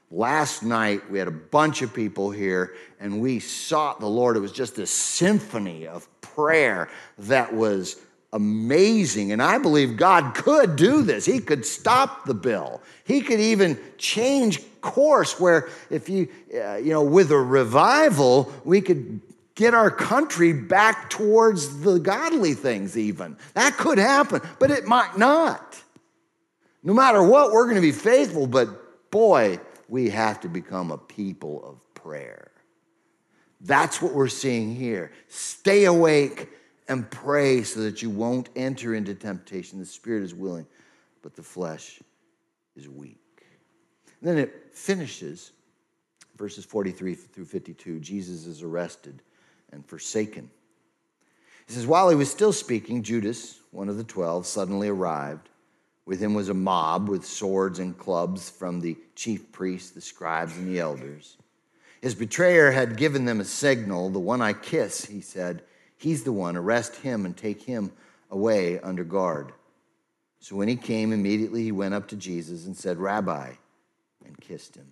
Last 0.09 0.63
night, 0.63 1.09
we 1.11 1.19
had 1.19 1.27
a 1.27 1.31
bunch 1.31 1.81
of 1.81 1.93
people 1.93 2.31
here, 2.31 2.75
and 2.99 3.19
we 3.21 3.39
sought 3.39 3.99
the 3.99 4.07
Lord. 4.07 4.37
It 4.37 4.39
was 4.39 4.53
just 4.53 4.77
a 4.77 4.87
symphony 4.87 5.85
of 5.85 6.07
prayer 6.21 6.89
that 7.17 7.53
was 7.53 7.97
amazing. 8.31 9.31
And 9.31 9.41
I 9.41 9.57
believe 9.57 9.97
God 9.97 10.33
could 10.33 10.75
do 10.75 11.01
this. 11.01 11.25
He 11.25 11.39
could 11.39 11.65
stop 11.65 12.25
the 12.25 12.33
bill. 12.33 12.81
He 13.03 13.21
could 13.21 13.39
even 13.39 13.79
change 13.97 14.61
course 14.81 15.39
where 15.39 15.69
if 15.89 16.07
you, 16.07 16.29
uh, 16.53 16.75
you 16.75 16.91
know, 16.91 17.03
with 17.03 17.31
a 17.31 17.37
revival, 17.37 18.51
we 18.63 18.81
could 18.81 19.19
get 19.57 19.73
our 19.73 19.91
country 19.91 20.53
back 20.53 21.09
towards 21.09 21.81
the 21.81 21.99
godly 21.99 22.53
things, 22.53 22.95
even. 22.95 23.35
That 23.55 23.75
could 23.75 23.97
happen, 23.97 24.41
but 24.59 24.71
it 24.71 24.85
might 24.85 25.17
not. 25.17 25.81
No 26.83 26.93
matter 26.93 27.21
what, 27.21 27.51
we're 27.51 27.65
going 27.65 27.75
to 27.75 27.81
be 27.81 27.91
faithful, 27.91 28.47
but 28.47 29.11
boy, 29.11 29.59
we 29.89 30.09
have 30.11 30.39
to 30.41 30.47
become 30.47 30.91
a 30.91 30.97
people 30.97 31.65
of 31.65 31.93
prayer. 31.95 32.51
That's 33.59 33.99
what 33.99 34.13
we're 34.13 34.27
seeing 34.27 34.75
here. 34.75 35.11
Stay 35.27 35.85
awake 35.85 36.49
and 36.87 37.09
pray 37.09 37.63
so 37.63 37.81
that 37.81 38.03
you 38.03 38.11
won't 38.11 38.49
enter 38.55 38.93
into 38.93 39.15
temptation. 39.15 39.79
The 39.79 39.85
spirit 39.85 40.23
is 40.23 40.35
willing, 40.35 40.67
but 41.23 41.35
the 41.35 41.43
flesh 41.43 41.99
is 42.75 42.87
weak. 42.87 43.17
And 44.21 44.29
then 44.29 44.37
it 44.37 44.69
finishes, 44.71 45.51
verses 46.37 46.63
43 46.63 47.15
through 47.15 47.45
52. 47.45 47.99
Jesus 47.99 48.45
is 48.45 48.61
arrested 48.61 49.23
and 49.71 49.85
forsaken. 49.85 50.49
He 51.67 51.73
says, 51.73 51.87
While 51.87 52.09
he 52.09 52.15
was 52.15 52.31
still 52.31 52.53
speaking, 52.53 53.03
Judas, 53.03 53.59
one 53.71 53.89
of 53.89 53.97
the 53.97 54.03
twelve, 54.03 54.45
suddenly 54.45 54.87
arrived. 54.87 55.49
With 56.05 56.21
him 56.21 56.33
was 56.33 56.47
a 56.47 56.53
mob 56.53 57.09
with 57.09 57.25
swords 57.25 57.79
and 57.79 57.97
clubs 57.97 58.49
from 58.49 58.79
the 58.79 58.97
chief 59.15 59.51
priests, 59.51 59.91
the 59.91 59.99
scribes, 59.99 60.55
and 60.55 60.67
the 60.67 60.79
elders. 60.79 61.35
His 62.01 62.15
betrayer 62.15 62.71
had 62.71 62.95
given 62.95 63.25
them 63.25 63.41
a 63.41 63.45
signal. 63.45 64.09
The 64.09 64.19
one 64.19 64.41
I 64.41 64.53
kiss, 64.53 65.03
he 65.05 65.19
said, 65.19 65.63
he's 65.97 66.23
the 66.23 66.31
one. 66.31 66.55
Arrest 66.55 66.95
him 66.97 67.25
and 67.25 67.35
take 67.35 67.61
him 67.63 67.91
away 68.31 68.79
under 68.79 69.03
guard. 69.03 69.51
So 70.39 70.55
when 70.55 70.67
he 70.67 70.75
came, 70.75 71.11
immediately 71.11 71.63
he 71.63 71.71
went 71.71 71.93
up 71.93 72.07
to 72.09 72.15
Jesus 72.15 72.65
and 72.65 72.77
said, 72.77 72.97
Rabbi, 72.97 73.51
and 74.25 74.39
kissed 74.39 74.75
him. 74.75 74.87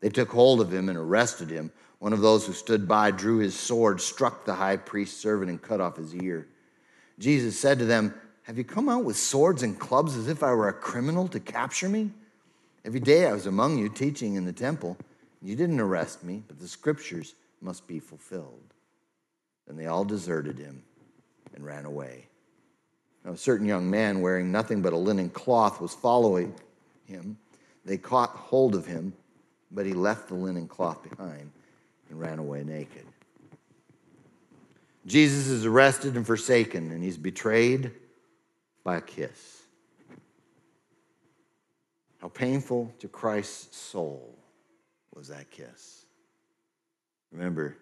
They 0.00 0.08
took 0.08 0.30
hold 0.30 0.60
of 0.60 0.74
him 0.74 0.88
and 0.88 0.98
arrested 0.98 1.48
him. 1.48 1.70
One 2.02 2.12
of 2.12 2.20
those 2.20 2.44
who 2.44 2.52
stood 2.52 2.88
by 2.88 3.12
drew 3.12 3.38
his 3.38 3.56
sword, 3.56 4.00
struck 4.00 4.44
the 4.44 4.56
high 4.56 4.76
priest's 4.76 5.20
servant, 5.20 5.50
and 5.50 5.62
cut 5.62 5.80
off 5.80 5.98
his 5.98 6.12
ear. 6.16 6.48
Jesus 7.20 7.56
said 7.56 7.78
to 7.78 7.84
them, 7.84 8.12
Have 8.42 8.58
you 8.58 8.64
come 8.64 8.88
out 8.88 9.04
with 9.04 9.16
swords 9.16 9.62
and 9.62 9.78
clubs 9.78 10.16
as 10.16 10.26
if 10.26 10.42
I 10.42 10.52
were 10.52 10.66
a 10.66 10.72
criminal 10.72 11.28
to 11.28 11.38
capture 11.38 11.88
me? 11.88 12.10
Every 12.84 12.98
day 12.98 13.28
I 13.28 13.32
was 13.32 13.46
among 13.46 13.78
you 13.78 13.88
teaching 13.88 14.34
in 14.34 14.44
the 14.44 14.52
temple. 14.52 14.96
You 15.42 15.54
didn't 15.54 15.78
arrest 15.78 16.24
me, 16.24 16.42
but 16.48 16.58
the 16.58 16.66
scriptures 16.66 17.36
must 17.60 17.86
be 17.86 18.00
fulfilled. 18.00 18.74
Then 19.68 19.76
they 19.76 19.86
all 19.86 20.04
deserted 20.04 20.58
him 20.58 20.82
and 21.54 21.64
ran 21.64 21.84
away. 21.84 22.26
Now, 23.24 23.30
a 23.30 23.36
certain 23.36 23.68
young 23.68 23.88
man 23.88 24.22
wearing 24.22 24.50
nothing 24.50 24.82
but 24.82 24.92
a 24.92 24.96
linen 24.96 25.30
cloth 25.30 25.80
was 25.80 25.94
following 25.94 26.52
him. 27.04 27.38
They 27.84 27.96
caught 27.96 28.30
hold 28.30 28.74
of 28.74 28.86
him, 28.86 29.12
but 29.70 29.86
he 29.86 29.92
left 29.92 30.26
the 30.26 30.34
linen 30.34 30.66
cloth 30.66 31.08
behind 31.08 31.52
and 32.12 32.20
ran 32.20 32.38
away 32.38 32.62
naked. 32.62 33.06
Jesus 35.06 35.48
is 35.48 35.64
arrested 35.64 36.14
and 36.14 36.26
forsaken, 36.26 36.92
and 36.92 37.02
he's 37.02 37.16
betrayed 37.16 37.90
by 38.84 38.98
a 38.98 39.00
kiss. 39.00 39.62
How 42.18 42.28
painful 42.28 42.92
to 43.00 43.08
Christ's 43.08 43.76
soul 43.78 44.38
was 45.14 45.28
that 45.28 45.50
kiss. 45.50 46.04
Remember, 47.32 47.78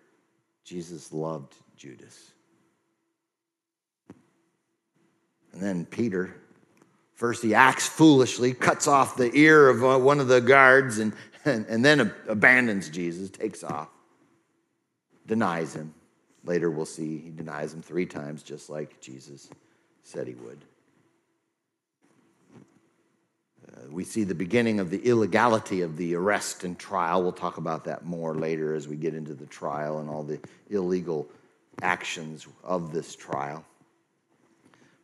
Jesus 0.64 1.12
loved 1.12 1.55
Judas. 1.76 2.31
And 5.53 5.61
then 5.61 5.85
Peter, 5.85 6.37
first 7.14 7.43
he 7.43 7.53
acts 7.53 7.89
foolishly, 7.89 8.55
cuts 8.55 8.87
off 8.87 9.16
the 9.16 9.35
ear 9.35 9.68
of 9.68 9.85
uh, 9.85 9.99
one 9.99 10.20
of 10.20 10.28
the 10.28 10.41
guards, 10.41 11.01
and, 11.01 11.12
and, 11.45 11.66
and 11.66 11.85
then 11.85 12.12
abandons 12.28 12.89
Jesus, 12.89 13.28
takes 13.28 13.64
off, 13.64 13.89
denies 15.31 15.74
him. 15.74 15.95
Later 16.43 16.72
we'll 16.72 16.85
see 16.85 17.18
he 17.18 17.31
denies 17.31 17.72
him 17.72 17.83
three 17.83 18.05
times, 18.05 18.43
just 18.43 18.68
like 18.68 19.01
Jesus 19.01 19.49
said 20.03 20.26
he 20.26 20.35
would. 20.35 20.59
Uh, 23.68 23.89
we 23.93 24.03
see 24.03 24.24
the 24.24 24.35
beginning 24.35 24.81
of 24.81 24.91
the 24.91 24.99
illegality 24.99 25.83
of 25.83 25.97
the 25.97 26.16
arrest 26.16 26.64
and 26.64 26.76
trial. 26.76 27.22
We'll 27.22 27.31
talk 27.31 27.59
about 27.59 27.85
that 27.85 28.05
more 28.05 28.35
later 28.35 28.74
as 28.74 28.89
we 28.89 28.97
get 28.97 29.14
into 29.14 29.35
the 29.35 29.47
trial 29.47 30.01
and 30.01 30.11
all 30.11 30.24
the 30.24 30.41
illegal 30.68 31.28
actions 31.81 32.49
of 32.64 32.93
this 32.93 33.14
trial. 33.14 33.64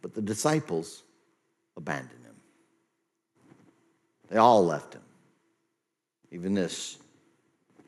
But 0.02 0.12
the 0.12 0.22
disciples 0.22 1.04
abandoned 1.76 2.24
him. 2.24 2.34
They 4.28 4.38
all 4.38 4.66
left 4.66 4.94
him. 4.94 5.02
Even 6.32 6.54
this 6.54 6.98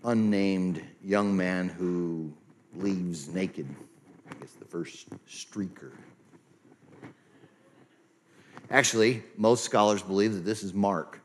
unnamed 0.04 0.82
young 1.02 1.36
man 1.36 1.68
who 1.68 2.32
leaves 2.74 3.28
naked, 3.28 3.66
I 4.30 4.34
guess 4.34 4.52
the 4.52 4.64
first 4.64 5.08
streaker. 5.26 5.92
Actually, 8.70 9.22
most 9.36 9.64
scholars 9.64 10.02
believe 10.02 10.34
that 10.34 10.44
this 10.44 10.62
is 10.62 10.74
Mark, 10.74 11.20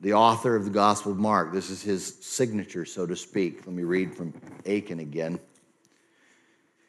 the 0.00 0.12
author 0.12 0.54
of 0.54 0.64
the 0.64 0.70
Gospel 0.70 1.12
of 1.12 1.18
Mark. 1.18 1.52
This 1.52 1.68
is 1.68 1.82
his 1.82 2.14
signature, 2.20 2.84
so 2.84 3.06
to 3.06 3.16
speak. 3.16 3.66
Let 3.66 3.74
me 3.74 3.82
read 3.82 4.14
from 4.14 4.32
Akin 4.64 5.00
again. 5.00 5.40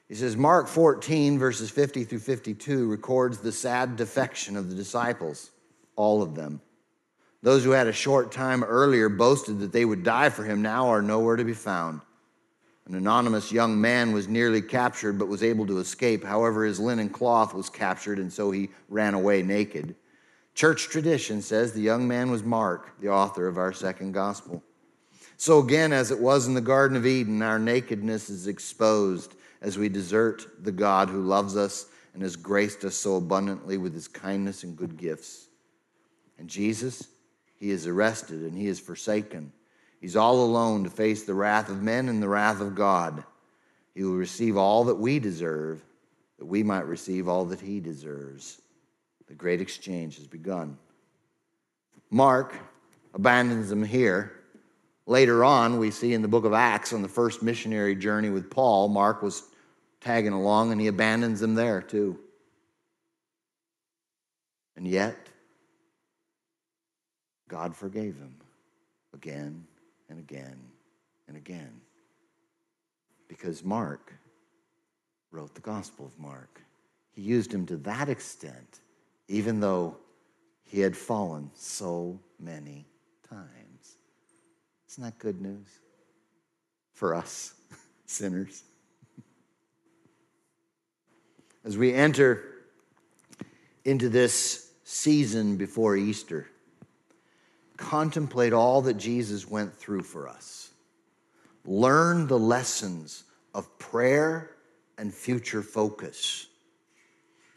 He 0.08 0.16
says, 0.16 0.36
Mark 0.36 0.68
14, 0.68 1.40
verses 1.40 1.72
50 1.72 2.04
through 2.04 2.20
52, 2.20 2.88
records 2.88 3.40
the 3.40 3.52
sad 3.52 3.96
defection 3.96 4.58
of 4.58 4.70
the 4.70 4.76
disciples, 4.76 5.52
all 5.96 6.22
of 6.22 6.36
them. 6.36 6.62
Those 7.44 7.64
who 7.64 7.72
had 7.72 7.88
a 7.88 7.94
short 7.94 8.32
time 8.32 8.64
earlier 8.64 9.10
boasted 9.10 9.60
that 9.60 9.72
they 9.72 9.86
would 9.86 10.04
die 10.04 10.30
for 10.30 10.44
him 10.44 10.62
now 10.62 10.88
are 10.89 11.02
nowhere 11.02 11.36
to 11.36 11.44
be 11.44 11.54
found. 11.54 12.02
An 12.86 12.96
anonymous 12.96 13.52
young 13.52 13.80
man 13.80 14.12
was 14.12 14.28
nearly 14.28 14.62
captured 14.62 15.18
but 15.18 15.28
was 15.28 15.44
able 15.44 15.66
to 15.68 15.80
escape. 15.80 16.24
However, 16.24 16.66
his 16.66 16.80
linen 16.80 17.10
cloth 17.10 17.54
was 17.54 17.70
captured 17.70 18.20
and 18.20 18.32
so 18.32 18.52
he 18.52 18.70
ran 18.89 19.14
away 19.14 19.42
naked. 19.42 19.96
Church 20.54 20.89
tradition 20.89 21.42
says 21.42 21.72
the 21.72 21.82
young 21.82 22.08
man 22.08 22.30
was 22.30 22.44
Mark, 22.44 23.00
the 23.00 23.10
author 23.10 23.48
of 23.48 23.58
our 23.58 23.72
second 23.72 24.12
gospel. 24.12 24.62
So, 25.38 25.60
again, 25.60 25.94
as 25.94 26.12
it 26.12 26.20
was 26.20 26.48
in 26.48 26.54
the 26.54 26.62
Garden 26.62 26.98
of 26.98 27.06
Eden, 27.06 27.42
our 27.42 27.58
nakedness 27.58 28.30
is 28.30 28.48
exposed 28.48 29.34
as 29.62 29.78
we 29.78 29.89
desert 29.89 30.46
the 30.64 30.72
God 30.72 31.10
who 31.10 31.22
loves 31.22 31.56
us 31.56 31.88
and 32.14 32.22
has 32.22 32.36
graced 32.36 32.84
us 32.84 32.96
so 32.96 33.16
abundantly 33.16 33.78
with 33.78 33.94
his 33.94 34.08
kindness 34.08 34.64
and 34.64 34.76
good 34.76 34.98
gifts. 34.98 35.48
And 36.38 36.48
Jesus, 36.50 37.08
he 37.62 37.70
is 37.70 37.86
arrested 37.86 38.41
and 38.41 38.57
he 38.57 38.68
is 38.68 38.80
forsaken. 38.80 39.53
He's 40.01 40.16
all 40.16 40.43
alone 40.43 40.84
to 40.84 40.89
face 40.89 41.24
the 41.24 41.36
wrath 41.36 41.70
of 41.70 41.84
men 41.84 42.09
and 42.09 42.22
the 42.22 42.28
wrath 42.28 42.59
of 42.59 42.74
God. 42.74 43.24
He 43.93 44.03
will 44.03 44.16
receive 44.16 44.57
all 44.57 44.86
that 44.86 44.95
we 44.95 45.20
deserve, 45.20 45.86
that 46.39 46.45
we 46.45 46.64
might 46.64 46.88
receive 46.88 47.30
all 47.30 47.45
that 47.45 47.62
he 47.62 47.80
deserves. 47.80 48.59
The 49.28 49.36
great 49.36 49.62
exchange 49.62 50.18
has 50.18 50.26
begun. 50.26 50.76
Mark 52.09 52.57
abandons 53.14 53.70
them 53.70 53.84
here. 53.84 54.34
Later 55.05 55.43
on, 55.43 55.78
we 55.78 55.91
see 55.91 56.16
in 56.16 56.24
the 56.24 56.28
book 56.28 56.45
of 56.45 56.53
Acts 56.53 56.93
on 56.93 57.03
the 57.03 57.07
first 57.07 57.43
missionary 57.43 57.95
journey 57.95 58.32
with 58.32 58.49
Paul, 58.49 58.88
Mark 58.88 59.22
was 59.22 59.43
tagging 59.99 60.34
along 60.34 60.72
and 60.72 60.82
he 60.82 60.88
abandons 60.88 61.39
them 61.39 61.53
there 61.53 61.80
too. 61.80 62.18
And 64.76 64.88
yet, 64.88 65.28
God 67.52 67.76
forgave 67.76 68.16
him 68.16 68.34
again 69.14 69.66
and 70.10 70.18
again 70.18 70.58
and 71.28 71.36
again 71.36 71.82
because 73.28 73.62
Mark 73.62 74.14
wrote 75.32 75.54
the 75.54 75.60
Gospel 75.60 76.06
of 76.06 76.18
Mark. 76.18 76.62
He 77.12 77.22
used 77.22 77.54
him 77.54 77.66
to 77.66 77.76
that 77.78 78.08
extent, 78.08 78.80
even 79.28 79.60
though 79.60 79.97
he 80.64 80.80
had 80.80 80.95
fallen 80.95 81.52
so 81.54 82.18
many 82.39 82.86
times. 83.30 83.97
Isn't 84.89 85.04
that 85.04 85.20
good 85.20 85.41
news 85.41 85.68
for 86.93 87.14
us 87.14 87.54
sinners? 88.06 88.64
as 91.66 91.78
we 91.78 91.93
enter 91.93 92.45
into 93.84 94.08
this 94.08 94.72
season 94.86 95.58
before 95.58 95.97
Easter, 95.97 96.47
contemplate 97.82 98.54
all 98.54 98.82
that 98.84 98.94
Jesus 98.94 99.50
went 99.50 99.76
through 99.76 100.04
for 100.04 100.30
us. 100.30 100.70
Learn 101.66 102.28
the 102.28 102.40
lessons 102.40 103.24
of 103.54 103.78
prayer 103.80 104.52
and 104.98 105.14
future 105.14 105.62
focus. 105.62 106.48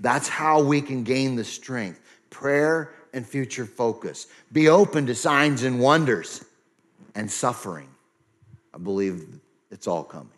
That's 0.01 0.29
how 0.29 0.63
we 0.63 0.81
can 0.81 1.05
gain 1.05 1.37
the 1.37 1.45
strength 1.45 2.01
prayer 2.31 2.93
and 3.13 3.25
future 3.25 3.65
focus. 3.65 4.27
Be 4.51 4.69
open 4.69 5.07
to 5.07 5.15
signs 5.15 5.63
and 5.63 5.79
wonders 5.79 6.45
and 7.15 7.31
suffering. 7.31 7.89
I 8.75 8.79
believe 8.79 9.39
it's 9.71 9.87
all 9.87 10.03
coming. 10.03 10.34